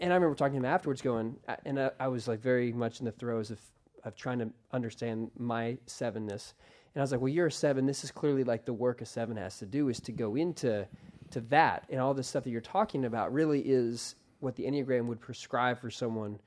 and 0.00 0.12
I 0.12 0.16
remember 0.16 0.34
talking 0.34 0.54
to 0.60 0.66
him 0.66 0.72
afterwards, 0.74 1.02
going, 1.02 1.36
and 1.64 1.78
I, 1.80 1.90
I 2.00 2.08
was 2.08 2.28
like 2.28 2.40
very 2.40 2.72
much 2.72 3.00
in 3.00 3.04
the 3.06 3.12
throes 3.12 3.50
of 3.50 3.60
of 4.04 4.16
trying 4.16 4.40
to 4.40 4.50
understand 4.72 5.30
my 5.38 5.78
sevenness, 5.86 6.54
and 6.94 7.00
I 7.00 7.00
was 7.02 7.12
like, 7.12 7.20
well, 7.20 7.28
you're 7.28 7.46
a 7.46 7.52
seven. 7.52 7.86
This 7.86 8.02
is 8.02 8.10
clearly 8.10 8.42
like 8.42 8.64
the 8.64 8.72
work 8.72 9.00
a 9.00 9.06
seven 9.06 9.36
has 9.36 9.58
to 9.58 9.66
do 9.66 9.88
is 9.88 10.00
to 10.00 10.12
go 10.12 10.34
into 10.34 10.86
to 11.32 11.40
that, 11.42 11.86
and 11.90 12.00
all 12.00 12.14
this 12.14 12.28
stuff 12.28 12.44
that 12.44 12.50
you're 12.50 12.60
talking 12.60 13.04
about 13.04 13.32
really 13.32 13.60
is 13.60 14.14
what 14.40 14.56
the 14.56 14.64
enneagram 14.64 15.06
would 15.06 15.20
prescribe 15.20 15.80
for 15.80 15.90
someone 15.90 16.38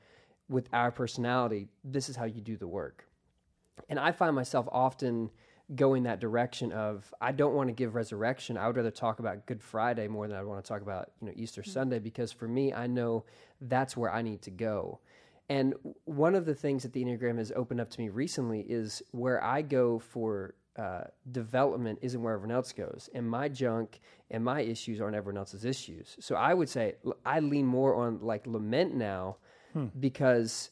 with 0.50 0.68
our 0.74 0.92
personality. 0.92 1.68
This 1.84 2.10
is 2.10 2.16
how 2.16 2.26
you 2.26 2.42
do 2.42 2.58
the 2.58 2.68
work. 2.68 3.08
And 3.90 4.00
I 4.00 4.12
find 4.12 4.36
myself 4.36 4.68
often 4.72 5.32
going 5.74 6.04
that 6.04 6.20
direction 6.20 6.72
of 6.72 7.12
I 7.20 7.32
don't 7.32 7.56
want 7.56 7.70
to 7.70 7.74
give 7.74 7.96
resurrection. 7.96 8.58
I 8.58 8.68
would 8.68 8.76
rather 8.76 8.92
talk 8.92 9.20
about 9.20 9.46
Good 9.48 9.64
Friday 9.64 10.08
more 10.08 10.28
than 10.28 10.38
I 10.38 10.44
want 10.44 10.64
to 10.64 10.68
talk 10.68 10.82
about 10.82 11.12
you 11.22 11.28
know 11.28 11.34
Easter 11.36 11.64
hmm. 11.64 11.70
Sunday 11.70 12.00
because 12.00 12.32
for 12.32 12.48
me, 12.48 12.74
I 12.74 12.88
know 12.88 13.26
that's 13.62 13.98
where 13.98 14.14
I 14.14 14.22
need 14.22 14.42
to 14.44 14.52
go. 14.52 15.00
And 15.50 15.76
one 16.06 16.36
of 16.36 16.46
the 16.46 16.56
things 16.56 16.84
that 16.84 16.94
the 16.94 17.04
Enneagram 17.04 17.38
has 17.38 17.52
opened 17.56 17.80
up 17.80 17.90
to 17.92 18.00
me 18.00 18.10
recently 18.10 18.62
is 18.62 19.04
where 19.12 19.44
I 19.44 19.62
go 19.62 20.00
for 20.00 20.56
uh, 20.78 21.06
development 21.32 22.00
isn't 22.02 22.22
where 22.22 22.34
everyone 22.34 22.56
else 22.56 22.74
goes, 22.74 23.10
and 23.14 23.30
my 23.30 23.48
junk 23.48 24.00
and 24.30 24.44
my 24.44 24.62
issues 24.62 25.00
aren't 25.00 25.16
everyone 25.16 25.38
else's 25.38 25.66
issues. 25.66 26.18
So 26.20 26.36
I 26.36 26.54
would 26.54 26.70
say 26.70 26.96
I 27.26 27.40
lean 27.40 27.66
more 27.66 27.96
on 27.96 28.20
like 28.22 28.46
lament 28.48 28.94
now 28.94 29.38
because 30.00 30.72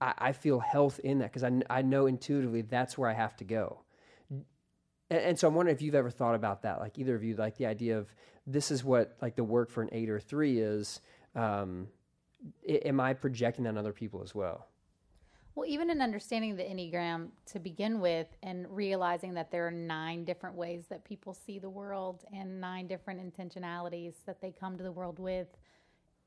I, 0.00 0.14
I 0.18 0.32
feel 0.32 0.60
health 0.60 1.00
in 1.00 1.18
that 1.18 1.32
because 1.32 1.44
I, 1.44 1.78
I 1.78 1.82
know 1.82 2.06
intuitively 2.06 2.62
that's 2.62 2.96
where 2.96 3.08
I 3.08 3.14
have 3.14 3.36
to 3.36 3.44
go. 3.44 3.80
And, 4.28 4.44
and 5.10 5.38
so 5.38 5.48
I'm 5.48 5.54
wondering 5.54 5.74
if 5.74 5.82
you've 5.82 5.94
ever 5.94 6.10
thought 6.10 6.34
about 6.34 6.62
that, 6.62 6.80
like 6.80 6.98
either 6.98 7.14
of 7.14 7.22
you, 7.22 7.36
like 7.36 7.56
the 7.56 7.66
idea 7.66 7.98
of 7.98 8.14
this 8.46 8.70
is 8.70 8.84
what 8.84 9.16
like 9.20 9.36
the 9.36 9.44
work 9.44 9.70
for 9.70 9.82
an 9.82 9.88
eight 9.92 10.10
or 10.10 10.20
three 10.20 10.60
is. 10.60 11.00
Um, 11.34 11.88
am 12.66 13.00
I 13.00 13.14
projecting 13.14 13.64
that 13.64 13.70
on 13.70 13.78
other 13.78 13.92
people 13.92 14.22
as 14.22 14.34
well? 14.34 14.66
Well, 15.54 15.66
even 15.68 15.90
in 15.90 16.00
understanding 16.00 16.56
the 16.56 16.62
Enneagram 16.62 17.28
to 17.46 17.58
begin 17.58 18.00
with 18.00 18.28
and 18.42 18.66
realizing 18.70 19.34
that 19.34 19.50
there 19.50 19.66
are 19.66 19.72
nine 19.72 20.24
different 20.24 20.56
ways 20.56 20.84
that 20.90 21.04
people 21.04 21.34
see 21.34 21.58
the 21.58 21.68
world 21.68 22.24
and 22.32 22.60
nine 22.60 22.86
different 22.86 23.20
intentionalities 23.20 24.14
that 24.26 24.40
they 24.40 24.52
come 24.52 24.78
to 24.78 24.84
the 24.84 24.92
world 24.92 25.18
with, 25.18 25.48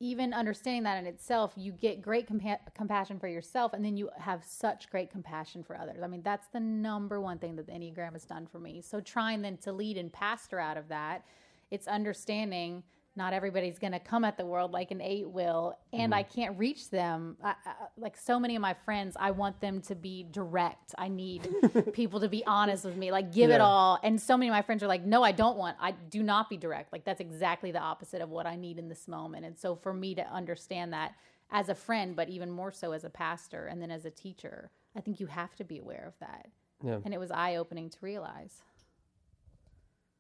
even 0.02 0.34
understanding 0.34 0.84
that 0.84 0.98
in 0.98 1.06
itself, 1.06 1.54
you 1.56 1.72
get 1.72 2.02
great 2.02 2.28
compa- 2.28 2.60
compassion 2.76 3.18
for 3.18 3.30
yourself 3.30 3.72
and 3.72 3.86
then 3.86 3.96
you 3.96 4.10
have 4.18 4.44
such 4.44 4.90
great 4.90 5.10
compassion 5.10 5.64
for 5.64 5.80
others. 5.80 6.04
I 6.04 6.08
mean, 6.08 6.22
that's 6.22 6.48
the 6.48 6.60
number 6.60 7.22
one 7.22 7.38
thing 7.38 7.56
that 7.56 7.66
the 7.66 7.72
Enneagram 7.72 8.12
has 8.12 8.26
done 8.26 8.46
for 8.46 8.60
me. 8.60 8.82
So, 8.82 9.00
trying 9.00 9.42
then 9.42 9.56
to 9.58 9.72
lead 9.72 9.98
and 9.98 10.12
pastor 10.12 10.60
out 10.60 10.76
of 10.76 10.90
that, 10.90 11.24
it's 11.72 11.88
understanding 11.88 12.84
not 13.16 13.34
everybody's 13.34 13.78
going 13.78 13.94
to 13.94 14.00
come 14.00 14.26
at 14.26 14.38
the 14.38 14.46
world 14.46 14.72
like 14.72 14.92
an 14.92 15.02
eight 15.02 15.30
will 15.30 15.78
and 15.92 16.12
mm-hmm. 16.12 16.14
i 16.14 16.24
can't 16.24 16.58
reach 16.58 16.90
them. 16.90 17.38
I, 17.44 17.50
I, 17.66 17.74
like 17.98 18.18
so 18.18 18.40
many 18.40 18.56
of 18.56 18.62
my 18.62 18.74
friends 18.74 19.16
i 19.20 19.32
want 19.32 19.60
them 19.62 19.82
to 19.82 19.96
be 19.96 20.26
direct. 20.32 20.96
I 20.98 21.08
need 21.08 21.48
people 21.94 22.20
to 22.22 22.30
be 22.30 22.44
honest 22.46 22.86
with 22.86 22.98
me 22.98 23.12
like 23.12 23.32
give 23.32 23.52
it 23.52 23.62
all. 23.62 24.00
And 24.04 24.20
so 24.20 24.38
many 24.38 24.50
of 24.50 24.54
my 24.54 24.62
friends 24.62 24.84
are 24.84 24.88
like 24.88 25.04
no 25.04 25.24
i 25.24 25.32
don't 25.32 25.58
want 25.58 25.78
i 25.80 25.92
do 25.92 26.24
not 26.24 26.50
be 26.50 26.58
direct. 26.58 26.92
Like 26.92 27.06
that's 27.06 27.22
exactly 27.22 27.72
the 27.72 27.80
opposite 27.80 28.22
of 28.22 28.30
what 28.30 28.46
i 28.46 28.56
need 28.56 28.80
in 28.80 28.90
this 28.90 29.08
moment. 29.08 29.46
And 29.46 29.58
so 29.58 29.76
for 29.76 29.94
me 29.94 30.16
to 30.16 30.28
understand 30.34 30.94
that 30.94 31.14
as 31.52 31.70
a 31.70 31.76
friend 31.76 32.16
but 32.16 32.30
even 32.30 32.50
more 32.50 32.72
so 32.72 32.94
as 32.94 33.04
a 33.04 33.10
pastor 33.10 33.68
and 33.68 33.82
then 33.82 33.92
as 33.92 34.06
a 34.06 34.12
teacher 34.12 34.72
i 34.96 35.02
think 35.02 35.20
you 35.20 35.28
have 35.28 35.56
to 35.56 35.64
be 35.64 35.78
aware 35.78 36.06
of 36.08 36.14
that. 36.20 36.48
Yeah. 36.84 37.00
and 37.06 37.14
it 37.14 37.20
was 37.20 37.32
eye-opening 37.32 37.90
to 37.92 37.98
realize. 38.02 38.62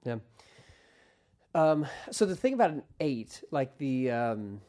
Yeah. 0.05 0.17
Um, 1.55 1.85
so 2.11 2.25
the 2.25 2.35
thing 2.35 2.53
about 2.53 2.71
an 2.71 2.83
eight, 2.99 3.43
like 3.51 3.77
the 3.77 4.11
um, 4.11 4.61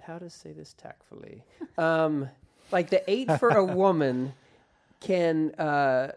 how 0.00 0.18
to 0.18 0.30
say 0.30 0.52
this 0.52 0.74
tactfully, 0.74 1.44
um, 1.78 2.28
like 2.70 2.90
the 2.90 3.08
eight 3.10 3.30
for 3.38 3.50
a 3.50 3.64
woman 3.74 4.32
can, 5.00 5.52
uh, 5.56 6.12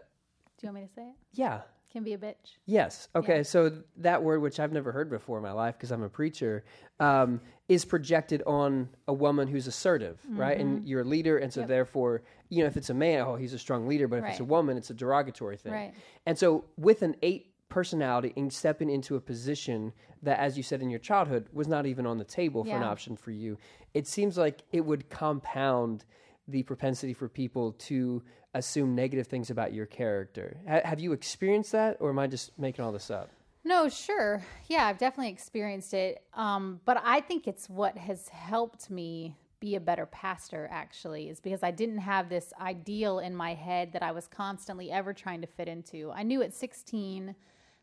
do 0.58 0.66
you 0.66 0.72
want 0.72 0.82
me 0.82 0.86
to 0.86 0.94
say 0.94 1.02
it 1.08 1.14
yeah, 1.32 1.62
can 1.92 2.04
be 2.04 2.12
a 2.12 2.18
bitch 2.18 2.58
Yes. 2.66 3.08
Okay. 3.16 3.38
Yeah. 3.38 3.42
So 3.42 3.72
that 3.98 4.22
word, 4.22 4.40
which 4.40 4.60
I've 4.60 4.72
never 4.72 4.92
heard 4.92 5.10
before 5.10 5.36
in 5.38 5.42
my 5.42 5.52
life 5.52 5.76
because 5.76 5.90
I'm 5.90 6.02
a 6.02 6.08
preacher, 6.08 6.64
um, 7.00 7.40
is 7.68 7.84
projected 7.84 8.42
on 8.46 8.88
a 9.08 9.12
woman 9.12 9.48
who's 9.48 9.66
assertive, 9.66 10.20
right? 10.28 10.58
And 10.58 10.86
you're 10.86 11.00
a 11.00 11.04
leader, 11.04 11.38
and 11.38 11.52
so 11.52 11.60
Yep. 11.60 11.68
therefore, 11.68 12.22
you 12.50 12.62
know, 12.62 12.66
if 12.66 12.76
it's 12.76 12.90
a 12.90 12.94
man, 12.94 13.20
oh, 13.20 13.36
he's 13.36 13.54
a 13.54 13.58
strong 13.58 13.88
leader, 13.88 14.06
but 14.06 14.18
if 14.18 14.26
it's 14.26 14.40
a 14.40 14.44
woman, 14.44 14.76
it's 14.76 14.90
a 14.90 14.94
derogatory 14.94 15.56
thing. 15.56 15.72
Right. 15.72 15.94
And 16.26 16.38
so, 16.38 16.66
with 16.76 17.02
an 17.02 17.16
eight 17.22 17.53
personality 17.74 18.32
and 18.36 18.52
stepping 18.52 18.88
into 18.88 19.16
a 19.16 19.20
position 19.20 19.92
that, 20.22 20.38
as 20.38 20.56
you 20.56 20.62
said 20.62 20.80
in 20.80 20.88
your 20.88 21.00
childhood, 21.00 21.48
was 21.52 21.66
not 21.66 21.86
even 21.86 22.06
on 22.06 22.18
the 22.18 22.24
table 22.24 22.62
for 22.62 22.76
an 22.76 22.84
option 22.84 23.16
for 23.16 23.32
you, 23.32 23.58
it 23.94 24.06
seems 24.06 24.38
like 24.38 24.62
it 24.70 24.80
would 24.80 25.10
compound 25.10 26.04
the 26.46 26.62
propensity 26.62 27.12
for 27.12 27.28
people 27.28 27.72
to 27.72 28.22
assume 28.54 28.94
negative 28.94 29.26
things 29.26 29.50
about 29.50 29.72
your 29.72 29.86
character. 29.86 30.56
Ha- 30.68 30.82
have 30.84 31.00
you 31.00 31.12
experienced 31.12 31.72
that, 31.72 31.96
or 31.98 32.10
am 32.10 32.18
I 32.20 32.28
just 32.28 32.56
making 32.56 32.84
all 32.84 32.92
this 32.92 33.10
up? 33.10 33.30
No, 33.64 33.88
sure. 33.88 34.44
Yeah, 34.68 34.86
I've 34.86 34.98
definitely 34.98 35.32
experienced 35.32 35.94
it. 35.94 36.22
Um, 36.34 36.80
but 36.84 37.02
I 37.04 37.22
think 37.22 37.48
it's 37.48 37.68
what 37.68 37.98
has 37.98 38.28
helped 38.28 38.88
me 38.88 39.34
be 39.58 39.74
a 39.74 39.80
better 39.80 40.06
pastor, 40.06 40.68
actually, 40.70 41.28
is 41.28 41.40
because 41.40 41.64
I 41.64 41.72
didn't 41.72 41.98
have 41.98 42.28
this 42.28 42.52
ideal 42.60 43.18
in 43.18 43.34
my 43.34 43.54
head 43.54 43.94
that 43.94 44.02
I 44.04 44.12
was 44.12 44.28
constantly 44.28 44.92
ever 44.92 45.12
trying 45.12 45.40
to 45.40 45.48
fit 45.48 45.66
into. 45.66 46.12
I 46.12 46.22
knew 46.22 46.40
at 46.40 46.54
16 46.54 47.34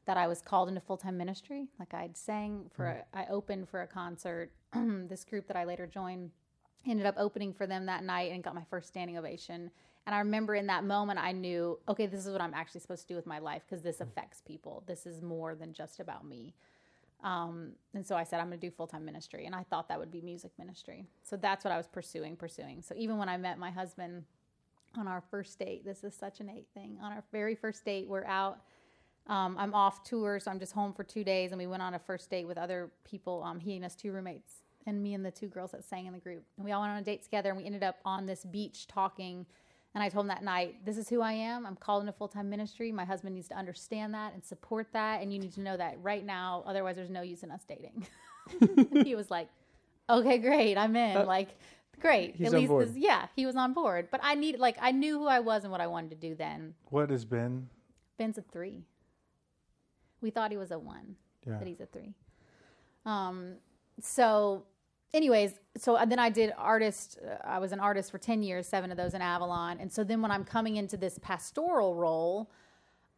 that 0.06 0.18
I 0.18 0.28
was 0.28 0.42
called 0.42 0.70
into 0.70 0.82
full 0.82 0.98
time 0.98 1.18
ministry. 1.18 1.68
Like 1.80 1.94
I'd 1.94 2.18
sang 2.18 2.70
for, 2.74 2.86
a, 2.86 3.04
I 3.14 3.26
opened 3.30 3.70
for 3.70 3.82
a 3.82 3.88
concert. 3.88 4.52
this 4.74 5.24
group 5.24 5.48
that 5.48 5.58
I 5.58 5.66
later 5.66 5.88
joined 5.88 6.32
ended 6.88 7.06
up 7.06 7.16
opening 7.18 7.54
for 7.54 7.68
them 7.68 7.86
that 7.86 8.04
night 8.04 8.32
and 8.32 8.44
got 8.44 8.56
my 8.56 8.64
first 8.70 8.88
standing 8.88 9.18
ovation. 9.18 9.70
And 10.08 10.16
I 10.16 10.20
remember 10.20 10.56
in 10.56 10.68
that 10.68 10.84
moment, 10.84 11.20
I 11.20 11.32
knew, 11.32 11.78
okay, 11.88 12.08
this 12.08 12.26
is 12.26 12.32
what 12.32 12.42
I'm 12.42 12.56
actually 12.56 12.82
supposed 12.82 13.04
to 13.04 13.08
do 13.08 13.16
with 13.16 13.28
my 13.28 13.38
life 13.38 13.62
because 13.70 13.84
this 13.84 14.02
affects 14.02 14.42
people. 14.42 14.84
This 14.88 15.06
is 15.06 15.22
more 15.22 15.54
than 15.54 15.74
just 15.74 16.00
about 16.00 16.26
me. 16.26 16.56
Um, 17.24 17.74
and 17.94 18.06
so 18.06 18.16
I 18.16 18.24
said, 18.24 18.40
I'm 18.40 18.48
going 18.48 18.60
to 18.60 18.68
do 18.68 18.72
full 18.72 18.88
time 18.88 19.06
ministry. 19.06 19.46
And 19.46 19.54
I 19.54 19.64
thought 19.64 19.88
that 19.90 20.00
would 20.00 20.12
be 20.12 20.22
music 20.22 20.52
ministry. 20.58 21.06
So 21.22 21.38
that's 21.38 21.64
what 21.64 21.72
I 21.72 21.78
was 21.78 21.88
pursuing, 21.88 22.36
pursuing. 22.36 22.82
So 22.82 22.96
even 22.98 23.18
when 23.18 23.30
I 23.30 23.38
met 23.38 23.60
my 23.60 23.70
husband 23.70 24.24
on 24.98 25.08
our 25.08 25.22
first 25.30 25.60
date, 25.60 25.86
this 25.86 26.04
is 26.04 26.16
such 26.16 26.40
an 26.40 26.50
eight 26.50 26.68
thing. 26.74 26.98
On 27.02 27.12
our 27.12 27.24
very 27.32 27.54
first 27.54 27.86
date, 27.86 28.08
we're 28.08 28.26
out. 28.26 28.62
Um, 29.28 29.56
I'm 29.58 29.74
off 29.74 30.04
tour, 30.04 30.40
so 30.40 30.52
I'm 30.52 30.60
just 30.60 30.74
home 30.74 30.94
for 30.94 31.04
two 31.04 31.24
days. 31.24 31.52
And 31.52 31.60
we 31.60 31.68
went 31.68 31.82
on 31.82 31.94
a 31.94 32.00
first 32.00 32.30
date 32.30 32.48
with 32.48 32.58
other 32.58 32.92
people, 33.04 33.44
um, 33.44 33.60
he 33.60 33.76
and 33.76 33.84
his 33.84 33.96
two 33.96 34.12
roommates, 34.12 34.56
and 34.86 35.02
me 35.02 35.14
and 35.14 35.26
the 35.26 35.32
two 35.32 35.48
girls 35.48 35.72
that 35.72 35.84
sang 35.84 36.06
in 36.08 36.14
the 36.14 36.20
group. 36.20 36.44
And 36.58 36.66
we 36.66 36.72
all 36.72 36.82
went 36.82 36.92
on 36.92 36.98
a 37.00 37.04
date 37.04 37.24
together, 37.24 37.50
and 37.50 37.58
we 37.58 37.66
ended 37.66 37.84
up 37.84 37.98
on 38.04 38.26
this 38.26 38.44
beach 38.46 38.88
talking. 38.88 39.46
And 39.94 40.04
I 40.04 40.10
told 40.10 40.24
him 40.24 40.30
that 40.30 40.44
night, 40.44 40.86
this 40.86 40.98
is 40.98 41.10
who 41.10 41.22
I 41.22 41.34
am. 41.34 41.66
I'm 41.66 41.76
called 41.76 42.04
into 42.04 42.14
full 42.14 42.30
time 42.30 42.50
ministry. 42.50 42.92
My 42.92 43.04
husband 43.06 43.36
needs 43.36 43.50
to 43.50 43.58
understand 43.58 44.14
that 44.14 44.34
and 44.34 44.44
support 44.44 44.88
that. 44.94 45.22
And 45.22 45.34
you 45.34 45.40
need 45.40 45.54
to 45.54 45.62
know 45.62 45.76
that 45.76 45.98
right 46.02 46.26
now. 46.26 46.64
Otherwise, 46.66 46.96
there's 46.96 47.10
no 47.10 47.22
use 47.22 47.44
in 47.44 47.52
us 47.52 47.64
dating. 47.68 48.08
He 49.04 49.16
was 49.16 49.30
like, 49.30 49.48
okay, 50.10 50.38
great. 50.40 50.78
I'm 50.78 50.96
in. 50.96 51.26
like, 51.26 51.50
great. 52.00 52.42
At 52.42 52.52
least, 52.52 52.72
this, 52.80 52.98
yeah, 52.98 53.28
he 53.36 53.46
was 53.46 53.56
on 53.56 53.74
board. 53.74 54.08
But 54.12 54.20
I 54.24 54.36
need, 54.36 54.60
like, 54.60 54.78
I 54.82 54.92
knew 54.92 55.20
who 55.20 55.28
I 55.28 55.40
was 55.40 55.64
and 55.64 55.72
what 55.72 55.80
I 55.80 55.88
wanted 55.88 56.10
to 56.12 56.16
do 56.18 56.36
then. 56.36 56.74
What 56.90 57.10
has 57.12 57.24
been? 57.24 57.70
Ben's 58.18 58.38
a 58.38 58.42
three. 58.42 58.84
We 60.22 60.30
thought 60.30 60.52
he 60.52 60.58
was 60.58 60.72
a 60.72 60.80
one, 60.80 61.16
Yeah. 61.46 61.56
but 61.58 61.68
he's 61.68 61.80
a 61.82 61.86
three. 61.86 62.14
Um, 63.06 63.56
so, 64.00 64.64
anyways, 65.14 65.60
so 65.78 65.98
then 66.08 66.20
I 66.20 66.30
did 66.30 66.54
artist. 66.58 67.18
Uh, 67.26 67.36
I 67.44 67.60
was 67.60 67.72
an 67.72 67.80
artist 67.80 68.12
for 68.12 68.18
ten 68.18 68.44
years, 68.44 68.68
seven 68.68 68.92
of 68.92 68.98
those 68.98 69.14
in 69.14 69.22
Avalon, 69.22 69.80
and 69.80 69.92
so 69.92 70.04
then 70.04 70.22
when 70.22 70.32
I'm 70.32 70.44
coming 70.44 70.76
into 70.78 70.98
this 70.98 71.18
pastoral 71.22 71.96
role, 71.96 72.52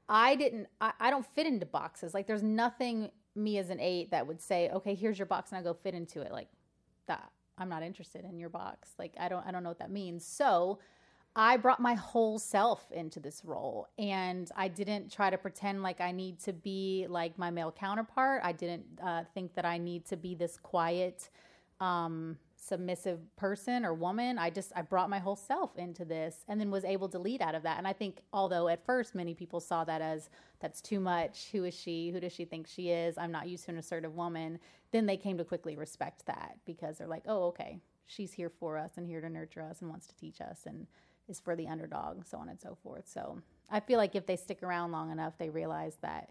I 0.08 0.36
didn't. 0.36 0.68
I, 0.82 0.94
I 1.00 1.10
don't 1.10 1.26
fit 1.26 1.46
into 1.46 1.66
boxes. 1.66 2.13
Like, 2.13 2.28
there's 2.28 2.44
nothing 2.44 3.12
me 3.36 3.58
as 3.58 3.70
an 3.70 3.80
eight 3.80 4.12
that 4.12 4.26
would 4.28 4.42
say, 4.42 4.70
"Okay, 4.70 4.96
here's 4.96 5.20
your 5.20 5.26
box," 5.26 5.52
and 5.52 5.60
I 5.60 5.63
go 5.63 5.74
fit 5.74 5.94
into 5.94 6.22
it. 6.22 6.32
Like 6.32 6.50
that. 7.08 7.30
I'm 7.56 7.70
not 7.70 7.84
interested 7.84 8.26
in 8.26 8.39
your 8.39 8.50
box. 8.50 8.89
Like, 8.98 9.13
I 9.20 9.30
don't. 9.30 9.46
I 9.46 9.52
don't 9.52 9.63
know 9.63 9.70
what 9.70 9.80
that 9.80 9.92
means. 9.92 10.26
So. 10.26 10.80
I 11.36 11.58
brought 11.58 11.80
my 11.80 11.96
whole 11.96 12.38
self 12.38 12.91
into 12.91 13.19
this 13.19 13.43
role 13.43 13.88
and 13.98 14.52
I 14.56 14.67
didn't 14.67 15.12
try 15.12 15.32
to 15.32 15.38
pretend 15.38 15.82
like 15.82 16.00
I 16.00 16.12
need 16.12 16.39
to 16.41 16.54
be 16.54 17.08
like 17.10 17.39
my 17.39 17.50
male 17.50 17.72
counterpart. 17.72 18.41
I 18.43 18.52
didn't 18.52 18.86
uh, 19.04 19.24
think 19.34 19.56
that 19.56 19.65
I 19.65 19.80
need 19.80 20.06
to 20.06 20.17
be 20.17 20.36
this 20.36 20.58
quiet, 20.62 21.32
um, 21.80 22.38
submissive 22.56 23.19
person 23.36 23.84
or 23.84 23.96
woman. 23.96 24.38
I 24.38 24.52
just, 24.52 24.74
I 24.76 24.84
brought 24.84 25.10
my 25.10 25.17
whole 25.17 25.36
self 25.36 25.76
into 25.76 26.06
this 26.06 26.46
and 26.48 26.62
then 26.62 26.69
was 26.69 26.86
able 26.86 27.10
to 27.10 27.17
lead 27.17 27.41
out 27.41 27.56
of 27.56 27.63
that. 27.63 27.80
And 27.80 27.88
I 27.88 27.93
think, 27.93 28.22
although 28.32 28.67
at 28.67 28.86
first 28.86 29.15
many 29.15 29.34
people 29.34 29.60
saw 29.60 29.84
that 29.86 30.02
as 30.02 30.30
that's 30.60 30.82
too 30.82 31.00
much, 31.00 31.50
who 31.52 31.63
is 31.63 31.74
she? 31.74 32.12
Who 32.12 32.19
does 32.19 32.32
she 32.32 32.46
think 32.46 32.67
she 32.67 32.89
is? 32.91 33.17
I'm 33.17 33.32
not 33.32 33.48
used 33.48 33.65
to 33.65 33.72
an 33.72 33.80
assertive 33.80 34.13
woman. 34.13 34.60
Then 34.91 35.08
they 35.08 35.17
came 35.17 35.39
to 35.39 35.43
quickly 35.43 35.78
respect 35.78 36.28
that 36.28 36.58
because 36.63 37.00
they're 37.00 37.08
like, 37.08 37.24
oh, 37.28 37.46
okay, 37.48 37.80
she's 38.06 38.34
here 38.34 38.52
for 38.52 38.78
us 38.78 38.91
and 38.98 39.08
here 39.08 39.19
to 39.19 39.30
nurture 39.30 39.63
us 39.63 39.82
and 39.82 39.90
wants 39.90 40.06
to 40.08 40.15
teach 40.15 40.40
us 40.40 40.62
and 40.67 40.86
is 41.28 41.40
for 41.40 41.56
the 41.56 41.67
underdog, 41.67 42.26
so 42.26 42.38
on 42.38 42.50
and 42.50 42.60
so 42.60 42.78
forth. 42.84 43.08
So 43.08 43.42
I 43.69 43.80
feel 43.80 43.98
like 43.98 44.15
if 44.15 44.26
they 44.26 44.36
stick 44.36 44.63
around 44.63 44.92
long 44.92 45.12
enough, 45.12 45.34
they 45.38 45.50
realize 45.50 45.98
that 46.02 46.30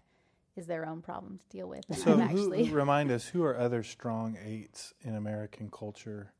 is 0.55 0.67
their 0.67 0.85
own 0.85 1.01
problem 1.01 1.39
to 1.39 1.57
deal 1.57 1.67
with. 1.67 1.83
And 1.89 1.97
So, 1.97 2.13
who, 2.15 2.21
actually 2.21 2.69
remind 2.69 3.11
us 3.11 3.27
who 3.27 3.43
are 3.43 3.57
other 3.57 3.83
strong 3.83 4.37
eights 4.43 4.93
in 5.01 5.15
American 5.15 5.69
culture? 5.71 6.31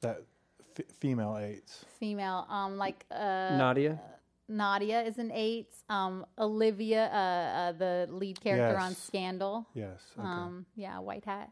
That 0.00 0.22
f- 0.78 0.86
female 1.00 1.38
eights. 1.38 1.84
female. 1.98 2.46
Um, 2.48 2.78
like 2.78 3.04
uh, 3.10 3.56
Nadia. 3.56 4.00
Nadia 4.46 5.02
is 5.02 5.18
an 5.18 5.32
eight. 5.32 5.70
Um, 5.88 6.26
Olivia, 6.38 7.06
uh, 7.06 7.16
uh, 7.16 7.72
the 7.72 8.08
lead 8.10 8.40
character 8.40 8.78
on 8.78 8.94
Scandal. 8.94 9.66
Yes. 9.74 10.02
Okay. 10.18 10.28
Um, 10.28 10.66
yeah, 10.76 10.98
white 10.98 11.24
hat. 11.24 11.50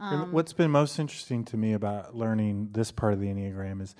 And 0.00 0.32
what's 0.32 0.52
been 0.52 0.70
most 0.70 0.98
interesting 0.98 1.44
to 1.46 1.56
me 1.56 1.74
about 1.74 2.16
learning 2.16 2.70
this 2.72 2.90
part 2.90 3.12
of 3.12 3.20
the 3.20 3.26
Enneagram 3.26 3.80
is 3.80 3.94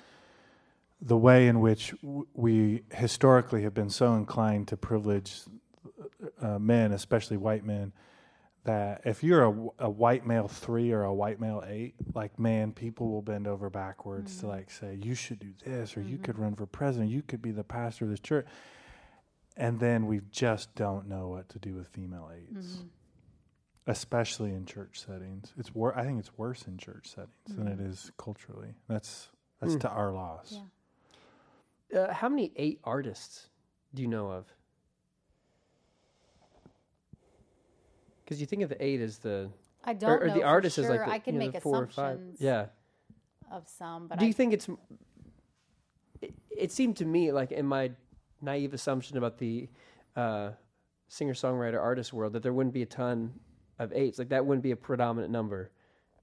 the 1.05 1.17
way 1.17 1.47
in 1.47 1.59
which 1.59 1.93
we 2.33 2.83
historically 2.93 3.63
have 3.63 3.73
been 3.73 3.89
so 3.89 4.13
inclined 4.15 4.69
to 4.69 4.77
privilege 4.77 5.41
uh, 6.41 6.57
men, 6.57 6.93
especially 6.93 7.35
white 7.35 7.65
men, 7.65 7.91
that 8.63 9.01
if 9.03 9.21
you're 9.21 9.43
a 9.79 9.89
white 9.89 10.25
male 10.25 10.47
three 10.47 10.93
or 10.93 11.03
a 11.03 11.13
white 11.13 11.41
male 11.41 11.61
eight, 11.67 11.95
like 12.15 12.39
man, 12.39 12.71
people 12.71 13.09
will 13.09 13.21
bend 13.21 13.47
over 13.47 13.69
backwards 13.69 14.37
to 14.37 14.43
mm-hmm. 14.43 14.55
like 14.55 14.71
say 14.71 14.97
you 15.01 15.13
should 15.13 15.39
do 15.39 15.51
this 15.65 15.97
or 15.97 16.01
you 16.01 16.15
mm-hmm. 16.15 16.23
could 16.23 16.39
run 16.39 16.55
for 16.55 16.65
president, 16.65 17.11
you 17.11 17.21
could 17.21 17.41
be 17.41 17.51
the 17.51 17.65
pastor 17.65 18.05
of 18.05 18.11
this 18.11 18.21
church, 18.21 18.47
and 19.57 19.81
then 19.81 20.07
we 20.07 20.21
just 20.31 20.73
don't 20.75 21.09
know 21.09 21.27
what 21.27 21.49
to 21.49 21.59
do 21.59 21.75
with 21.75 21.87
female 21.89 22.31
8s 22.33 22.57
mm-hmm. 22.57 22.87
especially 23.87 24.53
in 24.53 24.65
church 24.65 25.03
settings. 25.05 25.51
It's 25.57 25.75
wor- 25.75 25.97
I 25.97 26.05
think 26.05 26.19
it's 26.19 26.37
worse 26.37 26.65
in 26.65 26.77
church 26.77 27.09
settings 27.13 27.33
than 27.49 27.67
it 27.67 27.81
is 27.81 28.09
culturally. 28.17 28.75
That's 28.87 29.27
that's 29.59 29.75
mm. 29.75 29.81
to 29.81 29.89
our 29.89 30.13
loss. 30.13 30.53
Yeah. 30.53 30.59
Uh, 31.93 32.13
how 32.13 32.27
many 32.29 32.51
eight 32.55 32.79
artists 32.83 33.49
do 33.93 34.01
you 34.01 34.07
know 34.07 34.31
of? 34.31 34.45
Because 38.23 38.39
you 38.39 38.47
think 38.47 38.61
of 38.63 38.69
the 38.69 38.83
eight 38.83 39.01
as 39.01 39.17
the 39.17 39.49
I 39.83 39.93
don't 39.93 40.09
or, 40.09 40.23
or 40.23 40.27
know 40.27 40.33
the 40.33 40.43
artist 40.43 40.75
sure. 40.75 40.85
is 40.85 40.89
like 40.89 41.05
the, 41.05 41.11
I 41.11 41.19
can 41.19 41.35
you 41.35 41.41
know, 41.41 41.51
make 41.51 41.61
four 41.61 41.83
or 41.83 41.87
five. 41.87 42.15
assumptions 42.15 42.41
Yeah. 42.41 42.65
of 43.51 43.67
some, 43.67 44.07
but 44.07 44.19
Do 44.19 44.25
I, 44.25 44.27
you 44.27 44.33
think 44.33 44.53
it's? 44.53 44.67
It, 46.21 46.33
it 46.49 46.71
seemed 46.71 46.97
to 46.97 47.05
me 47.05 47.31
like 47.31 47.51
in 47.51 47.65
my 47.65 47.91
naive 48.41 48.73
assumption 48.73 49.17
about 49.17 49.37
the 49.37 49.67
uh, 50.15 50.51
singer 51.09 51.33
songwriter 51.33 51.81
artist 51.81 52.13
world 52.13 52.33
that 52.33 52.43
there 52.43 52.53
wouldn't 52.53 52.73
be 52.73 52.81
a 52.81 52.87
ton 52.87 53.33
of 53.77 53.91
eights. 53.93 54.17
Like 54.19 54.29
that 54.29 54.45
wouldn't 54.45 54.63
be 54.63 54.71
a 54.71 54.75
predominant 54.75 55.31
number. 55.31 55.71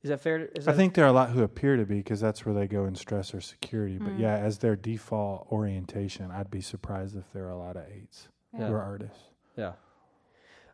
Is 0.03 0.09
that 0.09 0.21
fair? 0.21 0.39
to- 0.47 0.59
Is 0.59 0.67
I 0.67 0.73
think 0.73 0.95
there 0.95 1.05
are 1.05 1.09
a 1.09 1.13
lot 1.13 1.31
who 1.31 1.43
appear 1.43 1.77
to 1.77 1.85
be 1.85 1.97
because 1.97 2.21
that's 2.21 2.47
where 2.47 2.55
they 2.55 2.67
go 2.67 2.87
in 2.87 2.95
stress 2.95 3.35
or 3.35 3.41
security. 3.41 3.99
But 3.99 4.15
Mm. 4.15 4.19
yeah, 4.21 4.37
as 4.39 4.59
their 4.59 4.75
default 4.77 5.47
orientation, 5.53 6.31
I'd 6.31 6.51
be 6.51 6.61
surprised 6.63 7.17
if 7.17 7.31
there 7.33 7.45
are 7.47 7.51
a 7.51 7.59
lot 7.59 7.77
of 7.77 7.85
eights 7.89 8.29
Yeah. 8.53 8.69
who 8.69 8.75
are 8.75 8.83
artists. 8.83 9.25
Yeah. 9.57 9.73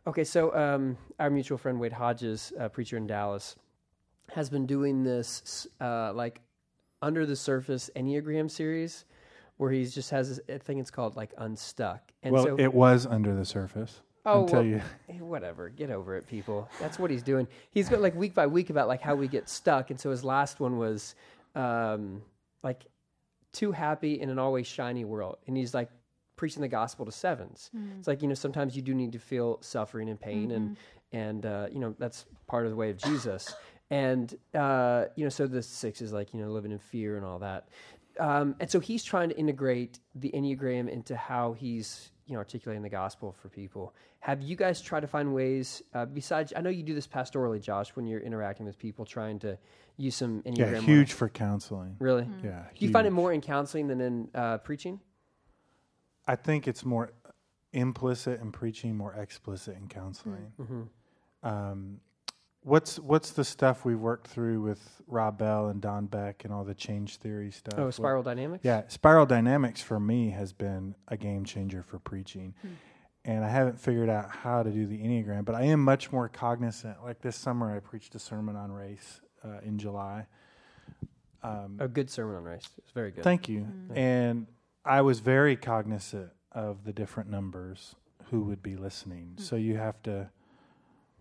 Okay, 0.05 0.23
so 0.23 0.55
um, 0.55 0.97
our 1.19 1.29
mutual 1.29 1.57
friend 1.57 1.79
Wade 1.79 1.91
Hodges, 1.93 2.53
a 2.57 2.69
preacher 2.69 2.95
in 2.95 3.07
Dallas, 3.07 3.57
has 4.31 4.49
been 4.49 4.65
doing 4.65 5.03
this 5.03 5.67
uh, 5.81 6.13
like 6.13 6.39
under 7.01 7.25
the 7.25 7.35
surface 7.35 7.89
Enneagram 7.95 8.49
series, 8.49 9.03
where 9.57 9.71
he 9.71 9.85
just 9.85 10.09
has. 10.11 10.29
This, 10.37 10.39
I 10.53 10.57
think 10.59 10.79
it's 10.79 10.91
called 10.91 11.17
like 11.17 11.33
Unstuck. 11.37 12.11
And 12.23 12.33
well, 12.33 12.43
so, 12.45 12.55
it 12.57 12.73
was 12.73 13.05
under 13.05 13.35
the 13.35 13.43
surface 13.45 14.01
oh, 14.27 14.41
until 14.41 14.59
well, 14.59 14.65
you. 14.65 14.81
eh, 15.09 15.13
whatever, 15.19 15.69
get 15.69 15.89
over 15.89 16.15
it, 16.15 16.27
people. 16.27 16.69
That's 16.79 16.99
what 16.99 17.09
he's 17.09 17.23
doing. 17.23 17.47
He's 17.71 17.89
got 17.89 18.01
like 18.01 18.15
week 18.15 18.33
by 18.33 18.47
week 18.47 18.69
about 18.69 18.87
like 18.87 19.01
how 19.01 19.15
we 19.15 19.27
get 19.27 19.49
stuck, 19.49 19.89
and 19.89 19.99
so 19.99 20.11
his 20.11 20.23
last 20.23 20.59
one 20.59 20.77
was 20.77 21.15
um, 21.55 22.21
like 22.63 22.85
too 23.53 23.71
happy 23.71 24.19
in 24.19 24.29
an 24.29 24.39
always 24.39 24.67
shiny 24.67 25.05
world, 25.05 25.37
and 25.47 25.57
he's 25.57 25.73
like 25.73 25.89
preaching 26.35 26.61
the 26.61 26.67
gospel 26.67 27.05
to 27.05 27.11
sevens. 27.11 27.71
It's 27.97 28.07
like 28.07 28.21
you 28.21 28.27
know 28.27 28.35
sometimes 28.35 28.75
you 28.75 28.81
do 28.81 28.93
need 28.93 29.13
to 29.13 29.19
feel 29.19 29.57
suffering 29.61 30.09
and 30.09 30.19
pain, 30.19 30.51
and 30.51 30.77
and 31.11 31.45
uh, 31.45 31.67
you 31.71 31.79
know 31.79 31.95
that's 31.97 32.25
part 32.47 32.65
of 32.65 32.71
the 32.71 32.77
way 32.77 32.89
of 32.89 32.97
Jesus. 32.97 33.53
And 33.89 34.35
uh, 34.53 35.05
you 35.15 35.23
know, 35.23 35.29
so 35.29 35.47
the 35.47 35.61
six 35.61 36.01
is 36.01 36.11
like 36.11 36.33
you 36.33 36.41
know 36.41 36.49
living 36.49 36.71
in 36.71 36.79
fear 36.79 37.17
and 37.17 37.25
all 37.25 37.39
that. 37.39 37.69
Um, 38.19 38.55
and 38.59 38.69
so 38.69 38.79
he's 38.79 39.03
trying 39.03 39.29
to 39.29 39.37
integrate 39.37 39.99
the 40.15 40.31
enneagram 40.33 40.89
into 40.89 41.15
how 41.15 41.53
he's 41.53 42.11
you 42.25 42.33
know 42.33 42.39
articulating 42.39 42.83
the 42.83 42.89
gospel 42.89 43.35
for 43.41 43.49
people. 43.49 43.93
Have 44.19 44.41
you 44.41 44.55
guys 44.55 44.81
tried 44.81 45.01
to 45.01 45.07
find 45.07 45.33
ways 45.33 45.81
uh, 45.93 46.05
besides? 46.05 46.53
I 46.55 46.61
know 46.61 46.69
you 46.69 46.83
do 46.83 46.93
this 46.93 47.07
pastorally, 47.07 47.61
Josh, 47.61 47.95
when 47.95 48.07
you're 48.07 48.19
interacting 48.19 48.65
with 48.65 48.77
people, 48.77 49.05
trying 49.05 49.39
to 49.39 49.57
use 49.97 50.15
some 50.15 50.41
enneagram. 50.43 50.57
Yeah, 50.57 50.71
work. 50.73 50.81
huge 50.83 51.13
for 51.13 51.29
counseling. 51.29 51.95
Really? 51.99 52.27
Yeah, 52.43 52.63
Do 52.77 52.85
you 52.85 52.91
find 52.91 53.07
it 53.07 53.11
more 53.11 53.31
in 53.31 53.41
counseling 53.41 53.87
than 53.87 54.01
in 54.01 54.29
uh, 54.35 54.57
preaching? 54.59 54.99
I 56.27 56.35
think 56.35 56.67
it's 56.67 56.83
more 56.83 57.11
implicit 57.71 58.41
in 58.41 58.51
preaching, 58.51 58.95
more 58.95 59.13
explicit 59.13 59.77
in 59.77 59.87
counseling. 59.87 60.51
Mm-hmm. 60.59 61.47
Um, 61.47 61.99
what's 62.67 62.99
what's 62.99 63.31
the 63.31 63.43
stuff 63.43 63.85
we've 63.85 63.99
worked 63.99 64.27
through 64.27 64.61
with 64.61 65.01
Rob 65.07 65.37
Bell 65.37 65.69
and 65.69 65.81
Don 65.81 66.05
Beck 66.05 66.43
and 66.43 66.53
all 66.53 66.63
the 66.63 66.73
change 66.75 67.17
theory 67.17 67.49
stuff? 67.51 67.75
Oh, 67.77 67.85
What- 67.85 67.93
spiral 67.93 68.23
dynamics. 68.23 68.65
Yeah, 68.65 68.83
spiral 68.87 69.25
dynamics 69.25 69.81
for 69.81 69.99
me 69.99 70.31
has 70.31 70.53
been 70.53 70.95
a 71.07 71.17
game 71.17 71.45
changer 71.45 71.81
for 71.81 71.99
preaching. 71.99 72.53
And 73.25 73.43
I 73.43 73.49
haven't 73.49 73.77
figured 73.79 74.09
out 74.09 74.29
how 74.31 74.63
to 74.63 74.71
do 74.71 74.85
the 74.85 74.97
Enneagram, 74.99 75.43
but 75.43 75.53
I 75.55 75.63
am 75.63 75.83
much 75.83 76.13
more 76.13 76.29
cognizant. 76.29 77.03
Like 77.03 77.19
this 77.21 77.35
summer, 77.35 77.75
I 77.75 77.79
preached 77.79 78.15
a 78.15 78.19
sermon 78.19 78.55
on 78.55 78.71
race 78.71 79.19
uh, 79.43 79.59
in 79.63 79.77
July. 79.77 80.27
Um, 81.43 81.75
A 81.79 81.87
good 81.89 82.09
sermon 82.09 82.35
on 82.37 82.43
race. 82.43 82.69
It's 82.77 82.91
very 82.91 83.11
good. 83.11 83.23
Thank 83.25 83.49
you. 83.49 83.67
And 83.93 84.47
I 84.85 85.01
was 85.01 85.19
very 85.19 85.55
cognizant 85.57 86.31
of 86.53 86.85
the 86.85 86.93
different 86.93 87.29
numbers 87.29 87.95
who 88.29 88.41
would 88.43 88.63
be 88.63 88.75
listening. 88.77 89.33
So 89.37 89.55
you 89.57 89.75
have 89.77 90.01
to. 90.03 90.29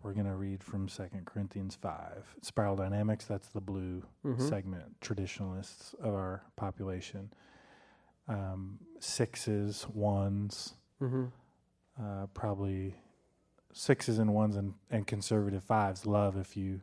We're 0.07 0.13
going 0.13 0.27
to 0.27 0.37
read 0.37 0.63
from 0.63 0.89
Second 0.89 1.27
Corinthians 1.27 1.75
five. 1.75 2.33
Spiral 2.41 2.77
dynamics. 2.77 3.25
That's 3.25 3.49
the 3.49 3.61
blue 3.61 4.05
Mhm. 4.25 4.41
segment. 4.41 5.01
Traditionalists 5.01 5.95
of 5.95 6.15
our 6.15 6.45
population. 6.55 7.33
Um, 8.29 8.79
sixes, 9.01 9.89
ones, 9.89 10.75
Mm-hmm. 11.03 11.25
uh, 12.01 12.27
probably 12.35 12.95
sixes 13.73 14.21
and 14.21 14.33
ones 14.33 14.55
and, 14.57 14.75
and 14.91 15.07
conservative 15.09 15.65
fives 15.65 16.07
love 16.07 16.37
if 16.39 16.57
you 16.57 16.81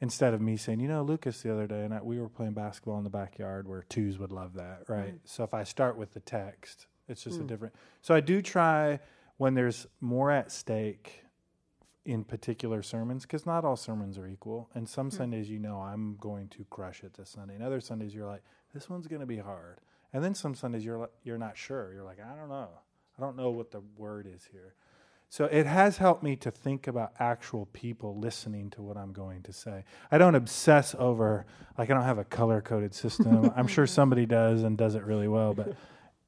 instead 0.00 0.32
of 0.34 0.40
me 0.40 0.56
saying 0.56 0.80
you 0.80 0.88
know 0.88 1.02
lucas 1.04 1.42
the 1.42 1.52
other 1.52 1.68
day 1.68 1.84
and 1.84 1.94
I, 1.94 2.02
we 2.02 2.18
were 2.20 2.28
playing 2.28 2.54
basketball 2.54 2.98
in 2.98 3.04
the 3.04 3.10
backyard 3.10 3.68
where 3.68 3.82
twos 3.88 4.18
would 4.18 4.32
love 4.32 4.54
that 4.54 4.88
right 4.88 5.14
so 5.24 5.44
if 5.44 5.54
i 5.54 5.62
start 5.62 5.96
with 5.96 6.12
the 6.14 6.20
text 6.20 6.86
it's 7.08 7.22
just 7.22 7.40
a 7.40 7.44
different 7.44 7.72
so 8.02 8.12
i 8.16 8.20
do 8.20 8.42
try 8.42 8.98
when 9.36 9.54
there's 9.54 9.86
more 10.00 10.32
at 10.32 10.50
stake 10.50 11.22
in 12.08 12.24
particular 12.24 12.82
sermons 12.82 13.22
because 13.22 13.44
not 13.44 13.66
all 13.66 13.76
sermons 13.76 14.16
are 14.16 14.26
equal. 14.26 14.70
And 14.74 14.88
some 14.88 15.10
sundays 15.10 15.50
you 15.50 15.58
know 15.58 15.76
i'm 15.76 16.16
going 16.18 16.48
to 16.48 16.64
crush 16.70 17.04
it 17.04 17.14
this 17.14 17.30
sunday. 17.30 17.54
And 17.54 17.62
other 17.62 17.80
sundays 17.80 18.14
you're 18.14 18.26
like 18.26 18.42
this 18.72 18.88
one's 18.88 19.06
going 19.06 19.20
to 19.20 19.26
be 19.26 19.38
hard. 19.38 19.80
And 20.12 20.24
then 20.24 20.34
some 20.34 20.54
sundays 20.54 20.84
you're 20.84 20.98
like, 20.98 21.10
you're 21.22 21.38
not 21.38 21.56
sure. 21.56 21.92
You're 21.92 22.04
like 22.04 22.18
i 22.20 22.34
don't 22.34 22.48
know. 22.48 22.70
I 23.18 23.20
don't 23.20 23.36
know 23.36 23.50
what 23.50 23.70
the 23.70 23.82
word 23.96 24.26
is 24.32 24.48
here. 24.50 24.74
So 25.28 25.44
it 25.44 25.66
has 25.66 25.98
helped 25.98 26.22
me 26.22 26.36
to 26.36 26.50
think 26.50 26.86
about 26.86 27.12
actual 27.18 27.66
people 27.66 28.18
listening 28.18 28.70
to 28.70 28.82
what 28.82 28.96
I'm 28.96 29.12
going 29.12 29.42
to 29.42 29.52
say. 29.52 29.84
I 30.10 30.16
don't 30.16 30.34
obsess 30.34 30.94
over 30.98 31.44
like 31.76 31.90
I 31.90 31.94
don't 31.94 32.04
have 32.04 32.16
a 32.16 32.24
color 32.24 32.62
coded 32.62 32.94
system. 32.94 33.52
I'm 33.56 33.66
sure 33.66 33.86
somebody 33.86 34.24
does 34.24 34.62
and 34.62 34.78
does 34.78 34.94
it 34.94 35.04
really 35.04 35.28
well, 35.28 35.52
but 35.52 35.76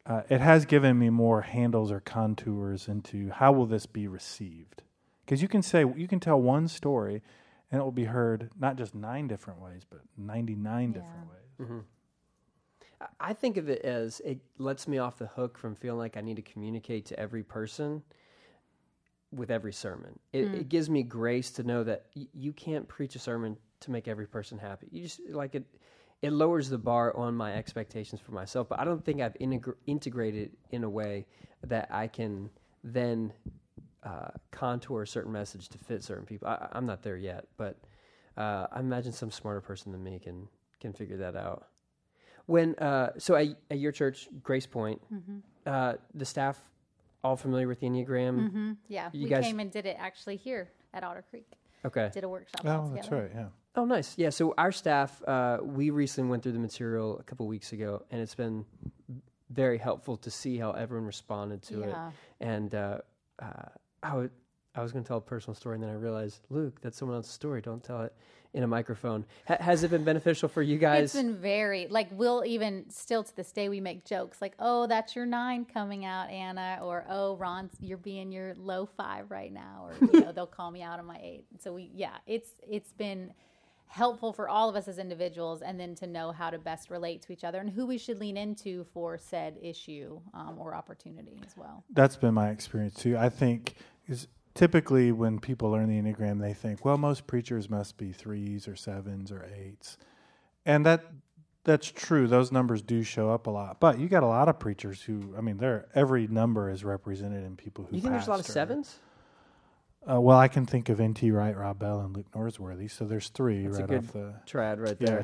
uh, 0.04 0.22
it 0.28 0.42
has 0.42 0.66
given 0.66 0.98
me 0.98 1.08
more 1.08 1.40
handles 1.40 1.90
or 1.90 2.00
contours 2.00 2.88
into 2.88 3.30
how 3.30 3.52
will 3.52 3.66
this 3.66 3.86
be 3.86 4.06
received. 4.06 4.82
Because 5.30 5.42
you 5.42 5.46
can 5.46 5.62
say 5.62 5.84
you 5.96 6.08
can 6.08 6.18
tell 6.18 6.40
one 6.40 6.66
story, 6.66 7.22
and 7.70 7.80
it 7.80 7.84
will 7.84 7.92
be 7.92 8.06
heard 8.06 8.50
not 8.58 8.74
just 8.74 8.96
nine 8.96 9.28
different 9.28 9.60
ways, 9.62 9.82
but 9.88 10.00
99 10.18 10.90
different 10.90 11.28
ways. 11.28 11.60
Mm-hmm. 11.60 11.78
I- 13.00 13.28
I 13.28 13.32
think 13.32 13.56
of 13.56 13.68
it 13.70 13.82
as 13.82 14.18
it 14.24 14.40
lets 14.58 14.88
me 14.88 14.98
off 14.98 15.18
the 15.18 15.28
hook 15.28 15.56
from 15.56 15.76
feeling 15.76 16.00
like 16.00 16.16
I 16.16 16.20
need 16.20 16.34
to 16.34 16.42
communicate 16.42 17.06
to 17.06 17.20
every 17.20 17.44
person 17.44 18.02
with 19.30 19.52
every 19.52 19.72
sermon. 19.72 20.18
It, 20.32 20.46
it 20.46 20.52
mm. 20.52 20.68
gives 20.68 20.90
me 20.90 21.04
grace 21.04 21.52
to 21.52 21.62
know 21.62 21.84
that 21.84 22.06
y- 22.16 22.26
you 22.34 22.52
can't 22.52 22.88
preach 22.88 23.14
a 23.14 23.20
sermon 23.20 23.56
to 23.82 23.92
make 23.92 24.08
every 24.08 24.26
person 24.26 24.58
happy. 24.58 24.88
You 24.90 25.04
just 25.04 25.20
like 25.28 25.54
it. 25.54 25.64
It 26.22 26.32
lowers 26.32 26.68
the 26.68 26.76
bar 26.76 27.16
on 27.16 27.36
my 27.36 27.54
expectations 27.54 28.20
for 28.20 28.32
myself, 28.32 28.68
but 28.68 28.80
I 28.80 28.84
don't 28.84 29.04
think 29.04 29.20
I've 29.20 29.34
integr- 29.34 29.76
integrated 29.86 30.56
in 30.70 30.82
a 30.82 30.90
way 30.90 31.26
that 31.62 31.86
I 31.92 32.08
can 32.08 32.50
then 32.82 33.32
uh, 34.02 34.28
contour 34.50 35.02
a 35.02 35.06
certain 35.06 35.32
message 35.32 35.68
to 35.68 35.78
fit 35.78 36.02
certain 36.02 36.24
people. 36.24 36.48
I, 36.48 36.68
I'm 36.72 36.86
not 36.86 37.02
there 37.02 37.16
yet, 37.16 37.46
but 37.56 37.76
uh, 38.36 38.66
I 38.72 38.80
imagine 38.80 39.12
some 39.12 39.30
smarter 39.30 39.60
person 39.60 39.92
than 39.92 40.02
me 40.02 40.18
can 40.18 40.48
can 40.80 40.92
figure 40.92 41.18
that 41.18 41.36
out. 41.36 41.66
When 42.46 42.74
uh, 42.76 43.10
so 43.18 43.34
at, 43.36 43.48
at 43.70 43.78
your 43.78 43.92
church, 43.92 44.28
GracePointe, 44.42 44.98
uh, 45.66 45.94
the 46.14 46.24
staff 46.24 46.58
all 47.22 47.36
familiar 47.36 47.68
with 47.68 47.80
the 47.80 47.86
Enneagram. 47.86 48.50
hmm 48.50 48.72
Yeah, 48.88 49.10
You 49.12 49.24
we 49.24 49.30
guys- 49.30 49.44
came 49.44 49.60
and 49.60 49.70
did 49.70 49.84
it 49.86 49.96
actually 50.00 50.36
here 50.36 50.70
at 50.94 51.04
Otter 51.04 51.22
Creek. 51.30 51.46
Okay. 51.84 52.10
Did 52.12 52.24
a 52.24 52.28
workshop 52.28 52.62
Oh, 52.64 52.90
that's 52.94 53.06
together. 53.08 53.22
right. 53.24 53.30
Yeah. 53.34 53.46
Oh, 53.76 53.84
nice. 53.84 54.16
Yeah. 54.18 54.30
So 54.30 54.54
our 54.58 54.72
staff, 54.72 55.22
uh, 55.28 55.58
we 55.62 55.90
recently 55.90 56.30
went 56.30 56.42
through 56.42 56.52
the 56.52 56.58
material 56.58 57.18
a 57.18 57.22
couple 57.22 57.46
weeks 57.46 57.72
ago, 57.72 58.02
and 58.10 58.20
it's 58.20 58.34
been 58.34 58.64
very 59.50 59.78
helpful 59.78 60.16
to 60.18 60.30
see 60.30 60.56
how 60.58 60.72
everyone 60.72 61.06
responded 61.06 61.62
to 61.64 61.80
Yeah. 61.80 62.08
it. 62.08 62.14
And 62.40 62.74
uh, 62.74 62.98
uh, 63.38 63.46
I, 64.02 64.16
would, 64.16 64.30
I 64.74 64.82
was 64.82 64.92
going 64.92 65.04
to 65.04 65.08
tell 65.08 65.18
a 65.18 65.22
personal 65.22 65.54
story, 65.54 65.74
and 65.76 65.84
then 65.84 65.90
I 65.90 65.94
realized, 65.94 66.46
Luke, 66.50 66.80
that's 66.80 66.96
someone 66.96 67.16
else's 67.16 67.32
story. 67.32 67.60
Don't 67.60 67.82
tell 67.82 68.02
it 68.02 68.14
in 68.52 68.62
a 68.62 68.66
microphone. 68.66 69.24
Ha- 69.46 69.58
has 69.60 69.84
it 69.84 69.90
been 69.90 70.04
beneficial 70.04 70.48
for 70.48 70.62
you 70.62 70.78
guys? 70.78 71.04
It's 71.04 71.14
been 71.14 71.36
very 71.36 71.86
like 71.88 72.08
we'll 72.10 72.44
even 72.44 72.84
still 72.90 73.22
to 73.22 73.36
this 73.36 73.52
day 73.52 73.68
we 73.68 73.80
make 73.80 74.04
jokes 74.04 74.42
like 74.42 74.54
oh 74.58 74.86
that's 74.88 75.14
your 75.14 75.26
nine 75.26 75.64
coming 75.64 76.04
out 76.04 76.30
Anna 76.30 76.80
or 76.82 77.04
oh 77.08 77.36
Ron 77.36 77.70
you're 77.80 77.96
being 77.96 78.32
your 78.32 78.54
low 78.56 78.86
five 78.86 79.30
right 79.30 79.52
now 79.52 79.86
or 79.86 80.08
you 80.12 80.20
know 80.20 80.32
they'll 80.34 80.46
call 80.46 80.70
me 80.70 80.82
out 80.82 80.98
on 80.98 81.06
my 81.06 81.18
eight 81.22 81.44
so 81.60 81.74
we 81.74 81.90
yeah 81.94 82.16
it's 82.26 82.50
it's 82.68 82.92
been 82.92 83.32
helpful 83.90 84.32
for 84.32 84.48
all 84.48 84.68
of 84.68 84.76
us 84.76 84.86
as 84.86 84.98
individuals 84.98 85.62
and 85.62 85.78
then 85.78 85.96
to 85.96 86.06
know 86.06 86.30
how 86.30 86.48
to 86.48 86.58
best 86.58 86.90
relate 86.90 87.20
to 87.22 87.32
each 87.32 87.42
other 87.42 87.58
and 87.58 87.68
who 87.68 87.84
we 87.84 87.98
should 87.98 88.20
lean 88.20 88.36
into 88.36 88.84
for 88.94 89.18
said 89.18 89.56
issue 89.60 90.20
um, 90.32 90.54
or 90.58 90.76
opportunity 90.76 91.40
as 91.44 91.56
well. 91.56 91.82
That's 91.90 92.14
been 92.14 92.32
my 92.32 92.50
experience 92.50 92.94
too. 92.94 93.16
I 93.18 93.28
think 93.28 93.74
is 94.06 94.28
typically 94.54 95.12
when 95.12 95.38
people 95.38 95.70
learn 95.70 95.88
the 95.88 96.00
Enneagram, 96.00 96.40
they 96.40 96.54
think, 96.54 96.84
well, 96.84 96.98
most 96.98 97.26
preachers 97.26 97.70
must 97.70 97.96
be 97.96 98.12
threes 98.12 98.66
or 98.68 98.76
sevens 98.76 99.30
or 99.32 99.46
eights. 99.54 99.96
And 100.66 100.84
that 100.86 101.04
that's 101.64 101.90
true. 101.90 102.26
Those 102.26 102.50
numbers 102.50 102.82
do 102.82 103.02
show 103.02 103.30
up 103.30 103.46
a 103.46 103.50
lot. 103.50 103.80
But 103.80 103.98
you 103.98 104.08
got 104.08 104.22
a 104.22 104.26
lot 104.26 104.48
of 104.48 104.58
preachers 104.58 105.02
who, 105.02 105.34
I 105.36 105.40
mean, 105.40 105.58
there 105.58 105.86
every 105.94 106.26
number 106.26 106.70
is 106.70 106.84
represented 106.84 107.44
in 107.44 107.56
people 107.56 107.84
who 107.84 107.96
You 107.96 108.02
think 108.02 108.12
there's 108.12 108.26
a 108.26 108.30
lot 108.30 108.40
of 108.40 108.46
sevens? 108.46 108.98
Uh, 110.10 110.18
well, 110.18 110.38
I 110.38 110.48
can 110.48 110.64
think 110.64 110.88
of 110.88 110.98
N.T. 110.98 111.30
Wright, 111.30 111.54
Rob 111.54 111.78
Bell, 111.78 112.00
and 112.00 112.16
Luke 112.16 112.30
Norsworthy. 112.34 112.90
So 112.90 113.04
there's 113.04 113.28
three 113.28 113.66
That's 113.66 113.76
a 113.76 113.80
right 113.82 113.88
good 113.90 113.98
off 113.98 114.12
the. 114.14 114.34
Trad 114.46 114.80
right 114.80 114.96
Yeah, 114.98 115.22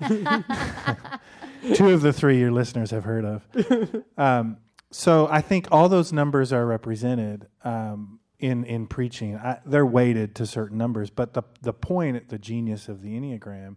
there. 0.00 1.20
two 1.74 1.90
of 1.90 2.02
the 2.02 2.12
three 2.12 2.38
your 2.38 2.52
listeners 2.52 2.92
have 2.92 3.04
heard 3.04 3.24
of. 3.24 4.04
Um, 4.18 4.58
so 4.90 5.28
I 5.30 5.40
think 5.40 5.68
all 5.70 5.88
those 5.88 6.12
numbers 6.12 6.52
are 6.52 6.66
represented 6.66 7.48
um, 7.64 8.20
in 8.38 8.64
in 8.64 8.86
preaching. 8.86 9.36
I, 9.36 9.58
they're 9.64 9.86
weighted 9.86 10.34
to 10.36 10.46
certain 10.46 10.78
numbers, 10.78 11.10
but 11.10 11.34
the 11.34 11.42
the 11.62 11.72
point, 11.72 12.28
the 12.28 12.38
genius 12.38 12.88
of 12.88 13.02
the 13.02 13.10
enneagram, 13.18 13.76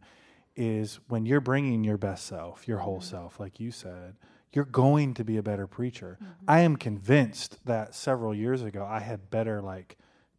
is 0.56 1.00
when 1.08 1.26
you're 1.26 1.42
bringing 1.42 1.84
your 1.84 1.98
best 1.98 2.26
self, 2.26 2.68
your 2.68 2.80
whole 2.80 3.00
mm-hmm. 3.00 3.10
self, 3.10 3.40
like 3.40 3.60
you 3.60 3.72
said. 3.72 4.16
You're 4.52 4.66
going 4.66 5.14
to 5.14 5.24
be 5.24 5.38
a 5.38 5.44
better 5.44 5.68
preacher. 5.68 6.18
Mm-hmm. 6.20 6.46
I 6.48 6.62
am 6.62 6.76
convinced 6.76 7.64
that 7.66 7.94
several 7.94 8.34
years 8.34 8.64
ago 8.64 8.84
I 8.84 9.00
had 9.00 9.30
better 9.30 9.62
like 9.62 9.96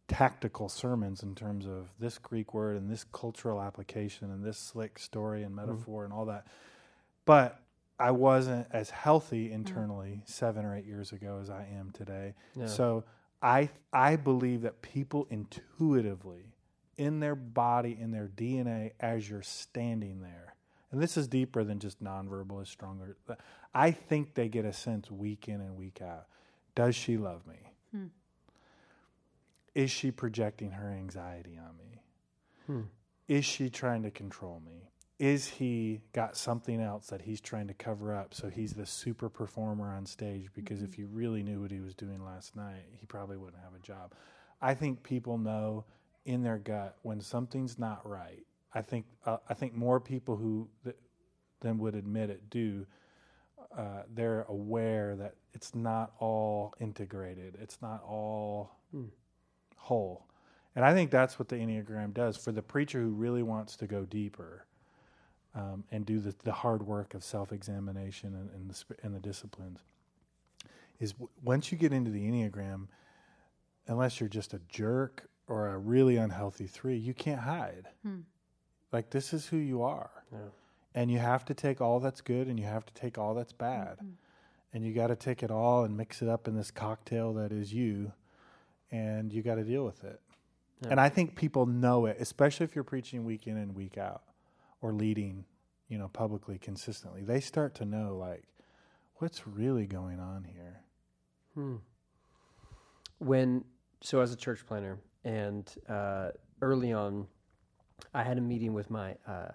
tactical 0.09 0.67
sermons 0.67 1.23
in 1.23 1.33
terms 1.33 1.65
of 1.65 1.87
this 1.97 2.17
Greek 2.17 2.53
word 2.53 2.75
and 2.75 2.91
this 2.91 3.05
cultural 3.13 3.61
application 3.61 4.29
and 4.29 4.43
this 4.43 4.57
slick 4.57 4.99
story 4.99 5.43
and 5.43 5.55
mm-hmm. 5.55 5.67
metaphor 5.71 6.03
and 6.03 6.11
all 6.11 6.25
that. 6.25 6.45
But 7.23 7.60
I 8.01 8.11
wasn't 8.11 8.67
as 8.71 8.89
healthy 8.89 9.51
internally 9.51 10.23
seven 10.25 10.65
or 10.65 10.75
eight 10.75 10.85
years 10.85 11.11
ago 11.11 11.39
as 11.41 11.49
I 11.49 11.67
am 11.77 11.91
today. 11.91 12.33
Yeah. 12.55 12.65
So 12.65 13.03
I 13.41 13.69
I 13.93 14.15
believe 14.15 14.63
that 14.63 14.81
people 14.81 15.27
intuitively 15.29 16.55
in 16.97 17.19
their 17.19 17.35
body, 17.35 17.97
in 17.99 18.11
their 18.11 18.27
DNA, 18.27 18.91
as 18.99 19.29
you're 19.29 19.43
standing 19.43 20.21
there, 20.21 20.55
and 20.91 21.01
this 21.01 21.15
is 21.15 21.27
deeper 21.27 21.63
than 21.63 21.79
just 21.79 22.03
nonverbal 22.03 22.61
is 22.61 22.69
stronger. 22.69 23.17
I 23.73 23.91
think 23.91 24.33
they 24.33 24.49
get 24.49 24.65
a 24.65 24.73
sense 24.73 25.09
week 25.09 25.47
in 25.47 25.61
and 25.61 25.77
week 25.77 26.01
out. 26.01 26.25
Does 26.75 26.95
she 26.95 27.17
love 27.17 27.45
me? 27.47 27.73
Is 29.73 29.91
she 29.91 30.11
projecting 30.11 30.71
her 30.71 30.89
anxiety 30.89 31.57
on 31.57 31.77
me? 31.77 32.01
Hmm. 32.65 32.81
Is 33.27 33.45
she 33.45 33.69
trying 33.69 34.03
to 34.03 34.11
control 34.11 34.61
me? 34.65 34.90
Is 35.21 35.47
he 35.47 36.01
got 36.13 36.35
something 36.35 36.81
else 36.81 37.05
that 37.09 37.21
he's 37.21 37.39
trying 37.39 37.67
to 37.67 37.75
cover 37.75 38.15
up 38.15 38.33
so 38.33 38.49
he's 38.49 38.73
the 38.73 38.87
super 38.87 39.29
performer 39.29 39.93
on 39.93 40.03
stage? 40.07 40.47
Because 40.55 40.81
if 40.81 40.97
you 40.97 41.05
really 41.05 41.43
knew 41.43 41.61
what 41.61 41.69
he 41.69 41.79
was 41.79 41.93
doing 41.93 42.25
last 42.25 42.55
night, 42.55 42.85
he 42.99 43.05
probably 43.05 43.37
wouldn't 43.37 43.61
have 43.61 43.75
a 43.75 43.85
job. 43.85 44.15
I 44.63 44.73
think 44.73 45.03
people 45.03 45.37
know 45.37 45.85
in 46.25 46.41
their 46.41 46.57
gut 46.57 46.97
when 47.03 47.21
something's 47.21 47.77
not 47.77 48.01
right. 48.03 48.43
I 48.73 48.81
think 48.81 49.05
uh, 49.23 49.37
I 49.47 49.53
think 49.53 49.75
more 49.75 49.99
people 49.99 50.37
who 50.37 50.67
th- 50.83 50.95
than 51.59 51.77
would 51.77 51.93
admit 51.93 52.31
it 52.31 52.49
do. 52.49 52.87
Uh, 53.77 54.01
they're 54.11 54.47
aware 54.49 55.15
that 55.17 55.35
it's 55.53 55.75
not 55.75 56.13
all 56.17 56.73
integrated. 56.79 57.59
It's 57.61 57.79
not 57.79 58.01
all 58.03 58.71
whole. 59.75 60.25
And 60.75 60.83
I 60.83 60.95
think 60.95 61.11
that's 61.11 61.37
what 61.37 61.47
the 61.47 61.57
Enneagram 61.57 62.11
does 62.11 62.37
for 62.37 62.51
the 62.51 62.63
preacher 62.63 62.99
who 63.01 63.11
really 63.11 63.43
wants 63.43 63.75
to 63.77 63.85
go 63.85 64.03
deeper 64.03 64.65
um, 65.55 65.83
and 65.91 66.05
do 66.05 66.19
the, 66.19 66.33
the 66.43 66.51
hard 66.51 66.83
work 66.83 67.13
of 67.13 67.23
self 67.23 67.51
examination 67.51 68.33
and, 68.35 68.49
and, 68.51 68.69
the, 68.69 68.73
sp- 68.75 68.99
and 69.03 69.13
the 69.13 69.19
disciplines. 69.19 69.79
Is 70.99 71.13
w- 71.13 71.29
once 71.43 71.71
you 71.71 71.77
get 71.77 71.91
into 71.91 72.11
the 72.11 72.21
Enneagram, 72.21 72.87
unless 73.87 74.19
you're 74.19 74.29
just 74.29 74.53
a 74.53 74.61
jerk 74.69 75.29
or 75.47 75.69
a 75.69 75.77
really 75.77 76.15
unhealthy 76.17 76.67
three, 76.67 76.95
you 76.95 77.13
can't 77.13 77.41
hide. 77.41 77.87
Like, 78.91 79.09
this 79.09 79.33
is 79.33 79.47
who 79.47 79.57
you 79.57 79.81
are. 79.83 80.11
Yeah. 80.31 80.37
And 80.93 81.09
you 81.11 81.19
have 81.19 81.45
to 81.45 81.53
take 81.53 81.79
all 81.81 81.99
that's 81.99 82.21
good 82.21 82.47
and 82.47 82.59
you 82.59 82.65
have 82.65 82.85
to 82.85 82.93
take 82.93 83.17
all 83.17 83.33
that's 83.33 83.53
bad. 83.53 83.97
And 84.73 84.85
you 84.85 84.93
got 84.93 85.07
to 85.07 85.15
take 85.15 85.43
it 85.43 85.51
all 85.51 85.83
and 85.83 85.95
mix 85.97 86.21
it 86.21 86.29
up 86.29 86.47
in 86.47 86.55
this 86.55 86.71
cocktail 86.71 87.33
that 87.33 87.51
is 87.51 87.73
you. 87.73 88.11
And 88.91 89.31
you 89.31 89.41
got 89.41 89.55
to 89.55 89.63
deal 89.63 89.85
with 89.85 90.03
it. 90.03 90.19
And 90.89 90.99
I 90.99 91.07
think 91.09 91.35
people 91.35 91.65
know 91.65 92.05
it, 92.07 92.17
especially 92.19 92.65
if 92.65 92.75
you're 92.75 92.83
preaching 92.83 93.23
week 93.23 93.47
in 93.47 93.55
and 93.57 93.73
week 93.75 93.97
out 93.97 94.23
or 94.81 94.93
leading, 94.93 95.45
you 95.87 95.97
know, 95.97 96.07
publicly 96.07 96.57
consistently. 96.57 97.23
They 97.23 97.39
start 97.39 97.75
to 97.75 97.85
know, 97.85 98.17
like, 98.17 98.43
what's 99.15 99.47
really 99.47 99.85
going 99.85 100.19
on 100.19 100.43
here. 100.43 100.81
Hmm. 101.53 101.75
When 103.19 103.63
so 104.01 104.21
as 104.21 104.33
a 104.33 104.35
church 104.35 104.65
planner 104.65 104.97
and 105.23 105.71
uh, 105.87 106.29
early 106.61 106.91
on, 106.91 107.27
I 108.13 108.23
had 108.23 108.37
a 108.37 108.41
meeting 108.41 108.73
with 108.73 108.89
my 108.89 109.15
uh, 109.27 109.49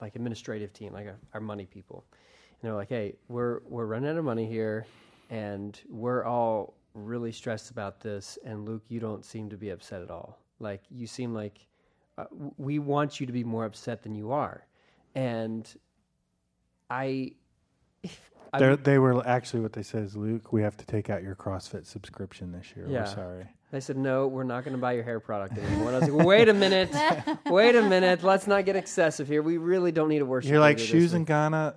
like 0.00 0.14
administrative 0.14 0.72
team, 0.72 0.92
like 0.92 1.08
uh, 1.08 1.12
our 1.34 1.40
money 1.40 1.66
people, 1.66 2.04
and 2.12 2.68
they're 2.68 2.76
like, 2.76 2.88
"Hey, 2.88 3.16
we're 3.28 3.60
we're 3.68 3.86
running 3.86 4.10
out 4.10 4.18
of 4.18 4.24
money 4.24 4.46
here, 4.46 4.86
and 5.30 5.80
we're 5.88 6.24
all 6.24 6.74
really 6.94 7.32
stressed 7.32 7.70
about 7.70 8.00
this. 8.00 8.38
And 8.44 8.64
Luke, 8.66 8.84
you 8.88 9.00
don't 9.00 9.24
seem 9.24 9.48
to 9.50 9.56
be 9.56 9.70
upset 9.70 10.02
at 10.02 10.10
all. 10.10 10.38
Like 10.60 10.82
you 10.90 11.06
seem 11.06 11.34
like 11.34 11.66
uh, 12.18 12.24
we 12.56 12.78
want 12.78 13.20
you 13.20 13.26
to 13.26 13.32
be 13.32 13.44
more 13.44 13.64
upset 13.64 14.02
than 14.02 14.14
you 14.14 14.32
are." 14.32 14.66
And 15.14 15.68
I, 16.92 17.32
I 18.52 18.74
They're, 18.76 19.00
were 19.00 19.26
actually 19.26 19.60
what 19.60 19.72
they 19.72 19.82
said 19.82 20.04
is, 20.04 20.16
Luke, 20.16 20.52
we 20.52 20.62
have 20.62 20.76
to 20.76 20.86
take 20.86 21.10
out 21.10 21.22
your 21.22 21.34
CrossFit 21.34 21.86
subscription 21.86 22.52
this 22.52 22.74
year. 22.76 22.86
Yeah. 22.88 23.00
We're 23.00 23.06
sorry. 23.06 23.46
They 23.72 23.80
said, 23.80 23.96
no, 23.96 24.26
we're 24.26 24.44
not 24.44 24.64
going 24.64 24.76
to 24.76 24.80
buy 24.80 24.92
your 24.92 25.02
hair 25.02 25.18
product 25.18 25.56
anymore. 25.56 25.88
And 25.88 25.96
I 25.96 25.98
was 26.00 26.08
like, 26.10 26.26
wait 26.26 26.50
a 26.50 26.54
minute. 26.54 26.90
Wait 27.46 27.74
a 27.74 27.80
minute. 27.80 28.22
Let's 28.22 28.46
not 28.46 28.66
get 28.66 28.76
excessive 28.76 29.26
here. 29.26 29.40
We 29.40 29.56
really 29.56 29.92
don't 29.92 30.10
need 30.10 30.20
a 30.20 30.26
worship 30.26 30.50
You're 30.50 30.60
like 30.60 30.78
shoes 30.78 31.14
in. 31.14 31.24
Ghana, 31.24 31.76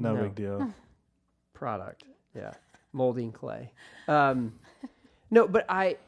no, 0.00 0.14
No. 0.16 0.22
big 0.22 0.34
deal. 0.34 0.74
product. 1.54 2.02
Yeah. 2.34 2.54
Molding 2.92 3.30
clay. 3.30 3.72
Um, 4.08 4.54
no, 5.30 5.46
but 5.46 5.64
I, 5.68 5.98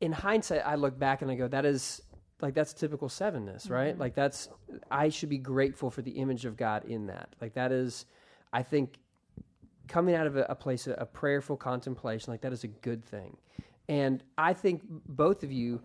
in 0.00 0.10
hindsight, 0.10 0.62
I 0.66 0.74
look 0.74 0.98
back 0.98 1.22
and 1.22 1.30
I 1.30 1.36
go, 1.36 1.46
that 1.46 1.64
is 1.64 2.02
like, 2.42 2.54
that's 2.54 2.72
typical 2.72 3.08
sevenness, 3.08 3.70
right? 3.70 3.96
Like, 3.98 4.14
that's, 4.14 4.48
I 4.90 5.08
should 5.08 5.28
be 5.28 5.38
grateful 5.38 5.90
for 5.90 6.02
the 6.02 6.10
image 6.10 6.44
of 6.44 6.56
God 6.56 6.84
in 6.84 7.06
that. 7.06 7.34
Like, 7.40 7.54
that 7.54 7.72
is, 7.72 8.04
I 8.52 8.62
think, 8.62 8.98
coming 9.88 10.14
out 10.14 10.26
of 10.26 10.36
a, 10.36 10.46
a 10.48 10.54
place 10.54 10.86
of, 10.86 10.94
of 10.94 11.12
prayerful 11.12 11.56
contemplation, 11.56 12.32
like, 12.32 12.40
that 12.42 12.52
is 12.52 12.64
a 12.64 12.68
good 12.68 13.04
thing. 13.04 13.36
And 13.88 14.22
I 14.36 14.52
think 14.52 14.82
both 15.08 15.42
of 15.42 15.52
you 15.52 15.80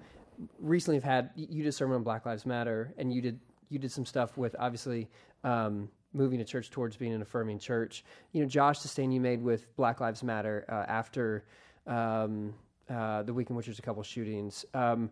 recently 0.60 0.98
have 0.98 1.04
had, 1.04 1.30
you 1.36 1.64
did 1.64 1.70
a 1.70 1.72
sermon 1.72 1.96
on 1.96 2.04
Black 2.04 2.26
Lives 2.26 2.46
Matter, 2.46 2.94
and 2.98 3.14
you 3.14 3.22
did, 3.22 3.40
you 3.70 3.80
did 3.80 3.92
some 3.92 4.06
stuff 4.06 4.38
with 4.38 4.56
obviously, 4.60 5.10
um, 5.44 5.90
moving 6.14 6.42
a 6.42 6.46
church 6.46 6.72
towards 6.72 6.96
being 6.96 7.14
an 7.14 7.22
affirming 7.22 7.60
church. 7.60 8.04
You 8.32 8.42
know, 8.42 8.48
Josh, 8.48 8.80
the 8.80 8.88
stand 8.88 9.14
you 9.14 9.20
made 9.20 9.42
with 9.42 9.76
Black 9.76 10.00
Lives 10.00 10.24
Matter 10.24 10.66
uh, 10.70 10.90
after 10.90 11.44
um, 11.86 12.54
uh, 12.90 13.24
the 13.24 13.34
week 13.34 13.50
in 13.50 13.56
which 13.56 13.68
there's 13.68 13.78
a 13.78 13.84
couple 13.84 14.02
shootings. 14.04 14.66
Um, 14.74 15.12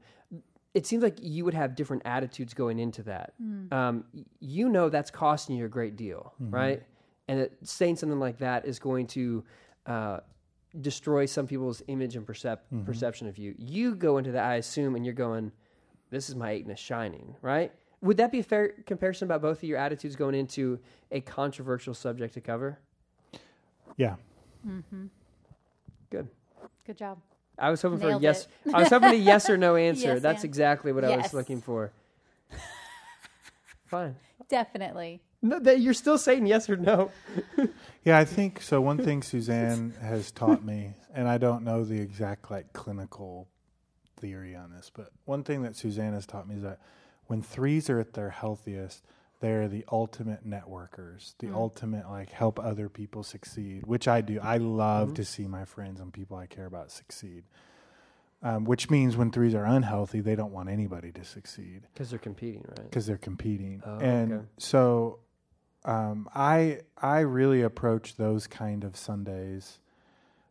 it 0.75 0.85
seems 0.85 1.01
like 1.01 1.17
you 1.21 1.45
would 1.45 1.53
have 1.53 1.73
different 1.73 2.03
attitudes 2.05 2.53
going 2.53 2.77
into 2.79 3.01
that. 3.03 3.33
Um, 3.71 4.03
you 4.41 4.69
know 4.69 4.89
that's 4.89 5.09
costing 5.09 5.55
you 5.55 5.65
a 5.65 5.69
great 5.69 5.95
deal, 5.95 6.33
right? 6.39 6.83
And 7.27 7.39
that 7.39 7.51
saying 7.63 7.95
something 7.95 8.19
like 8.19 8.37
that 8.39 8.65
is 8.65 8.77
going 8.77 9.07
to 9.07 9.43
uh, 9.87 10.19
destroy 10.81 11.25
some 11.25 11.47
people's 11.47 11.81
image 11.87 12.15
and 12.17 12.27
percep- 12.27 12.59
perception 12.85 13.27
of 13.27 13.37
you. 13.37 13.55
You 13.57 13.95
go 13.95 14.17
into 14.19 14.33
that, 14.33 14.45
I 14.45 14.55
assume, 14.55 14.95
and 14.95 15.05
you're 15.05 15.15
going, 15.15 15.51
"This 16.11 16.29
is 16.29 16.35
my 16.35 16.51
eightness 16.51 16.79
shining," 16.79 17.35
right? 17.41 17.71
Would 18.01 18.17
that 18.17 18.31
be 18.31 18.39
a 18.39 18.43
fair 18.43 18.69
comparison 18.85 19.25
about 19.27 19.41
both 19.41 19.59
of 19.59 19.63
your 19.63 19.79
attitudes 19.79 20.15
going 20.15 20.35
into 20.35 20.77
a 21.09 21.21
controversial 21.21 21.93
subject 21.93 22.33
to 22.35 22.41
cover? 22.41 22.77
Yeah. 23.97 24.15
Mm-hmm. 24.67 25.05
Good. 26.11 26.27
Good 26.85 26.97
job. 26.97 27.17
I 27.59 27.69
was 27.71 27.81
hoping 27.81 27.99
for 27.99 28.09
a 28.09 28.19
yes. 28.19 28.47
I 28.73 28.79
was 28.81 28.89
hoping 28.89 29.11
a 29.11 29.13
yes 29.15 29.49
or 29.49 29.57
no 29.57 29.75
answer. 29.89 30.13
Yes, 30.15 30.21
That's 30.21 30.43
and- 30.43 30.49
exactly 30.49 30.91
what 30.91 31.03
I 31.05 31.15
was 31.17 31.33
looking 31.33 31.61
for. 31.61 31.91
Fine. 33.85 34.15
Definitely. 34.49 35.21
No, 35.41 35.59
that 35.59 35.79
you're 35.79 35.93
still 35.93 36.17
saying 36.17 36.47
yes 36.47 36.69
or 36.69 36.75
no. 36.75 37.11
Yeah, 38.03 38.17
I 38.17 38.25
think 38.25 38.61
so. 38.61 38.81
One 38.81 38.97
thing 38.97 39.21
Suzanne 39.21 39.93
has 40.01 40.31
taught 40.31 40.63
me, 40.63 40.93
and 41.13 41.27
I 41.27 41.37
don't 41.37 41.63
know 41.63 41.83
the 41.83 41.99
exact 41.99 42.49
like 42.49 42.73
clinical 42.73 43.47
theory 44.17 44.55
on 44.55 44.71
this, 44.71 44.91
but 44.93 45.09
one 45.25 45.43
thing 45.43 45.61
that 45.63 45.75
Suzanne 45.75 46.13
has 46.13 46.25
taught 46.25 46.47
me 46.47 46.55
is 46.55 46.63
that 46.63 46.79
when 47.27 47.41
threes 47.41 47.89
are 47.89 47.99
at 47.99 48.13
their 48.13 48.31
healthiest, 48.31 49.03
they're 49.41 49.67
the 49.67 49.85
ultimate 49.91 50.47
networkers, 50.47 51.33
the 51.39 51.49
ultimate 51.53 52.09
like 52.09 52.29
help 52.29 52.59
other 52.59 52.89
people 52.89 53.23
succeed, 53.23 53.85
which 53.85 54.07
I 54.07 54.21
do. 54.21 54.39
I 54.41 54.57
love 54.57 55.13
to 55.15 55.25
see 55.25 55.47
my 55.47 55.65
friends 55.65 55.99
and 55.99 56.11
people 56.13 56.37
I 56.37 56.45
care 56.47 56.65
about 56.65 56.91
succeed. 56.91 57.43
um, 58.43 58.63
which 58.65 58.89
means 58.89 59.17
when 59.17 59.31
threes 59.31 59.55
are 59.55 59.65
unhealthy, 59.65 60.19
they 60.21 60.35
don't 60.35 60.51
want 60.51 60.69
anybody 60.69 61.11
to 61.13 61.23
succeed 61.23 61.81
Because 61.93 62.09
they're 62.09 62.19
competing, 62.19 62.63
right? 62.67 62.83
because 62.89 63.05
they're 63.07 63.17
competing. 63.17 63.81
Oh, 63.85 63.97
and 63.99 64.33
okay. 64.33 64.45
so 64.57 65.19
um, 65.83 66.29
I 66.33 66.79
I 67.01 67.19
really 67.21 67.61
approach 67.61 68.15
those 68.17 68.47
kind 68.47 68.83
of 68.83 68.95
Sundays. 68.95 69.79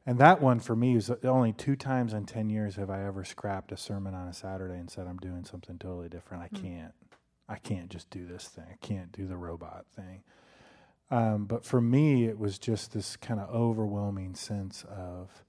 And 0.07 0.19
that 0.19 0.43
one 0.43 0.61
for 0.61 0.77
me 0.77 0.97
is 0.97 1.11
only 1.25 1.53
two 1.55 1.77
times 1.77 2.13
in 2.13 2.27
10 2.27 2.51
years 2.51 2.77
have 2.77 2.91
I 2.91 3.05
ever 3.07 3.25
scrapped 3.25 3.73
a 3.73 3.77
sermon 3.77 4.13
on 4.15 4.29
a 4.29 4.35
Saturday 4.35 4.75
and 4.79 4.91
said 4.91 5.07
I'm 5.07 5.17
doing 5.17 5.45
something 5.47 5.79
totally 5.79 6.11
different. 6.11 6.43
I 6.43 6.49
can't. 6.49 6.93
I 7.49 7.57
can't 7.57 7.91
just 7.91 8.11
do 8.11 8.27
this 8.27 8.45
thing. 8.49 8.65
I 8.71 8.77
can't 8.87 9.13
do 9.13 9.27
the 9.27 9.37
robot 9.37 9.85
thing. 9.95 10.23
Um, 11.11 11.45
but 11.45 11.65
for 11.65 11.81
me, 11.81 12.25
it 12.27 12.39
was 12.39 12.59
just 12.59 12.93
this 12.93 13.17
kind 13.17 13.39
of 13.39 13.51
overwhelming 13.51 14.35
sense 14.35 14.85
of. 14.89 15.45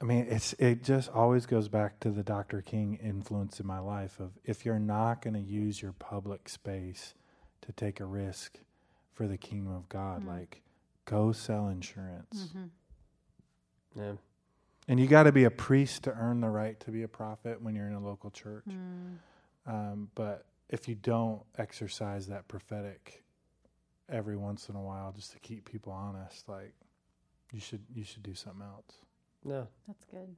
I 0.00 0.04
mean, 0.06 0.26
it's 0.28 0.52
it 0.54 0.82
just 0.82 1.08
always 1.10 1.46
goes 1.46 1.68
back 1.68 1.98
to 2.00 2.10
the 2.10 2.22
Dr. 2.22 2.60
King 2.62 2.98
influence 3.02 3.58
in 3.58 3.66
my 3.66 3.78
life 3.78 4.20
of 4.20 4.32
if 4.44 4.64
you're 4.64 4.78
not 4.78 5.22
going 5.22 5.34
to 5.34 5.40
use 5.40 5.80
your 5.80 5.92
public 5.92 6.48
space 6.48 7.14
to 7.62 7.72
take 7.72 8.00
a 8.00 8.04
risk 8.04 8.58
for 9.12 9.26
the 9.26 9.38
kingdom 9.38 9.74
of 9.74 9.88
God, 9.88 10.24
like 10.26 10.62
go 11.06 11.32
sell 11.32 11.68
insurance. 11.68 12.50
Yeah. 13.96 14.12
And 14.86 15.00
you 15.00 15.06
got 15.06 15.22
to 15.24 15.32
be 15.32 15.44
a 15.44 15.50
priest 15.50 16.04
to 16.04 16.14
earn 16.14 16.40
the 16.40 16.48
right 16.48 16.78
to 16.80 16.90
be 16.90 17.02
a 17.02 17.08
prophet 17.08 17.62
when 17.62 17.74
you're 17.74 17.86
in 17.86 17.94
a 17.94 18.04
local 18.04 18.30
church. 18.30 18.64
Mm. 18.68 19.16
Um, 19.66 20.08
but 20.14 20.44
if 20.68 20.88
you 20.88 20.94
don't 20.94 21.42
exercise 21.56 22.26
that 22.26 22.48
prophetic 22.48 23.22
every 24.10 24.36
once 24.36 24.68
in 24.68 24.76
a 24.76 24.82
while, 24.82 25.12
just 25.12 25.32
to 25.32 25.38
keep 25.38 25.70
people 25.70 25.92
honest, 25.92 26.48
like 26.48 26.74
you 27.52 27.60
should 27.60 27.82
you 27.94 28.04
should 28.04 28.22
do 28.22 28.34
something 28.34 28.62
else. 28.62 28.98
No. 29.44 29.66
That's 29.86 30.04
good. 30.04 30.34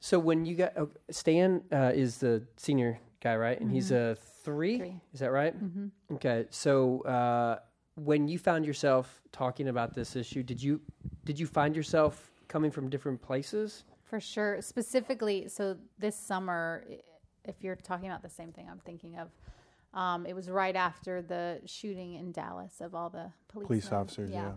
So 0.00 0.18
when 0.18 0.44
you 0.44 0.56
got 0.56 0.72
oh, 0.76 0.90
Stan 1.10 1.62
uh, 1.72 1.92
is 1.94 2.18
the 2.18 2.42
senior 2.56 2.98
guy, 3.20 3.36
right? 3.36 3.60
And 3.60 3.70
he's 3.70 3.90
a 3.92 4.16
3 4.42 4.78
Three. 4.78 5.00
Is 5.14 5.20
that 5.20 5.30
right? 5.30 5.54
hmm 5.54 5.86
Okay. 6.12 6.46
So 6.50 7.02
uh, 7.02 7.58
when 7.96 8.28
you 8.28 8.38
found 8.38 8.64
yourself 8.64 9.20
talking 9.32 9.68
about 9.68 9.94
this 9.94 10.16
issue, 10.16 10.42
did 10.42 10.62
you 10.62 10.80
did 11.24 11.38
you 11.38 11.46
find 11.46 11.76
yourself 11.76 12.30
coming 12.48 12.70
from 12.70 12.88
different 12.88 13.20
places? 13.20 13.84
For 14.04 14.20
sure. 14.20 14.60
Specifically, 14.60 15.48
so 15.48 15.76
this 15.98 16.16
summer, 16.16 16.84
if 17.44 17.56
you're 17.62 17.76
talking 17.76 18.08
about 18.08 18.22
the 18.22 18.28
same 18.28 18.52
thing 18.52 18.68
I'm 18.70 18.80
thinking 18.84 19.18
of, 19.18 19.30
um, 19.98 20.26
it 20.26 20.34
was 20.34 20.50
right 20.50 20.76
after 20.76 21.22
the 21.22 21.60
shooting 21.66 22.14
in 22.14 22.32
Dallas 22.32 22.80
of 22.80 22.94
all 22.94 23.10
the 23.10 23.30
police 23.48 23.66
Police 23.66 23.92
officers, 23.92 24.30
yeah. 24.30 24.52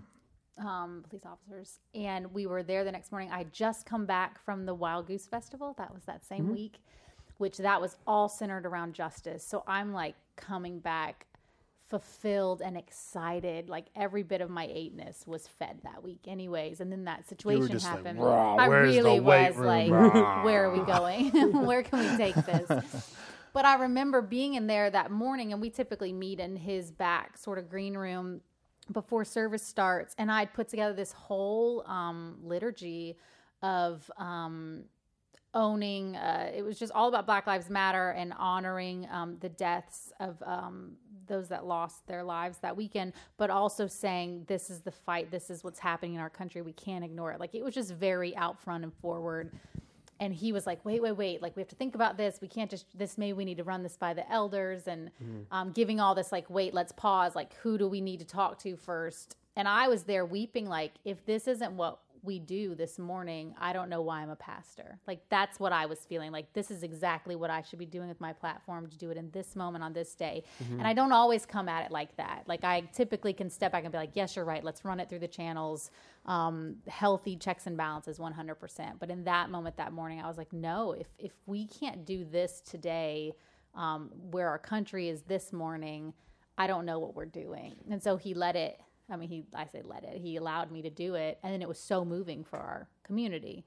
um, 0.57 1.03
police 1.09 1.25
officers, 1.25 1.79
and 1.93 2.33
we 2.33 2.47
were 2.47 2.63
there 2.63 2.83
the 2.83 2.91
next 2.91 3.11
morning. 3.11 3.29
I 3.31 3.45
just 3.51 3.86
come 3.86 4.05
back 4.05 4.43
from 4.43 4.65
the 4.65 4.73
Wild 4.73 5.07
Goose 5.07 5.27
Festival. 5.27 5.75
That 5.77 5.93
was 5.93 6.03
that 6.05 6.25
same 6.25 6.51
week, 6.53 6.79
which 7.38 7.57
that 7.57 7.79
was 7.81 7.97
all 8.07 8.29
centered 8.29 8.65
around 8.65 8.93
justice. 8.93 9.45
So 9.45 9.63
I'm 9.67 9.93
like 9.93 10.15
coming 10.38 10.79
back 10.79 11.27
fulfilled 11.88 12.61
and 12.63 12.77
excited. 12.77 13.69
Like 13.69 13.88
every 13.95 14.23
bit 14.23 14.41
of 14.41 14.49
my 14.49 14.67
eightness 14.71 15.25
was 15.25 15.47
fed 15.47 15.79
that 15.83 16.03
week, 16.03 16.21
anyways. 16.27 16.81
And 16.81 16.91
then 16.91 17.05
that 17.05 17.27
situation 17.27 17.73
like, 17.73 17.81
happened. 17.81 18.19
"Rah, 18.19 18.55
I 18.55 18.65
really 18.65 19.19
was 19.19 19.55
room? 19.55 19.67
like, 19.67 19.91
Rah." 19.91 20.43
where 20.43 20.65
are 20.65 20.71
we 20.71 20.86
going? 20.86 21.31
where 21.65 21.83
can 21.83 21.99
we 21.99 22.17
take 22.17 22.36
this? 22.36 23.11
But 23.55 23.63
I 23.63 23.75
remember 23.75 24.21
being 24.21 24.55
in 24.55 24.67
there 24.67 24.89
that 24.89 25.11
morning, 25.11 25.53
and 25.53 25.61
we 25.61 25.69
typically 25.69 26.11
meet 26.11 26.41
in 26.41 26.57
his 26.57 26.91
back 26.91 27.38
sort 27.38 27.57
of 27.57 27.69
green 27.69 27.95
room 27.95 28.41
before 28.91 29.23
service 29.23 29.63
starts. 29.63 30.13
And 30.17 30.29
I'd 30.29 30.53
put 30.53 30.67
together 30.67 30.93
this 30.93 31.13
whole 31.13 31.88
um, 31.88 32.38
liturgy 32.43 33.15
of 33.61 34.11
um, 34.17 34.83
owning, 35.55 36.17
uh, 36.17 36.51
it 36.53 36.61
was 36.61 36.77
just 36.77 36.91
all 36.93 37.07
about 37.07 37.25
Black 37.25 37.47
Lives 37.47 37.69
Matter 37.69 38.11
and 38.11 38.33
honoring 38.37 39.07
um, 39.09 39.37
the 39.39 39.49
deaths 39.49 40.11
of 40.19 40.43
um, 40.45 40.91
those 41.27 41.47
that 41.47 41.65
lost 41.65 42.05
their 42.07 42.23
lives 42.23 42.57
that 42.59 42.75
weekend, 42.75 43.13
but 43.37 43.49
also 43.49 43.87
saying, 43.87 44.43
this 44.47 44.69
is 44.69 44.81
the 44.81 44.91
fight, 44.91 45.31
this 45.31 45.49
is 45.49 45.63
what's 45.63 45.79
happening 45.79 46.13
in 46.13 46.19
our 46.19 46.29
country, 46.29 46.61
we 46.61 46.73
can't 46.73 47.03
ignore 47.03 47.31
it. 47.31 47.39
Like 47.39 47.55
it 47.55 47.63
was 47.63 47.73
just 47.73 47.93
very 47.93 48.35
out 48.35 48.59
front 48.59 48.83
and 48.83 48.93
forward. 48.93 49.51
And 50.19 50.33
he 50.33 50.53
was 50.53 50.65
like 50.65 50.83
wait 50.85 51.01
wait 51.01 51.11
wait. 51.11 51.41
Like 51.41 51.57
we 51.57 51.61
have 51.61 51.67
to 51.67 51.75
think 51.75 51.93
about 51.93 52.15
this. 52.15 52.39
We 52.41 52.47
can't 52.47 52.71
just 52.71 52.85
this 52.97 53.17
maybe 53.17 53.33
we 53.33 53.43
need 53.43 53.57
to 53.57 53.65
run 53.65 53.83
this 53.83 53.97
by 53.97 54.13
the 54.13 54.29
elders 54.31 54.87
and 54.87 55.11
um, 55.51 55.71
giving 55.73 55.99
all 55.99 56.15
this 56.15 56.31
like 56.31 56.49
wait 56.49 56.73
let's 56.73 56.93
pause. 56.93 57.35
Like 57.35 57.53
who 57.55 57.77
do 57.77 57.85
we 57.89 57.99
need 57.99 58.19
to 58.19 58.25
talk 58.25 58.57
to 58.59 58.77
first? 58.77 59.35
And 59.57 59.67
i 59.67 59.87
was 59.87 60.03
there 60.03 60.25
weeping 60.25 60.67
like 60.67 60.93
if 61.03 61.25
this 61.25 61.47
isn't 61.47 61.73
what 61.73 61.99
we 62.26 62.39
do 62.39 62.76
this 62.76 62.97
morning 62.99 63.53
i 63.59 63.71
don't 63.71 63.89
know 63.89 64.01
why 64.01 64.21
i'm 64.21 64.30
a 64.30 64.36
pastor. 64.36 64.99
Like 65.07 65.21
that's 65.30 65.59
what 65.59 65.71
i 65.71 65.86
was 65.86 65.99
feeling. 65.99 66.32
Like 66.32 66.51
this 66.53 66.71
is 66.71 66.84
exactly 66.84 67.36
what 67.36 67.49
i 67.49 67.61
should 67.61 67.80
be 67.80 67.86
doing 67.86 68.07
with 68.07 68.19
my 68.19 68.34
platform 68.34 68.88
to 68.88 68.97
do 68.97 69.09
it 69.11 69.17
in 69.17 69.32
this 69.32 69.55
moment 69.55 69.84
on 69.84 69.93
this 69.93 70.15
day. 70.15 70.43
And 70.71 70.88
i 70.88 70.93
don't 70.93 71.11
always 71.11 71.45
come 71.45 71.69
at 71.69 71.86
it 71.86 71.91
like 71.91 72.15
that. 72.17 72.43
Like 72.47 72.63
i 72.63 72.82
typically 72.93 73.34
can 73.34 73.49
step 73.49 73.71
back 73.71 73.84
and 73.84 73.91
be 73.91 73.97
like 73.97 74.11
yes 74.13 74.36
you're 74.36 74.45
right. 74.45 74.63
Let's 74.63 74.84
run 74.84 74.99
it 74.99 75.09
through 75.09 75.19
the 75.19 75.28
channels. 75.28 75.91
Um, 76.26 76.78
healthy 76.88 77.36
checks 77.38 77.67
and 77.67 77.78
balances 77.78 78.17
100% 78.17 78.99
but 78.99 79.11
in 79.11 79.26
that 79.26 79.51
moment 79.51 79.78
that 79.78 79.93
morning 79.93 80.19
i 80.19 80.28
was 80.28 80.39
like 80.39 80.51
no 80.51 80.93
if, 80.93 81.07
if 81.19 81.34
we 81.45 81.67
can't 81.67 82.03
do 82.03 82.26
this 82.26 82.61
today 82.61 83.32
um, 83.76 84.09
where 84.32 84.49
our 84.49 84.57
country 84.57 85.07
is 85.07 85.21
this 85.23 85.53
morning 85.53 86.13
i 86.57 86.65
don't 86.67 86.86
know 86.86 86.99
what 86.99 87.15
we're 87.15 87.26
doing. 87.26 87.76
And 87.91 88.01
so 88.01 88.17
he 88.17 88.34
let 88.34 88.55
it 88.55 88.80
i 89.09 89.15
mean 89.15 89.29
he 89.29 89.43
i 89.53 89.65
say 89.65 89.81
let 89.83 90.03
it. 90.03 90.17
He 90.21 90.35
allowed 90.35 90.71
me 90.71 90.81
to 90.81 90.89
do 90.89 91.15
it 91.15 91.39
and 91.43 91.53
then 91.53 91.61
it 91.61 91.67
was 91.67 91.79
so 91.79 92.05
moving 92.05 92.43
for 92.43 92.57
our 92.57 92.87
community. 93.03 93.65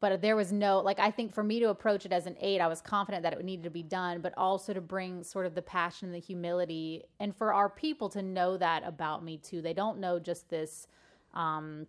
But 0.00 0.20
there 0.20 0.36
was 0.36 0.52
no 0.52 0.80
like 0.80 0.98
i 0.98 1.10
think 1.10 1.32
for 1.32 1.42
me 1.42 1.60
to 1.60 1.70
approach 1.70 2.04
it 2.04 2.12
as 2.12 2.26
an 2.26 2.36
aid 2.40 2.60
i 2.60 2.66
was 2.66 2.82
confident 2.82 3.22
that 3.22 3.32
it 3.32 3.42
needed 3.44 3.62
to 3.62 3.70
be 3.70 3.82
done 3.82 4.20
but 4.20 4.34
also 4.36 4.74
to 4.74 4.80
bring 4.82 5.22
sort 5.24 5.46
of 5.46 5.54
the 5.54 5.62
passion 5.62 6.08
and 6.08 6.14
the 6.14 6.18
humility 6.20 7.04
and 7.20 7.34
for 7.34 7.54
our 7.54 7.70
people 7.70 8.08
to 8.10 8.22
know 8.22 8.56
that 8.58 8.82
about 8.86 9.24
me 9.24 9.38
too. 9.38 9.62
They 9.62 9.72
don't 9.72 9.98
know 9.98 10.18
just 10.18 10.50
this 10.50 10.86
um, 11.32 11.86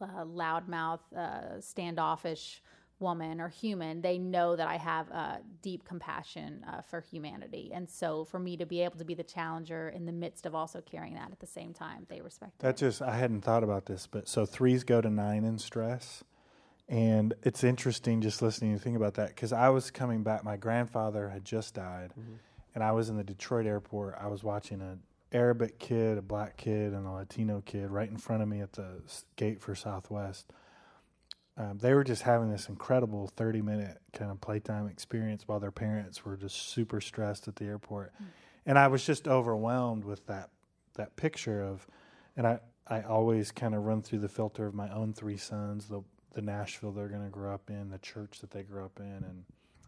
uh, 0.00 0.24
loudmouth, 0.24 1.00
uh, 1.16 1.60
standoffish 1.60 2.62
woman 3.00 3.40
or 3.40 3.48
human, 3.48 4.00
they 4.00 4.18
know 4.18 4.56
that 4.56 4.68
I 4.68 4.76
have 4.76 5.10
uh, 5.10 5.36
deep 5.62 5.84
compassion 5.84 6.64
uh, 6.68 6.80
for 6.80 7.00
humanity. 7.00 7.70
And 7.74 7.88
so 7.88 8.24
for 8.24 8.38
me 8.38 8.56
to 8.56 8.66
be 8.66 8.80
able 8.82 8.96
to 8.98 9.04
be 9.04 9.14
the 9.14 9.24
challenger 9.24 9.88
in 9.88 10.06
the 10.06 10.12
midst 10.12 10.46
of 10.46 10.54
also 10.54 10.80
carrying 10.80 11.14
that 11.14 11.30
at 11.32 11.40
the 11.40 11.46
same 11.46 11.74
time, 11.74 12.06
they 12.08 12.20
respect 12.20 12.58
That 12.60 12.76
it. 12.76 12.86
just 12.86 13.02
I 13.02 13.16
hadn't 13.16 13.42
thought 13.42 13.64
about 13.64 13.86
this, 13.86 14.06
but 14.06 14.28
so 14.28 14.46
threes 14.46 14.84
go 14.84 15.00
to 15.00 15.10
nine 15.10 15.44
in 15.44 15.58
stress, 15.58 16.24
and 16.88 17.34
it's 17.42 17.64
interesting 17.64 18.20
just 18.20 18.42
listening 18.42 18.74
to 18.76 18.82
think 18.82 18.96
about 18.96 19.14
that 19.14 19.28
because 19.28 19.52
I 19.52 19.70
was 19.70 19.90
coming 19.90 20.22
back. 20.22 20.44
My 20.44 20.56
grandfather 20.56 21.30
had 21.30 21.44
just 21.44 21.74
died, 21.74 22.12
and 22.74 22.84
I 22.84 22.92
was 22.92 23.08
in 23.08 23.16
the 23.16 23.24
Detroit 23.24 23.66
airport. 23.66 24.16
I 24.20 24.28
was 24.28 24.44
watching 24.44 24.80
an 24.80 25.00
Arabic 25.32 25.78
kid, 25.78 26.16
a 26.16 26.22
black 26.22 26.56
kid, 26.56 26.92
and 26.92 27.06
a 27.06 27.10
Latino 27.10 27.60
kid 27.66 27.90
right 27.90 28.08
in 28.08 28.18
front 28.18 28.42
of 28.42 28.48
me 28.48 28.60
at 28.60 28.74
the 28.74 29.00
gate 29.36 29.60
for 29.60 29.74
Southwest. 29.74 30.52
Um, 31.56 31.78
they 31.78 31.94
were 31.94 32.02
just 32.02 32.22
having 32.22 32.50
this 32.50 32.68
incredible 32.68 33.28
30 33.36 33.62
minute 33.62 33.98
kind 34.12 34.30
of 34.30 34.40
playtime 34.40 34.88
experience 34.88 35.44
while 35.46 35.60
their 35.60 35.70
parents 35.70 36.24
were 36.24 36.36
just 36.36 36.70
super 36.70 37.00
stressed 37.00 37.46
at 37.46 37.56
the 37.56 37.64
airport. 37.66 38.12
And 38.66 38.78
I 38.78 38.88
was 38.88 39.04
just 39.04 39.28
overwhelmed 39.28 40.04
with 40.04 40.26
that 40.26 40.50
that 40.94 41.16
picture 41.16 41.62
of 41.62 41.86
and 42.36 42.46
I, 42.46 42.60
I 42.88 43.02
always 43.02 43.50
kind 43.52 43.74
of 43.74 43.84
run 43.84 44.02
through 44.02 44.20
the 44.20 44.28
filter 44.28 44.66
of 44.66 44.74
my 44.74 44.90
own 44.92 45.12
three 45.12 45.36
sons, 45.36 45.86
the 45.86 46.02
the 46.34 46.42
Nashville 46.42 46.90
they're 46.90 47.08
going 47.08 47.22
to 47.24 47.30
grow 47.30 47.54
up 47.54 47.70
in, 47.70 47.90
the 47.90 47.98
church 47.98 48.40
that 48.40 48.50
they 48.50 48.64
grew 48.64 48.84
up 48.84 48.98
in, 48.98 49.06
and 49.06 49.44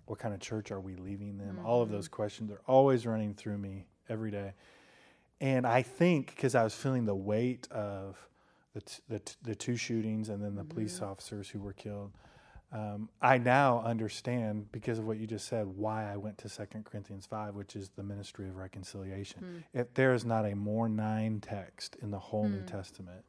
what 0.06 0.20
kind 0.20 0.32
of 0.32 0.40
church 0.40 0.70
are 0.70 0.80
we 0.80 0.94
leaving 0.94 1.36
them? 1.38 1.58
All 1.66 1.82
of 1.82 1.90
those 1.90 2.06
questions 2.08 2.50
are 2.52 2.60
always 2.68 3.04
running 3.06 3.34
through 3.34 3.58
me 3.58 3.86
every 4.08 4.30
day. 4.30 4.52
And 5.40 5.66
I 5.66 5.82
think 5.82 6.28
because 6.34 6.54
I 6.54 6.62
was 6.62 6.74
feeling 6.74 7.04
the 7.04 7.14
weight 7.16 7.66
of 7.72 8.16
the 8.76 8.82
t- 8.82 9.02
the, 9.08 9.18
t- 9.18 9.34
the 9.42 9.54
two 9.54 9.76
shootings 9.76 10.28
and 10.28 10.44
then 10.44 10.54
the 10.54 10.64
police 10.64 10.96
mm-hmm. 10.96 11.06
officers 11.06 11.48
who 11.48 11.60
were 11.60 11.72
killed, 11.72 12.12
um, 12.72 13.08
I 13.22 13.38
now 13.38 13.80
understand 13.80 14.70
because 14.70 14.98
of 14.98 15.06
what 15.06 15.16
you 15.16 15.26
just 15.26 15.48
said 15.48 15.66
why 15.66 16.12
I 16.12 16.18
went 16.18 16.36
to 16.38 16.48
Second 16.50 16.84
Corinthians 16.84 17.24
five, 17.24 17.54
which 17.54 17.74
is 17.74 17.88
the 17.96 18.02
ministry 18.02 18.48
of 18.48 18.56
reconciliation. 18.56 19.40
Hmm. 19.40 19.80
If 19.80 19.94
there 19.94 20.12
is 20.12 20.26
not 20.26 20.44
a 20.44 20.54
more 20.54 20.90
nine 20.90 21.40
text 21.40 21.96
in 22.02 22.10
the 22.10 22.18
whole 22.18 22.48
New 22.48 22.58
hmm. 22.58 22.66
Testament, 22.66 23.24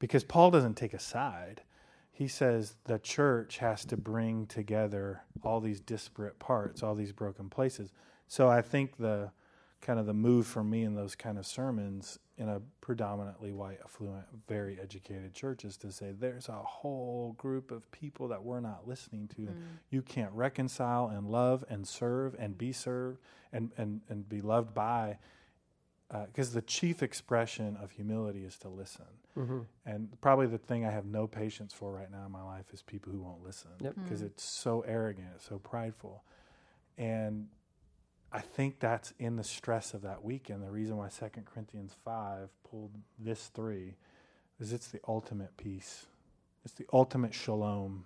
because 0.00 0.24
Paul 0.24 0.50
doesn't 0.50 0.74
take 0.74 0.94
a 0.94 0.98
side. 0.98 1.62
He 2.10 2.26
says 2.26 2.74
the 2.84 2.98
church 2.98 3.58
has 3.58 3.84
to 3.86 3.96
bring 3.96 4.46
together 4.46 5.22
all 5.42 5.60
these 5.60 5.80
disparate 5.80 6.38
parts, 6.38 6.82
all 6.82 6.96
these 6.96 7.12
broken 7.12 7.48
places. 7.48 7.92
So 8.26 8.48
I 8.48 8.60
think 8.60 8.96
the 8.96 9.30
kind 9.80 9.98
of 10.00 10.06
the 10.06 10.14
move 10.14 10.46
for 10.46 10.64
me 10.64 10.82
in 10.82 10.94
those 10.94 11.14
kind 11.14 11.38
of 11.38 11.46
sermons 11.46 12.18
in 12.40 12.48
a 12.48 12.58
predominantly 12.80 13.52
white, 13.52 13.78
affluent, 13.84 14.24
very 14.48 14.80
educated 14.80 15.34
church 15.34 15.62
is 15.62 15.76
to 15.76 15.92
say 15.92 16.12
there's 16.18 16.48
a 16.48 16.52
whole 16.52 17.34
group 17.36 17.70
of 17.70 17.88
people 17.92 18.28
that 18.28 18.42
we're 18.42 18.60
not 18.60 18.88
listening 18.88 19.28
to. 19.36 19.42
and 19.42 19.78
You 19.90 20.00
can't 20.00 20.32
reconcile 20.32 21.08
and 21.08 21.28
love 21.28 21.66
and 21.68 21.86
serve 21.86 22.34
and 22.38 22.56
be 22.56 22.72
served 22.72 23.20
and, 23.52 23.70
and, 23.76 24.00
and 24.08 24.26
be 24.26 24.40
loved 24.40 24.72
by 24.72 25.18
uh, 26.10 26.24
because 26.26 26.52
the 26.54 26.62
chief 26.62 27.02
expression 27.02 27.76
of 27.80 27.90
humility 27.92 28.42
is 28.44 28.56
to 28.58 28.68
listen. 28.68 29.04
Mm-hmm. 29.36 29.60
And 29.84 30.20
probably 30.22 30.46
the 30.46 30.58
thing 30.58 30.86
I 30.86 30.90
have 30.90 31.04
no 31.04 31.26
patience 31.26 31.74
for 31.74 31.92
right 31.92 32.10
now 32.10 32.24
in 32.24 32.32
my 32.32 32.42
life 32.42 32.64
is 32.72 32.80
people 32.82 33.12
who 33.12 33.20
won't 33.20 33.44
listen 33.44 33.70
Yep. 33.80 33.94
because 34.02 34.22
mm. 34.22 34.26
it's 34.26 34.42
so 34.42 34.80
arrogant, 34.80 35.28
it's 35.36 35.46
so 35.48 35.58
prideful. 35.58 36.24
And 36.96 37.48
I 38.32 38.40
think 38.40 38.78
that's 38.80 39.12
in 39.18 39.36
the 39.36 39.44
stress 39.44 39.92
of 39.94 40.02
that 40.02 40.22
weekend. 40.24 40.62
The 40.62 40.70
reason 40.70 40.96
why 40.96 41.08
Second 41.08 41.46
Corinthians 41.46 41.94
5 42.04 42.48
pulled 42.70 42.92
this 43.18 43.48
three 43.48 43.96
is 44.60 44.72
it's 44.72 44.88
the 44.88 45.00
ultimate 45.08 45.56
peace. 45.56 46.06
It's 46.64 46.74
the 46.74 46.86
ultimate 46.92 47.34
shalom. 47.34 48.04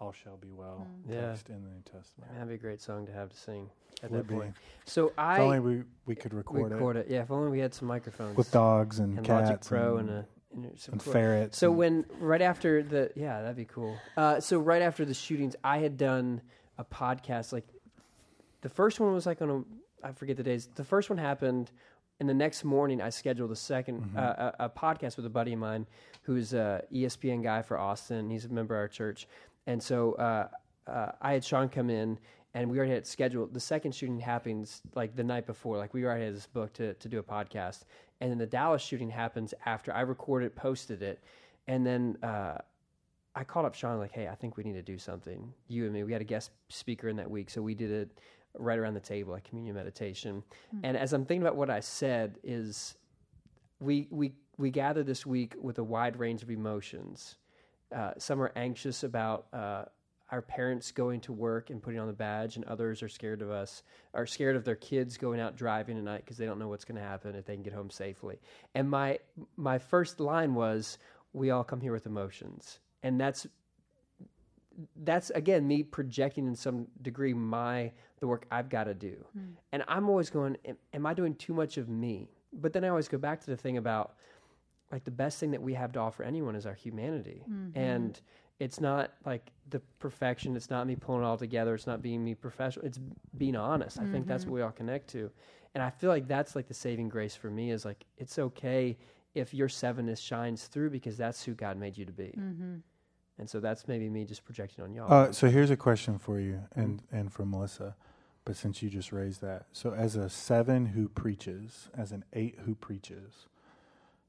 All 0.00 0.12
shall 0.12 0.36
be 0.36 0.50
well. 0.50 0.86
Yeah. 1.08 1.28
Text 1.28 1.48
in 1.50 1.62
the 1.62 1.68
New 1.70 1.82
Testament. 1.84 2.30
Man, 2.30 2.34
that'd 2.34 2.48
be 2.48 2.54
a 2.54 2.58
great 2.58 2.80
song 2.80 3.06
to 3.06 3.12
have 3.12 3.30
to 3.30 3.36
sing 3.36 3.70
at 4.02 4.10
Would 4.10 4.20
that 4.20 4.28
be. 4.28 4.34
point. 4.34 4.54
So 4.86 5.08
If 5.08 5.18
I 5.18 5.38
only 5.40 5.60
we, 5.60 5.82
we 6.04 6.14
could 6.16 6.34
record, 6.34 6.72
record 6.72 6.96
it 6.96 7.06
it. 7.06 7.12
Yeah, 7.12 7.22
if 7.22 7.30
only 7.30 7.50
we 7.50 7.60
had 7.60 7.72
some 7.72 7.86
microphones 7.86 8.36
with 8.36 8.50
dogs 8.50 8.98
and, 8.98 9.16
and 9.18 9.26
cats 9.26 9.48
Logic 9.50 9.60
Pro 9.64 9.98
and, 9.98 10.10
and 10.10 10.18
a 10.18 10.26
and 10.68 10.78
some 10.80 10.92
and 10.94 11.00
cool- 11.02 11.12
ferrets. 11.12 11.58
So 11.58 11.68
and- 11.68 11.78
when 11.78 12.04
right 12.18 12.42
after 12.42 12.82
the 12.82 13.12
yeah, 13.14 13.40
that'd 13.42 13.56
be 13.56 13.66
cool. 13.66 13.96
Uh, 14.16 14.40
so 14.40 14.58
right 14.58 14.82
after 14.82 15.04
the 15.04 15.14
shootings, 15.14 15.54
I 15.62 15.78
had 15.78 15.96
done 15.96 16.40
a 16.76 16.84
podcast. 16.84 17.52
Like 17.52 17.66
the 18.64 18.70
first 18.70 18.98
one 18.98 19.12
was 19.12 19.26
like 19.26 19.42
on 19.42 19.50
a 19.50 20.06
I 20.06 20.12
forget 20.12 20.36
the 20.36 20.42
days. 20.42 20.68
The 20.74 20.84
first 20.84 21.10
one 21.10 21.18
happened, 21.18 21.70
and 22.18 22.28
the 22.28 22.34
next 22.34 22.64
morning 22.64 23.00
I 23.00 23.10
scheduled 23.10 23.50
a 23.50 23.54
2nd 23.54 24.16
uh, 24.16 24.52
a, 24.58 24.64
a 24.64 24.70
podcast 24.70 25.16
with 25.16 25.26
a 25.26 25.30
buddy 25.30 25.52
of 25.52 25.58
mine 25.58 25.86
who's 26.22 26.54
a 26.54 26.82
ESPN 26.92 27.42
guy 27.42 27.60
for 27.60 27.78
Austin. 27.78 28.30
He's 28.30 28.46
a 28.46 28.48
member 28.48 28.74
of 28.74 28.80
our 28.80 28.88
church, 28.88 29.28
and 29.66 29.82
so 29.82 30.14
uh, 30.14 30.48
uh, 30.86 31.12
I 31.20 31.34
had 31.34 31.44
Sean 31.44 31.68
come 31.68 31.90
in. 31.90 32.18
And 32.56 32.70
we 32.70 32.78
already 32.78 32.94
had 32.94 33.04
scheduled. 33.04 33.52
The 33.52 33.58
second 33.58 33.96
shooting 33.96 34.20
happens 34.20 34.80
like 34.94 35.16
the 35.16 35.24
night 35.24 35.44
before. 35.44 35.76
Like 35.76 35.92
we 35.92 36.04
already 36.04 36.26
had 36.26 36.36
this 36.36 36.46
book 36.46 36.72
to, 36.74 36.94
to 36.94 37.08
do 37.08 37.18
a 37.18 37.22
podcast. 37.24 37.80
And 38.20 38.30
then 38.30 38.38
the 38.38 38.46
Dallas 38.46 38.80
shooting 38.80 39.10
happens 39.10 39.54
after 39.66 39.92
I 39.92 40.02
recorded, 40.02 40.54
posted 40.54 41.02
it. 41.02 41.20
And 41.66 41.84
then 41.84 42.16
uh, 42.22 42.58
I 43.34 43.42
called 43.42 43.66
up 43.66 43.74
Sean 43.74 43.98
like, 43.98 44.12
"Hey, 44.12 44.28
I 44.28 44.36
think 44.36 44.56
we 44.56 44.62
need 44.62 44.74
to 44.74 44.82
do 44.82 44.98
something. 44.98 45.52
You 45.66 45.82
and 45.86 45.92
me. 45.92 46.04
We 46.04 46.12
had 46.12 46.22
a 46.22 46.24
guest 46.24 46.52
speaker 46.68 47.08
in 47.08 47.16
that 47.16 47.28
week, 47.28 47.50
so 47.50 47.60
we 47.60 47.74
did 47.74 47.90
it 47.90 48.18
right 48.58 48.78
around 48.78 48.94
the 48.94 49.00
table, 49.00 49.32
like 49.32 49.44
communion 49.44 49.74
meditation. 49.74 50.42
And 50.82 50.96
as 50.96 51.12
I'm 51.12 51.24
thinking 51.24 51.42
about 51.42 51.56
what 51.56 51.70
I 51.70 51.80
said, 51.80 52.38
is 52.42 52.96
we 53.80 54.08
we 54.10 54.32
we 54.56 54.70
gather 54.70 55.02
this 55.02 55.26
week 55.26 55.54
with 55.60 55.78
a 55.78 55.84
wide 55.84 56.18
range 56.18 56.42
of 56.42 56.50
emotions. 56.50 57.36
Uh, 57.94 58.12
some 58.18 58.40
are 58.40 58.52
anxious 58.56 59.02
about 59.02 59.46
uh, 59.52 59.84
our 60.30 60.42
parents 60.42 60.90
going 60.90 61.20
to 61.20 61.32
work 61.32 61.70
and 61.70 61.82
putting 61.82 62.00
on 62.00 62.06
the 62.06 62.12
badge, 62.12 62.56
and 62.56 62.64
others 62.64 63.02
are 63.02 63.08
scared 63.08 63.42
of 63.42 63.50
us, 63.50 63.82
are 64.14 64.26
scared 64.26 64.56
of 64.56 64.64
their 64.64 64.76
kids 64.76 65.16
going 65.16 65.40
out 65.40 65.56
driving 65.56 65.96
tonight 65.96 66.22
because 66.24 66.36
they 66.36 66.46
don't 66.46 66.58
know 66.58 66.68
what's 66.68 66.84
going 66.84 66.96
to 66.96 67.06
happen 67.06 67.34
if 67.34 67.44
they 67.44 67.54
can 67.54 67.62
get 67.62 67.72
home 67.72 67.90
safely. 67.90 68.38
And 68.74 68.88
my 68.88 69.18
my 69.56 69.78
first 69.78 70.20
line 70.20 70.54
was, 70.54 70.98
"We 71.32 71.50
all 71.50 71.64
come 71.64 71.80
here 71.80 71.92
with 71.92 72.06
emotions," 72.06 72.78
and 73.02 73.20
that's 73.20 73.46
that's 75.04 75.30
again 75.30 75.66
me 75.66 75.82
projecting 75.82 76.46
in 76.46 76.54
some 76.54 76.86
degree 77.02 77.34
my 77.34 77.92
the 78.20 78.26
work 78.26 78.46
I've 78.50 78.68
got 78.68 78.84
to 78.84 78.94
do, 78.94 79.24
hmm. 79.32 79.52
and 79.72 79.84
I'm 79.88 80.08
always 80.08 80.30
going, 80.30 80.56
am, 80.64 80.76
am 80.92 81.06
I 81.06 81.14
doing 81.14 81.34
too 81.34 81.52
much 81.52 81.76
of 81.76 81.88
me? 81.88 82.28
But 82.52 82.72
then 82.72 82.84
I 82.84 82.88
always 82.88 83.08
go 83.08 83.18
back 83.18 83.40
to 83.40 83.46
the 83.46 83.56
thing 83.56 83.76
about 83.76 84.14
like 84.92 85.04
the 85.04 85.10
best 85.10 85.38
thing 85.38 85.50
that 85.50 85.62
we 85.62 85.74
have 85.74 85.92
to 85.92 85.98
offer 85.98 86.22
anyone 86.22 86.54
is 86.54 86.66
our 86.66 86.74
humanity, 86.74 87.42
mm-hmm. 87.50 87.78
and 87.78 88.20
it's 88.60 88.80
not 88.80 89.12
like 89.26 89.50
the 89.70 89.80
perfection. 89.98 90.56
It's 90.56 90.70
not 90.70 90.86
me 90.86 90.96
pulling 90.96 91.22
it 91.22 91.26
all 91.26 91.36
together. 91.36 91.74
It's 91.74 91.86
not 91.86 92.02
being 92.02 92.24
me 92.24 92.34
professional. 92.34 92.86
It's 92.86 93.00
being 93.36 93.56
honest. 93.56 94.00
I 94.00 94.06
think 94.06 94.26
that's 94.26 94.44
mm-hmm. 94.44 94.52
what 94.52 94.56
we 94.56 94.62
all 94.62 94.70
connect 94.70 95.08
to, 95.10 95.30
and 95.74 95.82
I 95.82 95.90
feel 95.90 96.10
like 96.10 96.28
that's 96.28 96.54
like 96.56 96.68
the 96.68 96.74
saving 96.74 97.08
grace 97.08 97.34
for 97.34 97.50
me 97.50 97.70
is 97.70 97.84
like 97.84 98.04
it's 98.16 98.38
okay 98.38 98.96
if 99.34 99.52
your 99.52 99.68
sevenness 99.68 100.20
shines 100.20 100.66
through 100.66 100.90
because 100.90 101.16
that's 101.16 101.44
who 101.44 101.54
God 101.54 101.76
made 101.76 101.98
you 101.98 102.04
to 102.04 102.12
be. 102.12 102.34
Mm-hmm. 102.38 102.76
And 103.38 103.50
so 103.50 103.60
that's 103.60 103.88
maybe 103.88 104.08
me 104.08 104.24
just 104.24 104.44
projecting 104.44 104.84
on 104.84 104.94
y'all. 104.94 105.12
Uh, 105.12 105.32
so 105.32 105.48
here's 105.48 105.70
a 105.70 105.76
question 105.76 106.18
for 106.18 106.38
you 106.38 106.60
and, 106.74 107.02
and 107.10 107.32
for 107.32 107.44
Melissa. 107.44 107.96
But 108.44 108.56
since 108.56 108.82
you 108.82 108.90
just 108.90 109.10
raised 109.10 109.40
that, 109.40 109.66
so 109.72 109.94
as 109.94 110.16
a 110.16 110.28
seven 110.28 110.86
who 110.86 111.08
preaches, 111.08 111.88
as 111.96 112.12
an 112.12 112.24
eight 112.34 112.58
who 112.64 112.74
preaches, 112.74 113.46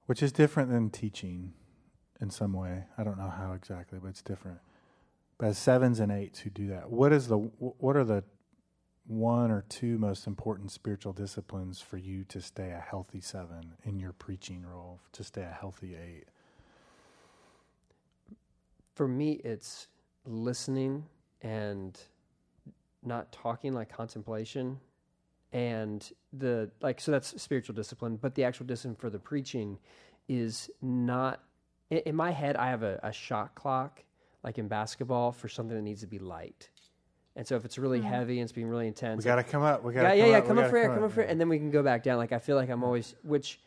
which 0.05 0.23
is 0.23 0.31
different 0.31 0.69
than 0.69 0.89
teaching 0.89 1.53
in 2.21 2.29
some 2.29 2.53
way. 2.53 2.85
I 2.97 3.03
don't 3.03 3.17
know 3.17 3.29
how 3.29 3.53
exactly, 3.53 3.99
but 4.01 4.09
it's 4.09 4.21
different. 4.21 4.59
But 5.37 5.47
as 5.47 5.57
sevens 5.57 5.99
and 5.99 6.11
eights 6.11 6.39
who 6.39 6.49
do 6.49 6.67
that, 6.67 6.89
what 6.89 7.11
is 7.11 7.27
the 7.27 7.37
what 7.37 7.95
are 7.95 8.03
the 8.03 8.23
one 9.07 9.51
or 9.51 9.63
two 9.69 9.97
most 9.99 10.25
important 10.25 10.71
spiritual 10.71 11.13
disciplines 11.13 11.79
for 11.79 11.97
you 11.97 12.23
to 12.23 12.41
stay 12.41 12.71
a 12.71 12.79
healthy 12.79 13.21
seven 13.21 13.73
in 13.83 13.99
your 13.99 14.13
preaching 14.13 14.65
role, 14.65 14.99
to 15.11 15.23
stay 15.23 15.43
a 15.43 15.57
healthy 15.59 15.95
eight? 15.95 16.25
For 18.95 19.07
me 19.07 19.33
it's 19.43 19.87
listening 20.25 21.05
and 21.41 21.99
not 23.03 23.31
talking 23.31 23.73
like 23.73 23.95
contemplation 23.95 24.79
and 25.51 26.11
the 26.33 26.69
like 26.81 26.99
so 26.99 27.11
that's 27.11 27.39
spiritual 27.41 27.75
discipline 27.75 28.17
but 28.17 28.33
the 28.35 28.43
actual 28.43 28.65
discipline 28.65 28.95
for 28.95 29.09
the 29.09 29.19
preaching 29.19 29.77
is 30.27 30.69
not 30.81 31.43
in, 31.91 31.99
in 31.99 32.15
my 32.15 32.31
head 32.31 32.55
i 32.55 32.69
have 32.69 32.81
a, 32.81 32.99
a 33.03 33.11
shot 33.11 33.53
clock 33.53 34.03
like 34.43 34.57
in 34.57 34.67
basketball 34.67 35.31
for 35.31 35.47
something 35.47 35.75
that 35.75 35.83
needs 35.83 36.01
to 36.01 36.07
be 36.07 36.17
light 36.17 36.69
and 37.35 37.45
so 37.45 37.55
if 37.55 37.65
it's 37.65 37.77
really 37.77 37.99
hmm. 37.99 38.07
heavy 38.07 38.39
and 38.39 38.43
it's 38.43 38.53
being 38.53 38.67
really 38.67 38.87
intense 38.87 39.23
We 39.23 39.27
got 39.27 39.35
to 39.35 39.43
come 39.43 39.61
up. 39.61 39.83
We 39.83 39.93
gotta 39.93 40.15
yeah, 40.15 40.23
come 40.23 40.31
yeah. 40.31 40.37
up. 40.37 40.43
we 40.43 40.47
Come 40.47 40.57
up 40.59 40.69
for 40.69 40.77
air, 40.77 40.93
come 40.93 41.03
up 41.03 41.11
for 41.11 41.21
air, 41.21 41.27
and 41.27 41.39
then 41.39 41.49
we 41.49 41.57
can 41.57 41.69
go 41.69 41.83
back 41.83 42.01
down. 42.01 42.17
Like 42.17 42.31
I 42.31 42.39
feel 42.39 42.55
like 42.55 42.69
I'm 42.69 42.83
always, 42.83 43.15
which 43.23 43.59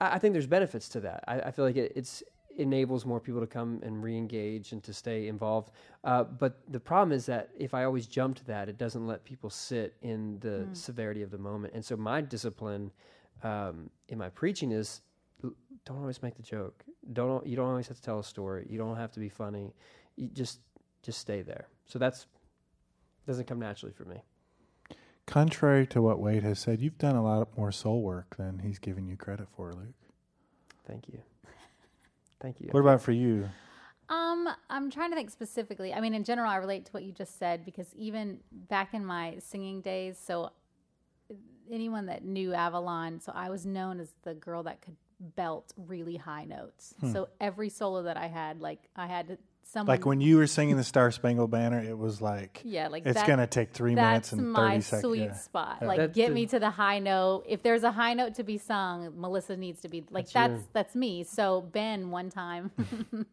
I, 0.00 0.16
I 0.16 0.18
think 0.18 0.34
there's 0.34 0.46
benefits 0.46 0.88
to 0.90 1.00
that. 1.00 1.24
I, 1.26 1.40
I 1.40 1.50
feel 1.50 1.64
like 1.64 1.76
it 1.76 1.92
it's 1.96 2.22
enables 2.56 3.06
more 3.06 3.20
people 3.20 3.40
to 3.40 3.46
come 3.46 3.80
and 3.82 4.02
re-engage 4.02 4.72
and 4.72 4.82
to 4.82 4.92
stay 4.92 5.28
involved. 5.28 5.70
Uh, 6.04 6.24
but 6.24 6.60
the 6.68 6.80
problem 6.80 7.12
is 7.12 7.26
that 7.26 7.50
if 7.58 7.74
I 7.74 7.84
always 7.84 8.06
jump 8.06 8.36
to 8.36 8.44
that, 8.46 8.68
it 8.68 8.78
doesn't 8.78 9.06
let 9.06 9.24
people 9.24 9.50
sit 9.50 9.94
in 10.02 10.38
the 10.40 10.68
severity 10.72 11.22
of 11.22 11.30
the 11.30 11.38
moment. 11.38 11.74
And 11.74 11.84
so 11.84 11.96
my 11.96 12.20
discipline 12.20 12.90
um, 13.42 13.90
in 14.08 14.18
my 14.18 14.28
preaching 14.28 14.72
is 14.72 15.02
don't 15.84 15.98
always 15.98 16.22
make 16.22 16.36
the 16.36 16.42
joke. 16.42 16.84
Don't 17.12 17.46
you 17.46 17.56
don't 17.56 17.68
always 17.68 17.88
have 17.88 17.96
to 17.96 18.02
tell 18.02 18.18
a 18.18 18.24
story. 18.24 18.66
You 18.68 18.78
don't 18.78 18.96
have 18.96 19.12
to 19.12 19.20
be 19.20 19.28
funny. 19.28 19.72
You 20.16 20.28
just 20.28 20.60
just 21.02 21.18
stay 21.18 21.42
there. 21.42 21.68
So 21.86 21.98
that's 21.98 22.26
doesn't 23.26 23.46
come 23.46 23.60
naturally 23.60 23.92
for 23.92 24.04
me. 24.04 24.22
Contrary 25.26 25.86
to 25.86 26.02
what 26.02 26.18
Wade 26.18 26.42
has 26.42 26.58
said, 26.58 26.80
you've 26.80 26.98
done 26.98 27.14
a 27.14 27.22
lot 27.22 27.56
more 27.56 27.70
soul 27.70 28.02
work 28.02 28.36
than 28.36 28.58
he's 28.58 28.78
giving 28.78 29.06
you 29.06 29.16
credit 29.16 29.46
for, 29.54 29.72
Luke. 29.72 29.94
Thank 30.86 31.08
you. 31.08 31.20
Thank 32.40 32.60
you. 32.60 32.68
What 32.70 32.80
about 32.80 33.02
for 33.02 33.12
you? 33.12 33.48
Um, 34.08 34.48
I'm 34.68 34.90
trying 34.90 35.10
to 35.10 35.16
think 35.16 35.30
specifically. 35.30 35.94
I 35.94 36.00
mean, 36.00 36.14
in 36.14 36.24
general, 36.24 36.50
I 36.50 36.56
relate 36.56 36.86
to 36.86 36.92
what 36.92 37.04
you 37.04 37.12
just 37.12 37.38
said 37.38 37.64
because 37.64 37.94
even 37.94 38.40
back 38.50 38.92
in 38.94 39.04
my 39.04 39.36
singing 39.38 39.80
days, 39.82 40.18
so 40.18 40.50
anyone 41.70 42.06
that 42.06 42.24
knew 42.24 42.52
Avalon, 42.52 43.20
so 43.20 43.30
I 43.34 43.50
was 43.50 43.64
known 43.66 44.00
as 44.00 44.08
the 44.24 44.34
girl 44.34 44.64
that 44.64 44.80
could 44.80 44.96
belt 45.20 45.72
really 45.76 46.16
high 46.16 46.44
notes. 46.44 46.94
So 47.12 47.28
every 47.40 47.68
solo 47.68 48.02
that 48.04 48.16
I 48.16 48.26
had, 48.26 48.60
like 48.60 48.88
I 48.96 49.06
had 49.06 49.28
to, 49.28 49.38
someone 49.62 49.86
Like 49.94 50.04
when 50.06 50.20
you 50.20 50.36
were 50.36 50.46
singing 50.46 50.76
the 50.76 50.84
Star 50.84 51.10
Spangled 51.10 51.50
Banner, 51.50 51.78
it 51.80 51.96
was 51.96 52.20
like, 52.20 52.60
yeah, 52.64 52.88
like 52.88 53.06
it's 53.06 53.14
that- 53.18 53.26
going 53.26 53.38
to 53.38 53.46
take 53.46 53.72
three 53.72 53.94
minutes 53.94 54.32
and 54.32 54.52
my 54.52 54.72
30 54.72 54.80
seconds. 54.82 55.02
sweet 55.08 55.20
yeah. 55.22 55.32
spot. 55.34 55.78
Yeah. 55.80 55.86
Like, 55.88 55.98
That's 55.98 56.14
get 56.14 56.28
the- 56.28 56.34
me 56.34 56.46
to 56.46 56.58
the 56.58 56.70
high 56.70 56.98
note. 56.98 57.44
If 57.48 57.62
there's 57.62 57.84
a 57.84 57.92
high 57.92 58.14
note 58.14 58.34
to 58.36 58.42
be 58.42 58.58
sung, 58.58 59.12
Melissa 59.16 59.56
needs 59.56 59.80
to 59.82 59.88
be 59.88 60.04
like 60.10 60.26
That's 60.26 60.32
that's 60.32 60.52
you. 60.62 60.68
that's, 60.72 60.94
me. 60.94 61.24
So 61.24 61.60
Ben, 61.60 62.10
one 62.10 62.30
time 62.30 62.70
when 63.10 63.26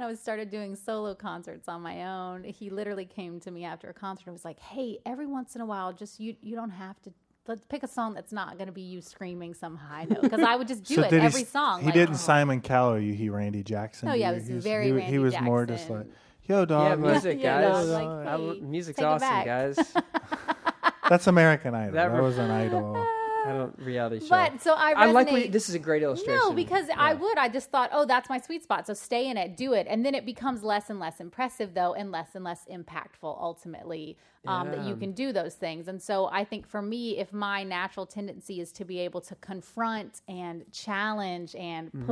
I 0.00 0.06
was 0.06 0.20
started 0.20 0.50
doing 0.50 0.76
solo 0.76 1.14
concerts 1.14 1.68
on 1.68 1.82
my 1.82 2.04
own, 2.06 2.44
he 2.44 2.70
literally 2.70 3.04
came 3.04 3.40
to 3.40 3.50
me 3.50 3.64
after 3.64 3.88
a 3.90 3.94
concert 3.94 4.24
and 4.26 4.32
was 4.32 4.44
like, 4.44 4.58
"Hey, 4.60 4.98
every 5.04 5.26
once 5.26 5.54
in 5.54 5.60
a 5.60 5.66
while, 5.66 5.92
just 5.92 6.20
you 6.20 6.36
you 6.40 6.56
don't 6.56 6.70
have 6.70 7.00
to." 7.02 7.12
Let's 7.46 7.64
pick 7.64 7.82
a 7.82 7.88
song 7.88 8.14
that's 8.14 8.32
not 8.32 8.58
going 8.58 8.66
to 8.66 8.72
be 8.72 8.82
you 8.82 9.00
screaming 9.00 9.54
some 9.54 9.76
high 9.76 10.04
note 10.04 10.22
because 10.22 10.40
I 10.40 10.56
would 10.56 10.68
just 10.68 10.84
do 10.84 10.96
So 10.96 11.02
it 11.02 11.10
did 11.10 11.20
he 11.20 11.26
every 11.26 11.44
song. 11.44 11.80
He 11.80 11.86
like, 11.86 11.94
didn't 11.94 12.10
uh-huh. 12.14 12.18
Simon 12.18 12.60
Cowell 12.60 12.98
you, 12.98 13.12
he 13.14 13.28
Randy 13.30 13.62
Jackson. 13.62 14.08
Oh, 14.08 14.12
no, 14.12 14.16
yeah, 14.16 14.30
it 14.30 14.34
was 14.34 14.46
he 14.46 14.58
very 14.58 14.86
he, 14.86 14.92
Randy 14.92 15.10
he 15.10 15.18
was 15.18 15.40
more 15.40 15.66
just 15.66 15.88
like, 15.90 16.06
yo, 16.44 16.60
yeah, 16.60 16.64
dog. 16.66 17.00
like- 17.00 17.12
music, 17.12 17.38
Yeah, 17.40 17.62
guys. 17.62 17.88
like, 17.88 18.26
hey, 18.28 18.60
music's 18.60 19.00
awesome, 19.02 19.44
guys. 19.44 19.76
That's 21.08 21.26
American 21.26 21.74
Idol. 21.74 21.94
That 21.94 22.12
That, 22.12 22.22
was 22.22 22.38
an 22.38 22.50
idol. 22.50 23.06
I 23.46 23.52
don't 23.52 23.78
reality 23.78 24.20
show. 24.20 24.28
But 24.28 24.60
so 24.60 24.74
I 24.74 24.94
resonate. 24.94 24.96
I 24.96 25.06
like 25.06 25.30
what 25.30 25.52
this 25.52 25.68
is 25.68 25.74
a 25.74 25.78
great 25.78 26.02
illustration. 26.02 26.38
No, 26.38 26.52
because 26.52 26.86
I 26.96 27.14
would. 27.14 27.38
I 27.38 27.48
just 27.48 27.70
thought, 27.70 27.90
oh, 27.92 28.04
that's 28.04 28.28
my 28.28 28.38
sweet 28.38 28.62
spot. 28.62 28.86
So 28.86 28.94
stay 28.94 29.28
in 29.28 29.36
it, 29.36 29.56
do 29.56 29.72
it, 29.72 29.86
and 29.88 30.04
then 30.04 30.14
it 30.14 30.26
becomes 30.26 30.62
less 30.62 30.90
and 30.90 30.98
less 30.98 31.20
impressive, 31.20 31.74
though, 31.74 31.94
and 31.94 32.10
less 32.10 32.34
and 32.34 32.44
less 32.44 32.66
impactful. 32.70 33.22
Ultimately, 33.22 34.16
um, 34.46 34.70
that 34.70 34.84
you 34.86 34.96
can 34.96 35.12
do 35.12 35.32
those 35.32 35.54
things. 35.54 35.86
And 35.88 36.00
so 36.00 36.26
I 36.32 36.44
think 36.44 36.66
for 36.66 36.80
me, 36.80 37.18
if 37.18 37.32
my 37.32 37.62
natural 37.62 38.06
tendency 38.06 38.60
is 38.60 38.72
to 38.72 38.84
be 38.84 38.98
able 39.00 39.20
to 39.22 39.34
confront 39.36 40.22
and 40.28 40.64
challenge 40.72 41.54
and 41.54 41.90
Mm-hmm. 42.00 42.06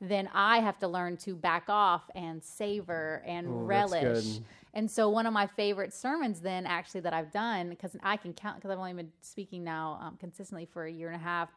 Then 0.00 0.28
I 0.34 0.58
have 0.58 0.78
to 0.80 0.88
learn 0.88 1.16
to 1.18 1.34
back 1.34 1.64
off 1.68 2.02
and 2.14 2.42
savor 2.42 3.22
and 3.26 3.46
Ooh, 3.46 3.64
relish. 3.64 4.40
And 4.74 4.90
so 4.90 5.08
one 5.08 5.24
of 5.24 5.32
my 5.32 5.46
favorite 5.46 5.94
sermons 5.94 6.40
then 6.40 6.66
actually 6.66 7.00
that 7.00 7.14
I've 7.14 7.32
done 7.32 7.70
because 7.70 7.96
I 8.02 8.18
can 8.18 8.34
count 8.34 8.56
because 8.56 8.70
I've 8.70 8.78
only 8.78 8.92
been 8.92 9.12
speaking 9.22 9.64
now 9.64 9.98
um, 10.02 10.18
consistently 10.18 10.66
for 10.66 10.84
a 10.84 10.92
year 10.92 11.08
and 11.08 11.16
a 11.16 11.24
half 11.24 11.48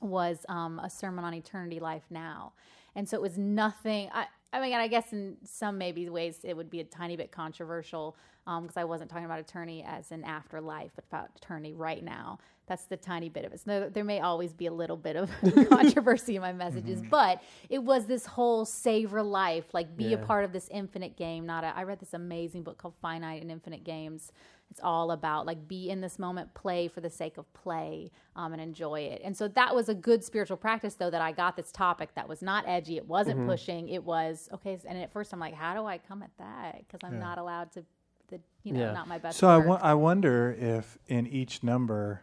was 0.00 0.46
um, 0.48 0.78
a 0.78 0.88
sermon 0.88 1.24
on 1.24 1.34
eternity 1.34 1.80
life 1.80 2.04
now. 2.10 2.52
And 2.94 3.06
so 3.08 3.16
it 3.16 3.22
was 3.22 3.36
nothing. 3.36 4.08
I, 4.12 4.26
I 4.52 4.60
mean, 4.60 4.74
I 4.74 4.88
guess 4.88 5.12
in 5.12 5.36
some 5.44 5.78
maybe 5.78 6.08
ways 6.08 6.40
it 6.44 6.56
would 6.56 6.70
be 6.70 6.80
a 6.80 6.84
tiny 6.84 7.16
bit 7.16 7.30
controversial 7.30 8.16
Um, 8.46 8.64
because 8.64 8.76
I 8.76 8.84
wasn't 8.84 9.08
talking 9.08 9.24
about 9.24 9.38
eternity 9.38 9.84
as 9.86 10.10
an 10.10 10.24
afterlife, 10.24 10.90
but 10.96 11.04
about 11.08 11.28
eternity 11.36 11.74
right 11.74 12.02
now. 12.02 12.40
That's 12.66 12.84
the 12.84 12.96
tiny 12.96 13.28
bit 13.28 13.44
of 13.44 13.52
it. 13.52 13.60
So 13.60 13.64
there, 13.66 13.90
there 13.90 14.04
may 14.04 14.20
always 14.20 14.52
be 14.52 14.66
a 14.66 14.72
little 14.72 14.96
bit 14.96 15.14
of 15.14 15.30
controversy 15.68 16.36
in 16.36 16.42
my 16.42 16.52
messages, 16.52 17.00
mm-hmm. 17.00 17.08
but 17.08 17.42
it 17.68 17.78
was 17.78 18.06
this 18.06 18.26
whole 18.26 18.64
savor 18.64 19.22
life, 19.22 19.66
like 19.72 19.96
be 19.96 20.12
a 20.14 20.18
part 20.18 20.44
of 20.44 20.52
this 20.52 20.68
infinite 20.70 21.16
game. 21.16 21.46
Not 21.46 21.64
a, 21.64 21.76
I 21.76 21.84
read 21.84 22.00
this 22.00 22.14
amazing 22.14 22.62
book 22.62 22.78
called 22.78 22.94
Finite 23.00 23.42
and 23.42 23.50
Infinite 23.50 23.84
Games. 23.84 24.32
It's 24.72 24.80
all 24.82 25.10
about 25.10 25.44
like 25.44 25.68
be 25.68 25.90
in 25.90 26.00
this 26.00 26.18
moment, 26.18 26.54
play 26.54 26.88
for 26.88 27.02
the 27.02 27.10
sake 27.10 27.36
of 27.36 27.52
play, 27.52 28.10
um, 28.36 28.54
and 28.54 28.62
enjoy 28.62 29.00
it. 29.00 29.20
And 29.22 29.36
so 29.36 29.46
that 29.48 29.74
was 29.74 29.90
a 29.90 29.94
good 29.94 30.24
spiritual 30.24 30.56
practice, 30.56 30.94
though, 30.94 31.10
that 31.10 31.20
I 31.20 31.30
got 31.30 31.56
this 31.56 31.70
topic 31.70 32.14
that 32.14 32.26
was 32.26 32.40
not 32.40 32.64
edgy. 32.66 32.96
It 32.96 33.06
wasn't 33.06 33.40
mm-hmm. 33.40 33.50
pushing. 33.50 33.88
It 33.90 34.02
was 34.02 34.48
okay. 34.54 34.78
And 34.88 34.96
at 34.96 35.12
first, 35.12 35.34
I'm 35.34 35.40
like, 35.40 35.52
how 35.52 35.74
do 35.74 35.84
I 35.84 35.98
come 35.98 36.22
at 36.22 36.30
that? 36.38 36.78
Because 36.78 37.00
I'm 37.06 37.18
not 37.18 37.36
allowed 37.36 37.70
to. 37.72 37.84
The 38.32 38.40
you 38.64 38.72
know, 38.72 38.80
Yeah. 38.80 38.92
not 38.92 39.06
my 39.08 39.18
best. 39.18 39.38
So 39.38 39.48
I, 39.48 39.58
work. 39.58 39.66
wo- 39.68 39.78
I 39.82 39.94
wonder 39.94 40.50
if 40.58 40.96
in 41.08 41.26
each 41.26 41.62
number, 41.62 42.22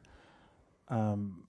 um, 0.90 1.44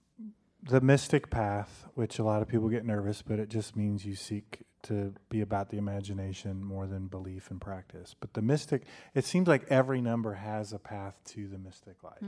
the 0.63 0.81
mystic 0.81 1.29
path, 1.29 1.87
which 1.95 2.19
a 2.19 2.23
lot 2.23 2.41
of 2.41 2.47
people 2.47 2.69
get 2.69 2.85
nervous, 2.85 3.21
but 3.21 3.39
it 3.39 3.49
just 3.49 3.75
means 3.75 4.05
you 4.05 4.15
seek 4.15 4.61
to 4.83 5.13
be 5.29 5.41
about 5.41 5.69
the 5.69 5.77
imagination 5.77 6.63
more 6.63 6.87
than 6.87 7.07
belief 7.07 7.49
and 7.51 7.59
practice. 7.61 8.15
But 8.19 8.33
the 8.33 8.41
mystic, 8.41 8.83
it 9.15 9.25
seems 9.25 9.47
like 9.47 9.63
every 9.69 10.01
number 10.01 10.33
has 10.33 10.73
a 10.73 10.79
path 10.79 11.15
to 11.33 11.47
the 11.47 11.57
mystic 11.57 12.03
life. 12.03 12.21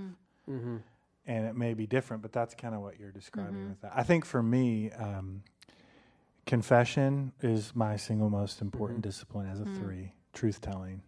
Mm-hmm. 0.49 0.77
And 1.25 1.45
it 1.45 1.55
may 1.55 1.73
be 1.73 1.85
different, 1.87 2.21
but 2.23 2.31
that's 2.31 2.53
kind 2.55 2.73
of 2.75 2.81
what 2.81 2.99
you're 2.99 3.11
describing 3.11 3.53
Mm-hmm. 3.55 3.69
with 3.69 3.81
that. 3.81 3.91
I 3.95 4.03
think 4.03 4.25
for 4.25 4.41
me, 4.43 4.91
um, 4.91 5.43
confession 6.45 7.31
is 7.41 7.75
my 7.75 7.95
single 7.97 8.29
most 8.29 8.61
important 8.61 9.01
discipline 9.01 9.47
as 9.49 9.59
a 9.61 9.65
Mm. 9.65 9.77
three, 9.77 10.13
truth 10.33 10.59
telling 10.61 11.01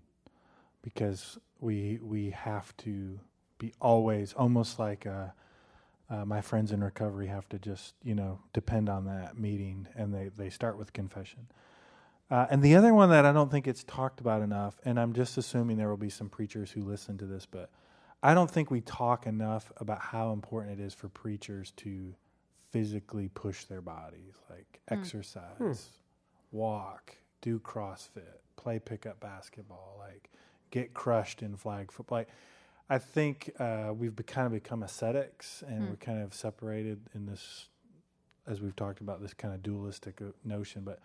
because 0.85 1.37
we 1.59 1.99
we 2.01 2.29
have 2.29 2.77
to 2.77 3.19
be 3.57 3.73
always 3.81 4.33
almost 4.33 4.77
like 4.79 5.05
uh, 5.05 5.27
uh, 6.09 6.23
my 6.23 6.39
friends 6.39 6.71
in 6.71 6.83
recovery 6.83 7.27
have 7.27 7.49
to 7.49 7.59
just 7.59 7.95
you 8.03 8.15
know 8.15 8.39
depend 8.53 8.87
on 8.87 9.05
that 9.05 9.37
meeting 9.37 9.87
and 9.95 10.13
they 10.13 10.29
they 10.37 10.49
start 10.49 10.77
with 10.77 10.93
confession. 10.93 11.47
Uh, 12.31 12.47
and 12.49 12.63
the 12.63 12.75
other 12.75 12.91
one 12.91 13.11
that 13.11 13.23
i 13.23 13.31
don't 13.31 13.51
think 13.51 13.67
it's 13.67 13.83
talked 13.83 14.19
about 14.19 14.41
enough 14.41 14.79
and 14.83 14.99
i'm 14.99 15.13
just 15.13 15.37
assuming 15.37 15.77
there 15.77 15.89
will 15.89 15.95
be 15.95 16.09
some 16.09 16.27
preachers 16.27 16.71
who 16.71 16.81
listen 16.81 17.19
to 17.19 17.25
this 17.25 17.45
but 17.45 17.69
i 18.23 18.33
don't 18.33 18.49
think 18.49 18.71
we 18.71 18.81
talk 18.81 19.27
enough 19.27 19.71
about 19.77 20.01
how 20.01 20.31
important 20.33 20.79
it 20.79 20.83
is 20.83 20.91
for 20.91 21.07
preachers 21.07 21.71
to 21.77 22.15
physically 22.71 23.29
push 23.35 23.65
their 23.65 23.79
bodies 23.79 24.33
like 24.49 24.81
exercise 24.89 25.89
walk 26.51 27.15
do 27.41 27.59
crossfit 27.59 28.39
play 28.55 28.79
pickup 28.79 29.19
basketball 29.19 29.95
like 29.99 30.31
get 30.75 30.93
crushed 30.93 31.41
in 31.41 31.55
flag 31.55 31.89
football. 31.89 32.17
Like, 32.19 32.27
I 32.89 32.97
think 32.97 33.49
uh, 33.59 33.93
we've 33.97 34.15
be, 34.15 34.23
kind 34.23 34.45
of 34.45 34.51
become 34.51 34.83
ascetics, 34.83 35.63
and 35.67 35.89
we're 35.89 35.95
kind 35.95 36.21
of 36.21 36.33
separated 36.33 36.99
in 37.15 37.25
this, 37.25 37.69
as 38.45 38.61
we've 38.61 38.75
talked 38.75 38.99
about, 38.99 39.21
this 39.21 39.33
kind 39.33 39.53
of 39.53 39.63
dualistic 39.63 40.21
uh, 40.21 40.25
notion. 40.43 40.83
But 40.83 40.99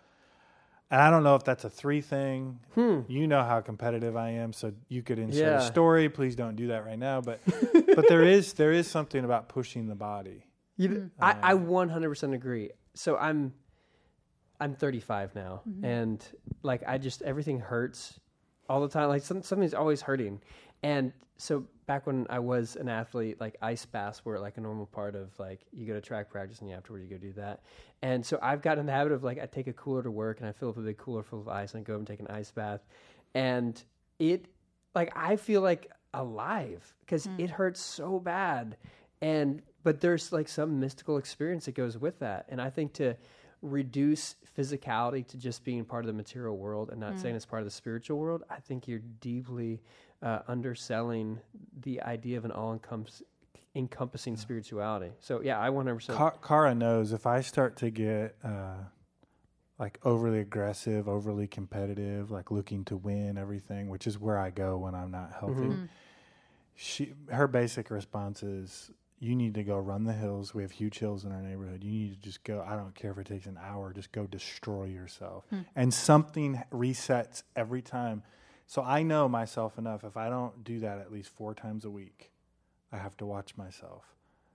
and 0.91 1.01
I 1.01 1.09
don't 1.09 1.23
know 1.23 1.35
if 1.35 1.45
that's 1.45 1.63
a 1.63 1.69
three 1.69 2.01
thing. 2.01 2.59
You 3.07 3.27
know 3.27 3.43
how 3.43 3.61
competitive 3.61 4.17
I 4.17 4.31
am, 4.31 4.51
so 4.51 4.73
you 4.89 5.01
could 5.01 5.19
insert 5.19 5.39
Yeah. 5.45 5.57
a 5.59 5.61
story. 5.61 6.09
Please 6.09 6.35
don't 6.35 6.57
do 6.57 6.67
that 6.67 6.85
right 6.85 6.99
now. 6.99 7.21
But 7.21 7.39
but 7.95 8.09
there 8.09 8.23
is 8.23 8.53
there 8.53 8.73
is 8.73 8.87
something 8.87 9.23
about 9.23 9.47
pushing 9.47 9.87
the 9.87 9.95
body. 9.95 10.43
You, 10.75 11.11
I, 11.21 11.35
I 11.43 11.53
100% 11.53 12.33
agree. 12.33 12.71
So 12.93 13.15
I'm, 13.15 13.53
I'm 14.59 14.73
35 14.73 15.35
now, 15.35 15.61
and 15.83 16.23
like 16.63 16.83
I 16.87 16.97
just 16.97 17.21
everything 17.21 17.59
hurts 17.59 18.19
all 18.71 18.81
the 18.81 18.87
time. 18.87 19.09
Like 19.09 19.23
some, 19.23 19.41
something's 19.43 19.73
always 19.73 20.01
hurting, 20.01 20.39
and 20.81 21.11
so 21.37 21.65
back 21.87 22.07
when 22.07 22.25
I 22.29 22.39
was 22.39 22.77
an 22.77 22.87
athlete, 22.87 23.41
like 23.41 23.57
ice 23.61 23.85
baths 23.85 24.23
were 24.23 24.39
like 24.39 24.57
a 24.57 24.61
normal 24.61 24.85
part 24.85 25.15
of 25.15 25.37
like 25.39 25.61
you 25.73 25.85
go 25.85 25.93
to 25.93 25.99
track 25.99 26.29
practice 26.29 26.59
and 26.59 26.69
you 26.69 26.75
afterward 26.75 27.01
you 27.01 27.09
go 27.09 27.17
do 27.17 27.33
that. 27.33 27.63
And 28.01 28.25
so 28.25 28.39
I've 28.41 28.61
gotten 28.61 28.81
in 28.81 28.85
the 28.85 28.91
habit 28.93 29.11
of 29.11 29.23
like 29.23 29.39
I 29.39 29.45
take 29.45 29.67
a 29.67 29.73
cooler 29.73 30.03
to 30.03 30.11
work 30.11 30.39
and 30.39 30.47
I 30.47 30.53
fill 30.53 30.69
up 30.69 30.77
a 30.77 30.81
big 30.81 30.97
cooler 30.97 31.23
full 31.23 31.41
of 31.41 31.49
ice 31.49 31.73
and 31.73 31.81
I 31.81 31.83
go 31.83 31.97
and 31.97 32.07
take 32.07 32.19
an 32.19 32.27
ice 32.27 32.51
bath, 32.51 32.81
and 33.33 33.83
it 34.19 34.45
like 34.95 35.11
I 35.15 35.35
feel 35.35 35.61
like 35.61 35.91
alive 36.13 36.93
because 37.01 37.25
hmm. 37.25 37.39
it 37.39 37.49
hurts 37.49 37.81
so 37.81 38.19
bad, 38.19 38.77
and 39.21 39.61
but 39.83 39.99
there's 39.99 40.31
like 40.31 40.47
some 40.47 40.79
mystical 40.79 41.17
experience 41.17 41.65
that 41.65 41.75
goes 41.75 41.97
with 41.97 42.19
that, 42.19 42.45
and 42.47 42.61
I 42.61 42.69
think 42.69 42.93
to 42.93 43.17
reduce 43.61 44.35
physicality 44.57 45.25
to 45.27 45.37
just 45.37 45.63
being 45.63 45.85
part 45.85 46.03
of 46.03 46.07
the 46.07 46.13
material 46.13 46.57
world 46.57 46.89
and 46.89 46.99
not 46.99 47.19
saying 47.19 47.35
it's 47.35 47.45
part 47.45 47.61
of 47.61 47.65
the 47.65 47.71
spiritual 47.71 48.17
world, 48.17 48.43
I 48.49 48.57
think 48.57 48.87
you're 48.87 49.01
deeply 49.19 49.81
uh, 50.21 50.39
underselling 50.47 51.39
the 51.81 52.01
idea 52.01 52.37
of 52.37 52.45
an 52.45 52.51
all 52.51 52.79
encompassing 53.75 54.35
spirituality. 54.37 55.11
So 55.19 55.41
yeah, 55.41 55.59
I 55.59 55.69
100%. 55.69 56.15
Car- 56.15 56.37
Cara 56.43 56.75
knows 56.75 57.13
if 57.13 57.25
I 57.25 57.41
start 57.41 57.77
to 57.77 57.89
get 57.91 58.35
uh, 58.43 58.77
like 59.79 59.99
overly 60.03 60.39
aggressive, 60.39 61.07
overly 61.07 61.47
competitive, 61.47 62.29
like 62.31 62.51
looking 62.51 62.83
to 62.85 62.97
win 62.97 63.37
everything, 63.37 63.89
which 63.89 64.05
is 64.07 64.19
where 64.19 64.37
I 64.37 64.49
go 64.49 64.77
when 64.77 64.95
I'm 64.95 65.11
not 65.11 65.33
healthy. 65.39 65.71
She 66.75 67.13
her 67.29 67.47
basic 67.47 67.91
response 67.91 68.43
is, 68.43 68.91
"You 69.21 69.33
need 69.35 69.53
to 69.53 69.63
go 69.63 69.77
run 69.77 70.03
the 70.03 70.13
hills. 70.13 70.53
We 70.53 70.63
have 70.63 70.71
huge 70.71 70.99
hills 70.99 71.23
in 71.23 71.31
our 71.31 71.41
neighborhood. 71.41 71.83
You 71.83 71.91
need 71.91 72.11
to 72.11 72.21
just 72.21 72.43
go. 72.43 72.61
I 72.67 72.75
don't 72.75 72.93
care 72.93 73.11
if 73.11 73.17
it 73.17 73.27
takes 73.27 73.45
an 73.45 73.57
hour. 73.61 73.93
Just 73.93 74.11
go 74.11 74.27
destroy 74.27 74.85
yourself." 74.85 75.45
Hmm. 75.49 75.61
And 75.73 75.93
something 75.93 76.61
resets 76.71 77.43
every 77.55 77.81
time. 77.81 78.23
So 78.67 78.81
I 78.81 79.03
know 79.03 79.29
myself 79.29 79.77
enough. 79.77 80.03
If 80.03 80.17
I 80.17 80.29
don't 80.29 80.63
do 80.63 80.79
that 80.79 80.99
at 80.99 81.11
least 81.11 81.29
four 81.29 81.53
times 81.53 81.85
a 81.85 81.89
week, 81.89 82.31
I 82.91 82.97
have 82.97 83.15
to 83.17 83.25
watch 83.25 83.55
myself 83.55 84.03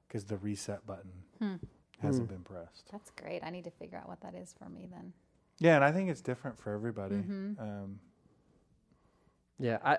because 0.06 0.24
the 0.24 0.36
reset 0.36 0.86
button 0.86 1.12
hmm. 1.38 1.54
hasn't 2.00 2.28
hmm. 2.28 2.34
been 2.34 2.42
pressed. 2.42 2.88
That's 2.92 3.10
great. 3.10 3.42
I 3.42 3.50
need 3.50 3.64
to 3.64 3.70
figure 3.70 3.98
out 3.98 4.08
what 4.08 4.20
that 4.20 4.34
is 4.34 4.54
for 4.58 4.68
me 4.68 4.88
then. 4.90 5.12
Yeah, 5.58 5.76
and 5.76 5.84
I 5.84 5.92
think 5.92 6.10
it's 6.10 6.20
different 6.20 6.58
for 6.58 6.72
everybody. 6.74 7.16
Mm-hmm. 7.16 7.60
Um, 7.60 8.00
Yeah, 9.58 9.78
I, 9.82 9.98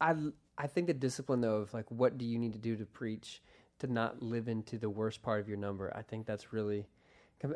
I, 0.00 0.14
I 0.56 0.66
think 0.66 0.86
the 0.86 0.94
discipline 0.94 1.40
though 1.40 1.56
of 1.56 1.74
like 1.74 1.90
what 1.90 2.16
do 2.16 2.24
you 2.24 2.38
need 2.38 2.52
to 2.52 2.58
do 2.58 2.76
to 2.76 2.86
preach 2.86 3.42
to 3.80 3.86
not 3.86 4.22
live 4.22 4.48
into 4.48 4.78
the 4.78 4.90
worst 4.90 5.22
part 5.22 5.40
of 5.40 5.48
your 5.48 5.58
number. 5.58 5.92
I 5.96 6.02
think 6.02 6.26
that's 6.26 6.52
really, 6.52 6.86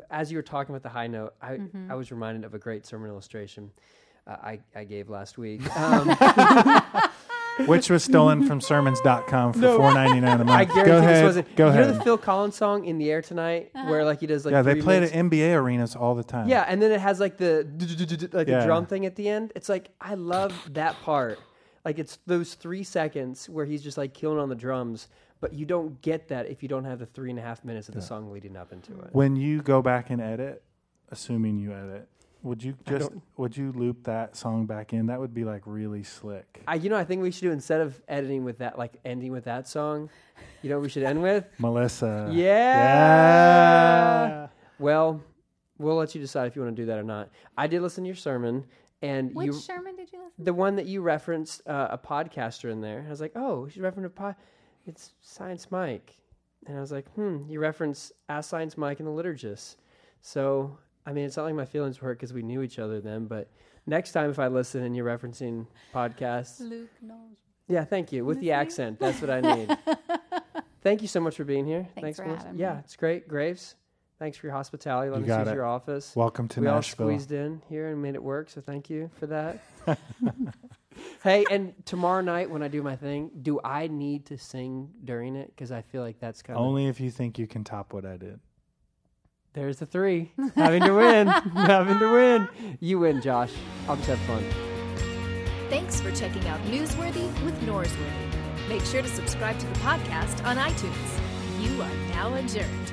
as 0.09 0.31
you 0.31 0.37
were 0.37 0.43
talking 0.43 0.73
about 0.73 0.83
the 0.83 0.89
high 0.89 1.07
note, 1.07 1.33
I, 1.41 1.59
I 1.89 1.95
was 1.95 2.11
reminded 2.11 2.45
of 2.45 2.53
a 2.53 2.59
great 2.59 2.85
sermon 2.85 3.09
illustration 3.09 3.71
uh, 4.25 4.31
I, 4.41 4.59
I 4.75 4.83
gave 4.85 5.09
last 5.09 5.37
week. 5.37 5.61
Um, 5.75 6.15
which 7.67 7.89
was 7.89 8.03
stolen 8.03 8.47
from 8.47 8.59
sermons.com 8.59 9.53
for 9.53 9.77
four 9.77 9.93
ninety 9.93 10.19
nine 10.19 10.41
a 10.41 10.45
month. 10.45 10.49
I 10.49 10.65
guarantee 10.65 10.89
go 10.89 11.01
this 11.01 11.09
ahead. 11.09 11.23
wasn't. 11.23 11.55
Go 11.55 11.65
you 11.65 11.69
ahead. 11.71 11.87
know 11.87 11.93
the 11.93 12.03
Phil 12.03 12.17
Collins 12.17 12.55
song 12.55 12.85
"In 12.85 12.97
the 12.97 13.11
Air 13.11 13.21
Tonight," 13.21 13.69
where 13.73 14.03
like 14.03 14.21
he 14.21 14.27
does 14.27 14.45
like 14.45 14.53
yeah, 14.53 14.63
they 14.63 14.73
three 14.73 14.81
played 14.81 15.03
at 15.03 15.11
NBA 15.11 15.53
arenas 15.53 15.95
all 15.95 16.15
the 16.15 16.23
time. 16.23 16.47
Yeah, 16.47 16.65
and 16.67 16.81
then 16.81 16.91
it 16.91 16.99
has 16.99 17.19
like 17.19 17.37
the 17.37 17.67
like 18.33 18.47
a 18.47 18.65
drum 18.65 18.85
thing 18.87 19.05
at 19.05 19.15
the 19.15 19.29
end. 19.29 19.51
It's 19.55 19.69
like 19.69 19.89
I 20.01 20.15
love 20.15 20.53
that 20.73 20.99
part. 21.03 21.39
Like 21.85 21.99
it's 21.99 22.17
those 22.25 22.55
three 22.55 22.83
seconds 22.83 23.47
where 23.49 23.65
he's 23.65 23.83
just 23.83 23.97
like 23.97 24.13
killing 24.13 24.39
on 24.39 24.49
the 24.49 24.55
drums, 24.55 25.09
but 25.43 25.53
you 25.53 25.65
don't 25.65 26.01
get 26.01 26.29
that 26.29 26.49
if 26.49 26.63
you 26.63 26.69
don't 26.69 26.85
have 26.85 26.99
the 26.99 27.05
three 27.05 27.29
and 27.29 27.37
a 27.37 27.41
half 27.41 27.65
minutes 27.65 27.89
of 27.89 27.95
the 27.95 28.01
song 28.01 28.31
leading 28.31 28.55
up 28.55 28.71
into 28.71 28.93
it. 29.01 29.09
When 29.11 29.35
you 29.35 29.61
go 29.61 29.81
back 29.81 30.09
and 30.09 30.21
edit, 30.21 30.63
assuming 31.11 31.59
you 31.59 31.73
edit, 31.73 32.07
would 32.43 32.63
you 32.63 32.77
just 32.87 33.11
would 33.35 33.57
you 33.57 33.73
loop 33.73 34.05
that 34.05 34.37
song 34.37 34.65
back 34.65 34.93
in? 34.93 35.07
That 35.07 35.19
would 35.19 35.33
be 35.33 35.43
like 35.43 35.63
really 35.65 36.03
slick. 36.03 36.63
I, 36.65 36.75
you 36.75 36.89
know, 36.89 36.95
I 36.95 37.03
think 37.03 37.21
we 37.21 37.29
should 37.29 37.41
do 37.41 37.51
instead 37.51 37.81
of 37.81 38.01
editing 38.07 38.45
with 38.45 38.59
that, 38.59 38.77
like 38.77 38.93
ending 39.03 39.33
with 39.33 39.43
that 39.43 39.67
song. 39.67 40.09
You 40.61 40.69
know, 40.69 40.77
what 40.77 40.83
we 40.83 40.89
should 40.89 41.03
end 41.03 41.21
with. 41.21 41.43
Melissa. 41.59 42.29
Yeah. 42.31 42.47
Yeah. 44.27 44.47
Well, 44.79 45.21
we'll 45.77 45.97
let 45.97 46.15
you 46.15 46.21
decide 46.21 46.47
if 46.47 46.55
you 46.55 46.61
want 46.61 46.73
to 46.73 46.81
do 46.81 46.85
that 46.85 46.97
or 46.97 47.03
not. 47.03 47.31
I 47.57 47.67
did 47.67 47.81
listen 47.81 48.05
to 48.05 48.07
your 48.07 48.15
sermon, 48.15 48.65
and 49.01 49.35
Which 49.35 49.47
you 49.47 49.59
Sherman 49.59 49.97
did 49.97 50.09
you 50.13 50.19
listen? 50.19 50.41
the 50.45 50.53
one 50.53 50.77
that 50.77 50.85
you 50.85 51.01
referenced 51.01 51.67
uh, 51.67 51.89
a 51.91 51.97
podcaster 51.97 52.71
in 52.71 52.79
there. 52.79 53.03
I 53.05 53.09
was 53.09 53.19
like, 53.19 53.33
oh, 53.35 53.67
she's 53.67 53.81
referenced 53.81 54.07
a 54.07 54.09
pod. 54.09 54.35
It's 54.85 55.13
Science 55.21 55.71
Mike, 55.71 56.13
and 56.67 56.77
I 56.77 56.81
was 56.81 56.91
like, 56.91 57.09
hmm. 57.13 57.43
You 57.47 57.59
reference 57.59 58.11
Ask 58.29 58.49
Science 58.49 58.77
Mike 58.77 58.99
and 58.99 59.07
the 59.07 59.11
Liturgist. 59.23 59.77
So 60.21 60.77
I 61.05 61.13
mean, 61.13 61.25
it's 61.25 61.37
not 61.37 61.43
like 61.43 61.55
my 61.55 61.65
feelings 61.65 62.01
were 62.01 62.09
hurt 62.09 62.19
because 62.19 62.33
we 62.33 62.43
knew 62.43 62.61
each 62.61 62.79
other 62.79 62.99
then. 63.01 63.25
But 63.25 63.49
next 63.85 64.11
time, 64.11 64.29
if 64.29 64.39
I 64.39 64.47
listen 64.47 64.83
and 64.83 64.95
you're 64.95 65.05
referencing 65.05 65.67
podcasts, 65.93 66.59
Luke 66.59 66.89
knows. 67.01 67.37
yeah, 67.67 67.83
thank 67.85 68.11
you 68.11 68.25
with 68.25 68.39
the 68.39 68.51
accent. 68.51 68.99
That's 68.99 69.21
what 69.21 69.29
I 69.29 69.41
need. 69.41 69.77
thank 70.81 71.01
you 71.01 71.07
so 71.07 71.19
much 71.19 71.35
for 71.37 71.43
being 71.45 71.65
here. 71.65 71.87
Thanks 71.99 72.19
for 72.19 72.25
Melissa. 72.25 72.45
having 72.47 72.59
Yeah, 72.59 72.73
me. 72.75 72.79
it's 72.83 72.95
great. 72.95 73.27
Graves, 73.27 73.75
Thanks 74.19 74.37
for 74.37 74.47
your 74.47 74.55
hospitality. 74.55 75.09
Let 75.09 75.17
You 75.19 75.23
us 75.25 75.27
got 75.27 75.39
use 75.39 75.47
it. 75.49 75.55
your 75.55 75.65
office. 75.65 76.15
Welcome 76.15 76.47
to 76.49 76.61
we 76.61 76.67
all 76.67 76.81
squeezed 76.81 77.31
in 77.33 77.61
here 77.67 77.89
and 77.89 78.01
made 78.01 78.15
it 78.15 78.23
work, 78.23 78.49
so 78.49 78.61
thank 78.61 78.89
you 78.89 79.09
for 79.19 79.27
that. 79.27 79.59
hey, 81.23 81.45
and 81.51 81.73
tomorrow 81.85 82.21
night 82.21 82.49
when 82.49 82.63
I 82.63 82.67
do 82.67 82.81
my 82.81 82.95
thing, 82.95 83.31
do 83.41 83.59
I 83.63 83.87
need 83.87 84.25
to 84.27 84.37
sing 84.37 84.89
during 85.03 85.35
it? 85.35 85.47
Because 85.55 85.71
I 85.71 85.81
feel 85.81 86.01
like 86.01 86.19
that's 86.19 86.41
kind 86.41 86.57
of 86.57 86.65
Only 86.65 86.87
if 86.87 86.99
you 86.99 87.11
think 87.11 87.37
you 87.39 87.47
can 87.47 87.63
top 87.63 87.93
what 87.93 88.05
I 88.05 88.17
did. 88.17 88.39
there's 89.53 89.77
the 89.77 89.85
three 89.85 90.31
having 90.55 90.83
to 90.83 90.93
win, 90.93 91.27
having 91.55 91.99
to 91.99 92.11
win. 92.11 92.77
You 92.79 92.99
win, 92.99 93.21
Josh. 93.21 93.51
I'll 93.87 93.95
just 93.97 94.07
have 94.09 94.19
fun. 94.19 94.43
Thanks 95.69 95.99
for 95.99 96.11
checking 96.11 96.45
out 96.47 96.59
Newsworthy 96.65 97.25
with 97.43 97.59
Norsworthy. 97.61 98.69
Make 98.69 98.83
sure 98.85 99.01
to 99.01 99.07
subscribe 99.09 99.57
to 99.59 99.65
the 99.65 99.75
podcast 99.79 100.43
on 100.45 100.57
iTunes. 100.57 101.19
You 101.61 101.81
are 101.81 101.95
now 102.15 102.33
adjourned. 102.35 102.92